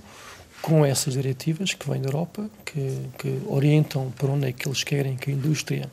com 0.63 0.87
essas 0.87 1.15
diretivas 1.15 1.75
que 1.75 1.89
vêm 1.91 2.01
da 2.01 2.09
Europa, 2.09 2.49
que, 2.65 2.99
que, 3.19 3.43
orientam 3.49 4.13
para 4.17 4.29
onde 4.29 4.47
é 4.47 4.53
que 4.53 4.67
eles 4.67 4.85
querem 4.85 5.17
que 5.17 5.31
a 5.31 5.35
indústria 5.35 5.91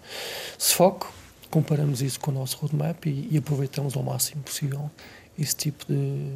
se 0.58 0.76
foque, 0.76 1.08
comparamos 1.50 2.02
isso 2.04 2.20
com 2.20 2.30
o 2.30 2.34
nosso 2.36 2.58
roadmap 2.58 3.06
e, 3.08 3.28
e 3.32 3.38
aproveitamos 3.38 3.98
ao 3.98 4.04
máximo 4.04 4.44
possível 4.44 4.90
esse 5.38 5.56
tipo 5.56 5.86
de. 5.92 6.34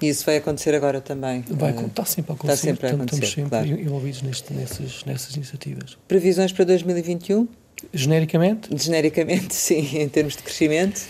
E 0.00 0.08
isso 0.08 0.24
vai 0.26 0.36
acontecer 0.36 0.74
agora 0.74 1.00
também? 1.00 1.44
Vai, 1.48 1.70
está 1.70 2.04
sempre 2.04 2.32
a 2.32 2.34
acontecer. 2.34 2.70
Está 2.70 2.70
sempre 2.70 2.86
a 2.86 2.90
acontecer, 2.90 3.24
Estamos 3.24 3.50
sempre 3.50 3.68
claro. 3.68 3.80
envolvidos 3.80 4.22
neste, 4.22 4.52
nessas, 4.52 5.04
nessas 5.04 5.34
iniciativas. 5.36 5.96
Previsões 6.06 6.52
para 6.52 6.64
2021? 6.64 7.48
Genericamente? 7.94 8.68
Genericamente, 8.76 9.54
sim, 9.56 9.98
em 9.98 10.08
termos 10.08 10.36
de 10.36 10.42
crescimento. 10.42 11.00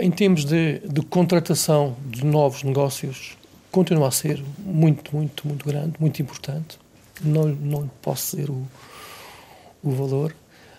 Em 0.00 0.10
termos 0.10 0.44
de, 0.44 0.80
de 0.80 1.02
contratação 1.02 1.96
de 2.06 2.26
novos 2.26 2.64
negócios, 2.64 3.37
continua 3.78 4.08
a 4.08 4.10
ser 4.10 4.42
muito, 4.58 5.14
muito, 5.14 5.46
muito 5.46 5.64
grande, 5.64 5.92
muito 6.00 6.20
importante. 6.20 6.80
Não, 7.22 7.46
não 7.46 7.88
posso 8.02 8.34
dizer 8.34 8.50
o, 8.50 8.66
o 9.84 9.90
valor. 9.92 10.34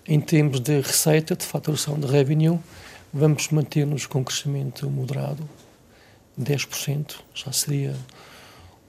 Em 0.05 0.19
termos 0.19 0.59
de 0.59 0.81
receita, 0.81 1.33
de 1.33 1.45
faturação 1.45 1.97
de 1.97 2.05
revenue, 2.05 2.59
vamos 3.13 3.47
manter-nos 3.51 4.05
com 4.05 4.21
crescimento 4.21 4.89
moderado, 4.89 5.47
10%, 6.37 7.15
já 7.33 7.53
seria 7.53 7.95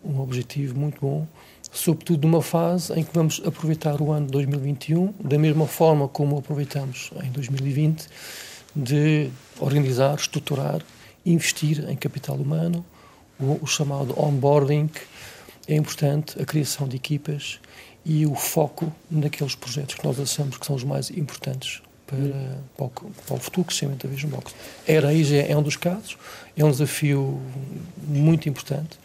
um 0.05 0.19
objetivo 0.21 0.77
muito 0.77 1.01
bom, 1.01 1.25
sobretudo 1.71 2.27
numa 2.27 2.43
fase 2.43 2.93
em 2.95 3.05
que 3.05 3.15
vamos 3.15 3.41
aproveitar 3.47 4.03
o 4.03 4.11
ano 4.11 4.27
2021 4.27 5.15
da 5.23 5.39
mesma 5.39 5.69
forma 5.69 6.09
como 6.09 6.37
aproveitamos 6.37 7.13
em 7.23 7.31
2020, 7.31 8.09
de 8.75 9.31
organizar, 9.61 10.17
estruturar, 10.17 10.83
investir 11.25 11.89
em 11.89 11.95
capital 11.95 12.35
humano, 12.35 12.85
o, 13.41 13.59
o 13.63 13.67
chamado 13.67 14.15
onboarding, 14.19 14.91
é 15.69 15.75
importante 15.75 16.41
a 16.41 16.45
criação 16.45 16.89
de 16.89 16.97
equipas 16.97 17.61
e 18.05 18.27
o 18.27 18.35
foco 18.35 18.93
naqueles 19.11 19.55
projetos 19.55 19.95
que 19.95 20.05
nós 20.05 20.19
achamos 20.19 20.57
que 20.57 20.67
são 20.67 20.75
os 20.75 20.85
mais 20.85 21.11
importantes 21.11 21.83
para, 22.07 22.59
para, 22.77 22.87
o, 22.87 22.91
para 22.91 23.35
o 23.37 23.39
futuro 23.39 23.67
crescimento 23.67 24.07
da 24.07 24.13
Vision 24.13 24.31
Box. 24.31 24.55
A 24.89 24.93
Eraíja 24.93 25.37
é 25.37 25.57
um 25.57 25.63
dos 25.63 25.77
casos, 25.77 26.17
é 26.57 26.65
um 26.65 26.71
desafio 26.71 27.41
muito 28.09 28.49
importante, 28.49 28.99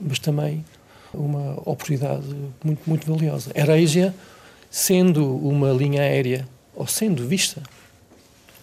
mas 0.00 0.18
também 0.18 0.64
uma 1.12 1.54
oportunidade 1.60 2.26
muito, 2.62 2.80
muito 2.86 3.10
valiosa. 3.10 3.50
A 3.54 3.58
Eraíja, 3.58 4.14
sendo 4.70 5.36
uma 5.36 5.72
linha 5.72 6.02
aérea, 6.02 6.46
ou 6.74 6.86
sendo 6.86 7.26
vista, 7.26 7.62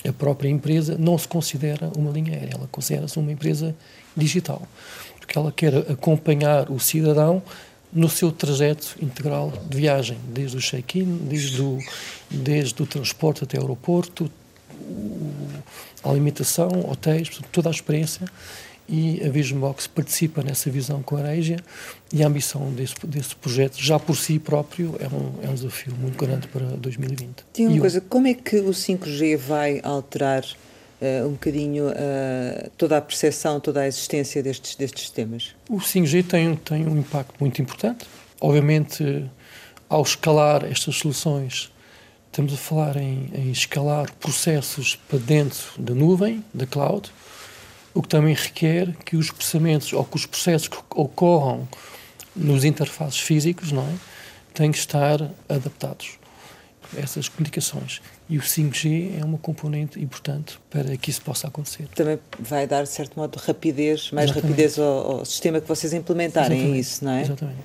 a 0.06 0.14
própria 0.14 0.50
empresa 0.50 0.98
não 0.98 1.18
se 1.18 1.28
considera 1.28 1.92
uma 1.98 2.12
linha 2.12 2.34
aérea, 2.34 2.56
ela 2.56 2.68
considera-se 2.72 3.18
uma 3.18 3.32
empresa 3.32 3.76
digital 4.16 4.62
porque 5.24 5.38
ela 5.38 5.52
quer 5.52 5.74
acompanhar 5.90 6.70
o 6.70 6.80
cidadão 6.80 7.42
no 7.92 8.10
seu 8.10 8.32
trajeto 8.32 8.98
integral 9.02 9.54
de 9.70 9.78
viagem, 9.78 10.18
desde 10.28 10.58
o 10.58 10.60
check-in, 10.60 11.18
desde 11.30 11.62
o, 11.62 11.80
desde 12.30 12.82
o 12.82 12.86
transporte 12.86 13.44
até 13.44 13.58
o 13.58 13.62
aeroporto, 13.62 14.30
a 16.04 16.10
alimentação, 16.10 16.70
hotéis, 16.90 17.30
toda 17.52 17.70
a 17.70 17.72
experiência. 17.72 18.28
E 18.90 19.24
a 19.26 19.30
Vision 19.30 19.62
Box 19.62 19.88
participa 19.88 20.44
nessa 20.44 20.70
visão 20.70 21.02
com 21.02 21.16
a 21.16 21.22
Areia 21.22 21.64
e 22.14 22.24
a 22.24 22.28
ambição 22.28 22.72
desse, 22.72 22.94
desse 23.08 23.36
projeto, 23.36 23.78
já 23.82 23.98
por 23.98 24.16
si 24.16 24.38
próprio, 24.38 24.96
é 25.00 25.08
um, 25.08 25.48
é 25.48 25.50
um 25.50 25.56
desafio 25.56 25.96
muito 25.96 26.16
grande 26.16 26.48
para 26.48 26.64
2020. 26.64 27.44
Tem 27.52 27.66
uma 27.66 27.76
e 27.76 27.80
coisa, 27.80 27.98
eu... 27.98 28.04
como 28.04 28.28
é 28.28 28.36
que 28.36 28.58
o 28.58 28.70
5G 28.70 29.36
vai 29.36 29.82
alterar 29.84 30.44
uh, 30.44 31.28
um 31.28 31.32
bocadinho 31.32 31.88
uh, 31.88 32.70
toda 32.78 32.98
a 32.98 33.02
percepção, 33.02 33.60
toda 33.60 33.82
a 33.82 33.88
existência 33.88 34.44
destes, 34.44 34.76
destes 34.76 35.02
sistemas? 35.02 35.56
O 35.68 35.78
5G 35.78 36.24
tem, 36.24 36.56
tem 36.56 36.88
um 36.88 37.00
impacto 37.00 37.34
muito 37.40 37.60
importante. 37.60 38.06
Obviamente, 38.40 39.26
ao 39.90 40.04
escalar 40.04 40.66
estas 40.66 40.98
soluções, 40.98 41.72
estamos 42.28 42.54
a 42.54 42.58
falar 42.58 42.96
em, 42.98 43.32
em 43.34 43.52
escalar 43.52 44.14
processos 44.20 44.96
para 44.96 45.18
dentro 45.18 45.82
da 45.82 45.96
nuvem, 45.96 46.46
da 46.54 46.68
cloud, 46.68 47.12
o 47.92 48.04
que 48.04 48.08
também 48.08 48.36
requer 48.36 48.96
que 49.04 49.16
os 49.16 49.32
processamentos 49.32 49.94
ou 49.94 50.06
que 50.06 50.16
os 50.16 50.28
processos 50.28 50.68
que 50.68 50.78
ocorram 50.96 51.68
nos 52.36 52.64
interfaces 52.64 53.20
físicos 53.20 53.72
não 53.72 53.84
é, 53.84 53.94
têm 54.54 54.72
que 54.72 54.78
estar 54.78 55.22
adaptados 55.48 56.18
essas 56.98 57.28
comunicações. 57.28 58.02
E 58.30 58.38
o 58.38 58.42
5G 58.42 59.20
é 59.20 59.26
uma 59.26 59.38
componente 59.38 60.00
importante 60.00 60.60
para 60.70 60.96
que 60.98 61.10
isso 61.10 61.22
possa 61.22 61.48
acontecer. 61.48 61.88
Também 61.96 62.20
vai 62.40 62.68
dar, 62.68 62.84
de 62.84 62.90
certo 62.90 63.18
modo, 63.18 63.38
rapidez, 63.38 64.12
mais 64.12 64.30
Exatamente. 64.30 64.52
rapidez 64.52 64.80
ao, 64.80 65.12
ao, 65.20 65.26
sistema 65.26 65.60
que 65.60 65.68
vocês 65.68 65.94
implementarem, 65.94 66.58
Exatamente. 66.58 66.78
é 66.78 66.80
isso, 66.80 67.06
não 67.06 67.12
é? 67.12 67.22
Exatamente. 67.22 67.60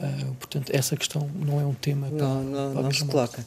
Uh, 0.00 0.32
portanto, 0.34 0.70
essa 0.72 0.96
questão 0.96 1.28
não 1.34 1.60
é 1.60 1.64
um 1.64 1.74
tema 1.74 2.06
para, 2.06 2.16
não, 2.16 2.42
não, 2.44 2.72
para 2.72 2.82
não 2.82 2.90
se 2.92 3.04
coloca. 3.04 3.44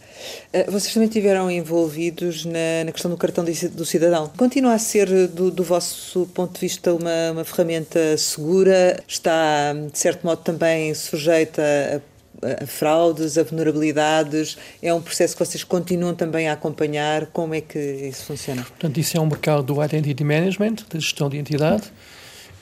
Uh, 0.53 0.69
vocês 0.69 0.93
também 0.93 1.07
estiveram 1.07 1.49
envolvidos 1.49 2.43
na, 2.43 2.83
na, 2.85 2.91
questão 2.91 3.09
do 3.09 3.15
cartão 3.15 3.45
do 3.45 3.85
cidadão. 3.85 4.27
Continua 4.35 4.73
a 4.73 4.79
ser, 4.79 5.29
do, 5.29 5.49
do 5.49 5.63
vosso 5.63 6.29
ponto 6.33 6.55
de 6.55 6.59
vista, 6.59 6.93
uma, 6.93 7.31
uma 7.31 7.45
ferramenta 7.45 8.17
segura? 8.17 9.01
Está, 9.07 9.73
de 9.73 9.97
certo 9.97 10.25
modo, 10.25 10.41
também 10.41 10.93
sujeita 10.93 11.61
a 11.61 12.11
a 12.41 12.65
fraudes, 12.65 13.37
a 13.37 13.43
vulnerabilidades? 13.43 14.57
É 14.81 14.93
um 14.93 15.01
processo 15.01 15.35
que 15.35 15.45
vocês 15.45 15.63
continuam 15.63 16.15
também 16.15 16.47
a 16.47 16.53
acompanhar? 16.53 17.27
Como 17.27 17.53
é 17.53 17.61
que 17.61 17.79
isso 17.79 18.25
funciona? 18.25 18.63
Portanto, 18.63 18.99
isso 18.99 19.15
é 19.15 19.19
um 19.19 19.27
mercado 19.27 19.63
do 19.63 19.83
Identity 19.83 20.23
Management, 20.23 20.75
da 20.89 20.99
gestão 20.99 21.29
de 21.29 21.37
entidade, 21.37 21.91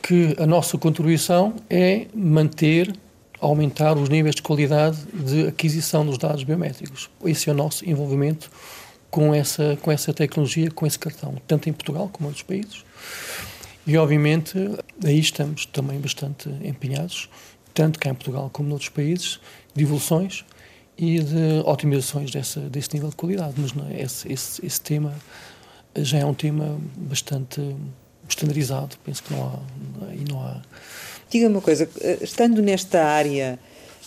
que 0.02 0.36
a 0.38 0.46
nossa 0.46 0.78
contribuição 0.78 1.56
é 1.70 2.08
manter, 2.14 2.94
aumentar 3.42 3.98
os 3.98 4.10
níveis 4.10 4.36
de 4.36 4.42
qualidade 4.42 4.98
de 5.14 5.48
aquisição 5.48 6.06
dos 6.06 6.18
dados 6.18 6.44
biométricos. 6.44 7.10
Esse 7.24 7.50
é 7.50 7.54
o 7.54 7.56
nosso 7.56 7.88
envolvimento 7.90 8.52
com 9.10 9.34
essa, 9.34 9.78
com 9.82 9.92
essa 9.92 10.14
tecnologia, 10.14 10.70
com 10.72 10.86
esse 10.86 11.00
cartão, 11.00 11.36
tanto 11.48 11.70
em 11.70 11.74
Portugal 11.74 12.10
como 12.12 12.28
em 12.28 12.30
outros 12.30 12.44
países. 12.44 12.84
E, 13.88 13.98
obviamente, 13.98 14.56
aí 15.04 15.20
estamos 15.20 15.66
também 15.66 16.00
bastante 16.00 16.50
empenhados, 16.64 17.30
tanto 17.74 17.98
cá 17.98 18.10
em 18.10 18.14
Portugal 18.14 18.50
como 18.52 18.70
noutros 18.70 18.90
países, 18.90 19.40
de 19.74 19.84
evoluções 19.84 20.46
e 20.98 21.20
de 21.20 21.62
otimizações 21.66 22.30
dessa, 22.30 22.60
desse 22.62 22.94
nível 22.94 23.10
de 23.10 23.16
qualidade. 23.16 23.54
Mas 23.58 23.74
não, 23.74 23.88
é? 23.88 24.02
esse, 24.02 24.32
esse, 24.32 24.66
esse 24.66 24.82
tema 24.82 25.14
já 25.96 26.20
é 26.20 26.26
um 26.26 26.34
tema 26.34 26.80
bastante 26.98 27.76
estandarizado, 28.28 28.96
penso 29.04 29.24
que 29.24 29.34
não 29.34 29.48
há. 29.48 30.14
E 30.14 30.30
não 30.30 30.42
há... 30.42 30.62
Diga-me 31.30 31.56
uma 31.56 31.62
coisa, 31.62 31.88
estando 32.22 32.62
nesta 32.62 33.04
área, 33.04 33.60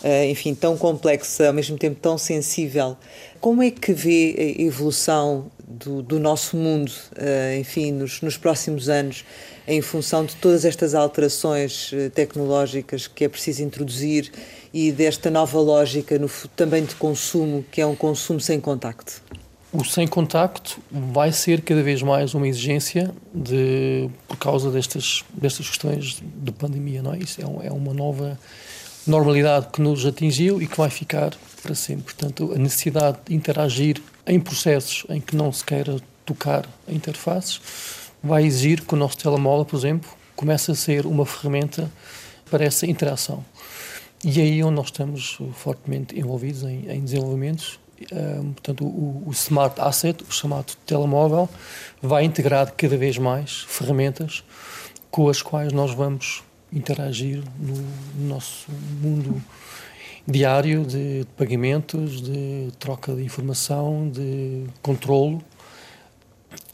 eh, 0.02 0.28
enfim, 0.28 0.54
tão 0.54 0.76
complexa, 0.76 1.46
ao 1.46 1.52
mesmo 1.52 1.78
tempo 1.78 1.96
tão 2.00 2.18
sensível, 2.18 2.96
como 3.40 3.62
é 3.62 3.70
que 3.70 3.92
vê 3.92 4.56
a 4.58 4.62
evolução 4.62 5.46
do, 5.64 6.02
do 6.02 6.18
nosso 6.18 6.56
mundo, 6.56 6.90
eh, 7.16 7.58
enfim, 7.60 7.92
nos, 7.92 8.20
nos 8.20 8.36
próximos 8.36 8.88
anos, 8.88 9.24
em 9.68 9.80
função 9.80 10.24
de 10.24 10.34
todas 10.36 10.64
estas 10.64 10.94
alterações 10.94 11.92
eh, 11.92 12.08
tecnológicas 12.08 13.06
que 13.06 13.24
é 13.24 13.28
preciso 13.28 13.62
introduzir 13.62 14.32
e 14.74 14.90
desta 14.90 15.30
nova 15.30 15.60
lógica 15.60 16.18
no, 16.18 16.28
também 16.56 16.84
de 16.84 16.96
consumo, 16.96 17.64
que 17.70 17.80
é 17.80 17.86
um 17.86 17.94
consumo 17.94 18.40
sem 18.40 18.60
contacto? 18.60 19.22
O 19.72 19.82
sem 19.86 20.06
contacto 20.06 20.78
vai 20.90 21.32
ser 21.32 21.62
cada 21.62 21.82
vez 21.82 22.02
mais 22.02 22.34
uma 22.34 22.46
exigência 22.46 23.10
de, 23.34 24.10
por 24.28 24.36
causa 24.36 24.70
destas, 24.70 25.24
destas 25.32 25.66
questões 25.66 26.22
de 26.22 26.52
pandemia. 26.52 27.02
Não 27.02 27.14
é? 27.14 27.18
Isso 27.18 27.40
é, 27.40 27.66
é 27.68 27.72
uma 27.72 27.94
nova 27.94 28.38
normalidade 29.06 29.68
que 29.72 29.80
nos 29.80 30.04
atingiu 30.04 30.60
e 30.60 30.66
que 30.66 30.76
vai 30.76 30.90
ficar 30.90 31.32
para 31.62 31.74
sempre. 31.74 32.04
Portanto, 32.04 32.52
a 32.54 32.58
necessidade 32.58 33.16
de 33.24 33.34
interagir 33.34 34.02
em 34.26 34.38
processos 34.38 35.06
em 35.08 35.22
que 35.22 35.34
não 35.34 35.50
se 35.50 35.64
queira 35.64 35.98
tocar 36.26 36.68
interfaces 36.86 37.58
vai 38.22 38.44
exigir 38.44 38.82
que 38.82 38.92
o 38.92 38.96
nosso 38.96 39.16
telemóvel, 39.16 39.64
por 39.64 39.78
exemplo, 39.78 40.10
comece 40.36 40.70
a 40.70 40.74
ser 40.74 41.06
uma 41.06 41.24
ferramenta 41.24 41.90
para 42.50 42.62
essa 42.62 42.84
interação. 42.84 43.42
E 44.22 44.38
aí 44.38 44.60
é 44.60 44.64
onde 44.64 44.76
nós 44.76 44.86
estamos 44.86 45.38
fortemente 45.54 46.16
envolvidos 46.18 46.62
em, 46.62 46.90
em 46.90 47.00
desenvolvimentos 47.02 47.80
portanto, 48.54 48.84
o, 48.84 49.22
o 49.26 49.30
Smart 49.32 49.80
Asset, 49.80 50.22
o 50.22 50.32
chamado 50.32 50.74
telemóvel, 50.86 51.48
vai 52.00 52.24
integrar 52.24 52.72
cada 52.76 52.96
vez 52.96 53.18
mais 53.18 53.62
ferramentas 53.68 54.44
com 55.10 55.28
as 55.28 55.42
quais 55.42 55.72
nós 55.72 55.92
vamos 55.94 56.42
interagir 56.72 57.42
no 57.58 58.28
nosso 58.28 58.70
mundo 59.00 59.42
diário 60.26 60.84
de 60.84 61.26
pagamentos, 61.36 62.22
de 62.22 62.70
troca 62.78 63.14
de 63.14 63.22
informação, 63.22 64.08
de 64.08 64.64
controlo. 64.80 65.42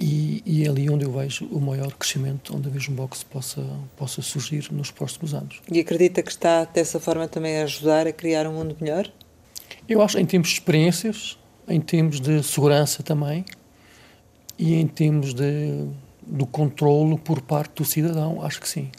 E, 0.00 0.42
e, 0.46 0.64
é 0.64 0.68
ali 0.68 0.88
onde 0.90 1.04
eu 1.04 1.12
vejo 1.12 1.44
o 1.46 1.60
maior 1.60 1.92
crescimento, 1.92 2.56
onde 2.56 2.68
a 2.68 2.70
Vision 2.70 2.94
Box 2.94 3.24
possa, 3.24 3.64
possa 3.96 4.22
surgir 4.22 4.72
nos 4.72 4.90
próximos 4.90 5.34
anos. 5.34 5.60
E 5.70 5.80
acredita 5.80 6.22
que 6.22 6.30
está, 6.30 6.64
dessa 6.64 7.00
forma, 7.00 7.26
também 7.26 7.58
a 7.58 7.64
ajudar 7.64 8.06
a 8.06 8.12
criar 8.12 8.46
um 8.46 8.54
mundo 8.54 8.76
melhor? 8.80 9.10
Eu 9.88 10.02
acho, 10.02 10.18
em 10.18 10.26
termos 10.26 10.48
de 10.48 10.54
experiências, 10.54 11.38
em 11.66 11.80
termos 11.80 12.20
de 12.20 12.42
segurança 12.42 13.02
também, 13.02 13.44
e 14.58 14.74
em 14.74 14.86
termos 14.86 15.32
de, 15.32 15.86
do 16.26 16.44
controlo 16.44 17.16
por 17.16 17.40
parte 17.40 17.76
do 17.76 17.84
cidadão, 17.86 18.44
acho 18.44 18.60
que 18.60 18.68
sim. 18.68 18.90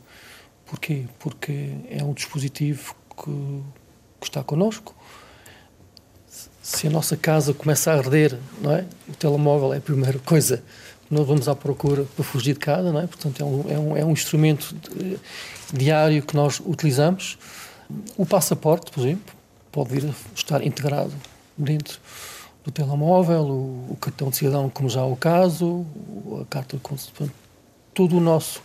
Porquê? 0.66 1.06
Porque 1.20 1.76
é 1.92 2.04
um 2.04 2.14
dispositivo 2.14 2.96
que, 3.16 3.62
que 4.20 4.28
está 4.28 4.44
connosco. 4.44 4.96
Se 6.62 6.88
a 6.88 6.90
nossa 6.90 7.16
casa 7.16 7.54
começa 7.54 7.92
a 7.92 7.98
arder, 7.98 8.38
não 8.60 8.72
é? 8.72 8.86
O 9.08 9.14
telemóvel 9.14 9.74
é 9.74 9.78
a 9.78 9.82
primeira 9.82 10.18
coisa 10.18 10.64
que 11.08 11.14
nós 11.14 11.28
vamos 11.28 11.48
à 11.48 11.56
procura 11.56 12.04
para 12.16 12.24
fugir 12.24 12.54
de 12.54 12.60
casa, 12.60 12.92
não 12.92 13.00
é? 13.00 13.06
Portanto, 13.06 13.42
é 13.42 13.46
um, 13.46 13.72
é 13.72 13.80
um, 13.80 13.98
é 13.98 14.06
um 14.06 14.12
instrumento 14.12 14.76
diário 15.72 16.24
que 16.24 16.36
nós 16.36 16.60
utilizamos. 16.60 17.38
O 18.18 18.26
passaporte, 18.26 18.92
por 18.92 19.02
exemplo, 19.02 19.39
pode 19.72 19.89
vir 19.89 20.09
a 20.09 20.13
estar 20.36 20.65
integrado 20.65 21.13
dentro 21.57 21.99
do 22.63 22.72
telemóvel, 22.72 23.43
o, 23.43 23.91
o 23.91 23.97
cartão 23.99 24.30
de 24.30 24.38
cidadão, 24.38 24.70
como 24.70 24.89
já 24.89 25.01
é 25.01 25.03
o 25.03 25.15
caso, 25.15 25.86
a 26.41 26.45
carta 26.45 26.78
de 26.78 26.84
consulta. 26.84 27.32
Todo 27.93 28.17
o 28.17 28.20
nosso 28.20 28.61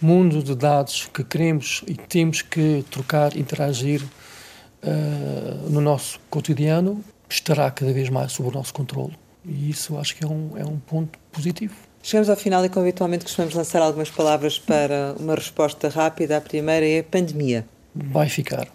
mundo 0.00 0.42
de 0.42 0.54
dados 0.54 1.08
que 1.12 1.22
queremos 1.22 1.82
e 1.86 1.94
temos 1.94 2.42
que 2.42 2.84
trocar, 2.90 3.36
interagir 3.36 4.02
uh, 4.02 5.70
no 5.70 5.80
nosso 5.80 6.18
cotidiano 6.30 7.04
estará 7.28 7.70
cada 7.70 7.92
vez 7.92 8.08
mais 8.08 8.32
sob 8.32 8.48
o 8.48 8.52
nosso 8.52 8.72
controle. 8.72 9.16
E 9.44 9.70
isso 9.70 9.96
acho 9.98 10.16
que 10.16 10.24
é 10.24 10.28
um, 10.28 10.56
é 10.56 10.64
um 10.64 10.78
ponto 10.78 11.18
positivo. 11.30 11.74
Chegamos 12.02 12.30
ao 12.30 12.36
final 12.36 12.64
e, 12.64 12.68
como 12.68 12.86
habitualmente, 12.86 13.24
costumamos 13.24 13.54
lançar 13.54 13.82
algumas 13.82 14.10
palavras 14.10 14.58
para 14.58 15.14
uma 15.18 15.34
resposta 15.34 15.88
rápida. 15.88 16.38
A 16.38 16.40
primeira 16.40 16.86
é 16.86 17.02
pandemia. 17.02 17.66
Vai 17.94 18.28
ficar. 18.28 18.68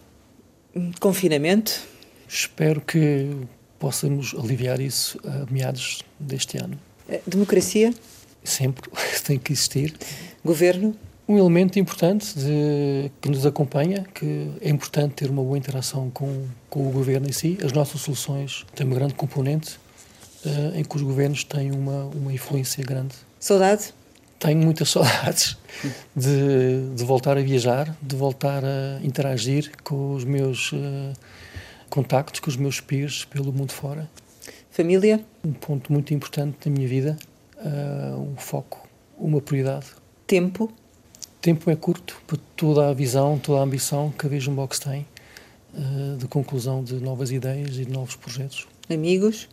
Confinamento. 0.99 1.81
Espero 2.27 2.81
que 2.81 3.29
possamos 3.79 4.35
aliviar 4.37 4.79
isso 4.79 5.19
a 5.23 5.51
meados 5.51 6.03
deste 6.19 6.57
ano. 6.57 6.77
Democracia? 7.25 7.93
Sempre, 8.43 8.89
tem 9.23 9.37
que 9.37 9.53
existir. 9.53 9.93
Governo? 10.43 10.95
Um 11.27 11.37
elemento 11.39 11.79
importante 11.79 12.37
de, 12.37 13.11
que 13.19 13.29
nos 13.29 13.45
acompanha, 13.45 14.05
que 14.13 14.51
é 14.61 14.69
importante 14.69 15.13
ter 15.13 15.29
uma 15.29 15.41
boa 15.41 15.57
interação 15.57 16.11
com, 16.11 16.45
com 16.69 16.87
o 16.87 16.91
governo 16.91 17.27
em 17.27 17.31
si. 17.31 17.57
As 17.63 17.71
nossas 17.71 18.01
soluções 18.01 18.63
têm 18.75 18.85
uma 18.85 18.95
grande 18.95 19.15
componente 19.15 19.79
uh, 20.45 20.77
em 20.77 20.83
que 20.83 20.95
os 20.95 21.01
governos 21.01 21.43
têm 21.43 21.71
uma, 21.71 22.05
uma 22.05 22.31
influência 22.31 22.83
grande. 22.83 23.15
Saudade? 23.39 23.91
Tenho 24.39 24.59
muitas 24.59 24.89
saudades 24.91 25.57
de, 26.15 26.89
de 26.95 27.03
voltar 27.03 27.37
a 27.37 27.41
viajar, 27.41 27.95
de 28.01 28.15
voltar 28.15 28.63
a 28.63 28.99
interagir 29.03 29.71
com 29.83 30.13
os 30.13 30.23
meus 30.23 30.71
uh, 30.71 31.13
contactos, 31.89 32.39
com 32.39 32.49
os 32.49 32.57
meus 32.57 32.79
peers 32.79 33.25
pelo 33.25 33.51
mundo 33.51 33.71
fora. 33.71 34.09
Família? 34.71 35.23
Um 35.43 35.53
ponto 35.53 35.91
muito 35.91 36.13
importante 36.13 36.69
da 36.69 36.71
minha 36.71 36.87
vida, 36.87 37.17
uh, 37.57 38.19
um 38.19 38.35
foco, 38.35 38.87
uma 39.17 39.39
prioridade. 39.39 39.87
Tempo? 40.27 40.71
tempo 41.45 41.69
é 41.69 41.75
curto 41.75 42.19
para 42.25 42.39
toda 42.55 42.89
a 42.89 42.93
visão, 42.93 43.37
toda 43.37 43.59
a 43.59 43.61
ambição 43.61 44.11
que 44.17 44.25
a 44.25 44.29
Vision 44.29 44.55
Box 44.55 44.79
tem 44.79 45.05
uh, 45.75 46.17
de 46.17 46.27
conclusão 46.27 46.83
de 46.83 46.95
novas 46.95 47.29
ideias 47.29 47.77
e 47.77 47.85
de 47.85 47.91
novos 47.91 48.15
projetos. 48.15 48.67
Amigos? 48.89 49.47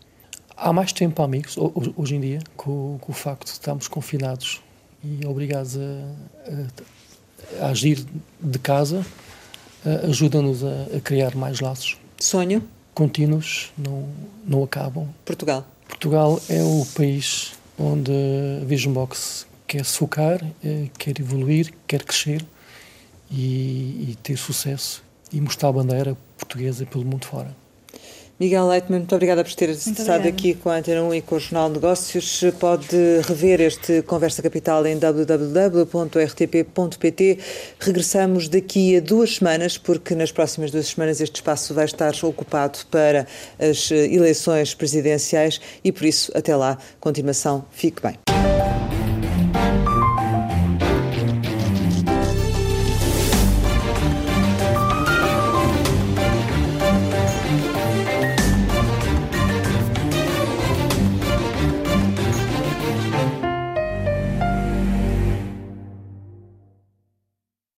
Há 0.56 0.72
mais 0.72 0.90
tempo 0.94 1.16
para 1.16 1.26
amigos, 1.26 1.54
hoje 1.94 2.16
em 2.16 2.20
dia, 2.20 2.38
com, 2.56 2.96
com, 2.98 3.12
o 3.12 3.14
facto 3.14 3.44
de 3.44 3.50
estarmos 3.50 3.88
confinados 3.88 4.62
e 5.04 5.26
obrigados 5.26 5.76
a, 5.76 5.80
a, 7.60 7.66
a 7.66 7.70
agir 7.70 8.04
de 8.40 8.58
casa, 8.58 9.04
ajuda-nos 10.08 10.62
a, 10.64 10.96
a, 10.96 11.00
criar 11.00 11.34
mais 11.34 11.60
laços. 11.60 11.96
Sonho? 12.18 12.62
Contínuos, 12.94 13.72
não, 13.76 14.08
não 14.46 14.62
acabam. 14.62 15.08
Portugal? 15.24 15.66
Portugal 15.88 16.40
é 16.48 16.62
o 16.62 16.86
país 16.94 17.52
onde 17.78 18.12
a 18.60 18.64
Vision 18.64 18.92
Box 18.92 19.46
quer 19.66 19.84
se 19.84 19.98
focar, 19.98 20.44
eh, 20.62 20.88
quer 20.98 21.18
evoluir, 21.18 21.72
quer 21.86 22.04
crescer 22.04 22.44
e, 23.30 24.10
e 24.10 24.18
ter 24.22 24.36
sucesso 24.36 25.02
e 25.32 25.40
mostrar 25.40 25.70
a 25.70 25.72
bandeira 25.72 26.16
portuguesa 26.36 26.84
pelo 26.84 27.04
mundo 27.04 27.24
fora. 27.24 27.61
Miguel 28.42 28.66
Leitman, 28.66 28.98
muito 28.98 29.14
obrigada 29.14 29.44
por 29.44 29.54
ter 29.54 29.68
estado 29.68 30.26
aqui 30.26 30.52
com 30.52 30.68
a 30.68 30.78
Antena 30.78 31.00
1 31.04 31.14
e 31.14 31.22
com 31.22 31.36
o 31.36 31.38
Jornal 31.38 31.68
Negócios. 31.68 32.42
Pode 32.58 32.96
rever 33.22 33.60
este 33.60 34.02
Conversa 34.02 34.42
Capital 34.42 34.84
em 34.84 34.98
www.rtp.pt. 34.98 35.78
Regressamos 37.78 38.48
daqui 38.48 38.96
a 38.96 39.00
duas 39.00 39.36
semanas, 39.36 39.78
porque 39.78 40.16
nas 40.16 40.32
próximas 40.32 40.72
duas 40.72 40.88
semanas 40.88 41.20
este 41.20 41.36
espaço 41.36 41.72
vai 41.72 41.84
estar 41.84 42.12
ocupado 42.24 42.80
para 42.90 43.28
as 43.60 43.92
eleições 43.92 44.74
presidenciais 44.74 45.60
e 45.84 45.92
por 45.92 46.04
isso, 46.04 46.32
até 46.34 46.56
lá, 46.56 46.78
continuação, 46.98 47.64
fique 47.70 48.02
bem. 48.02 48.18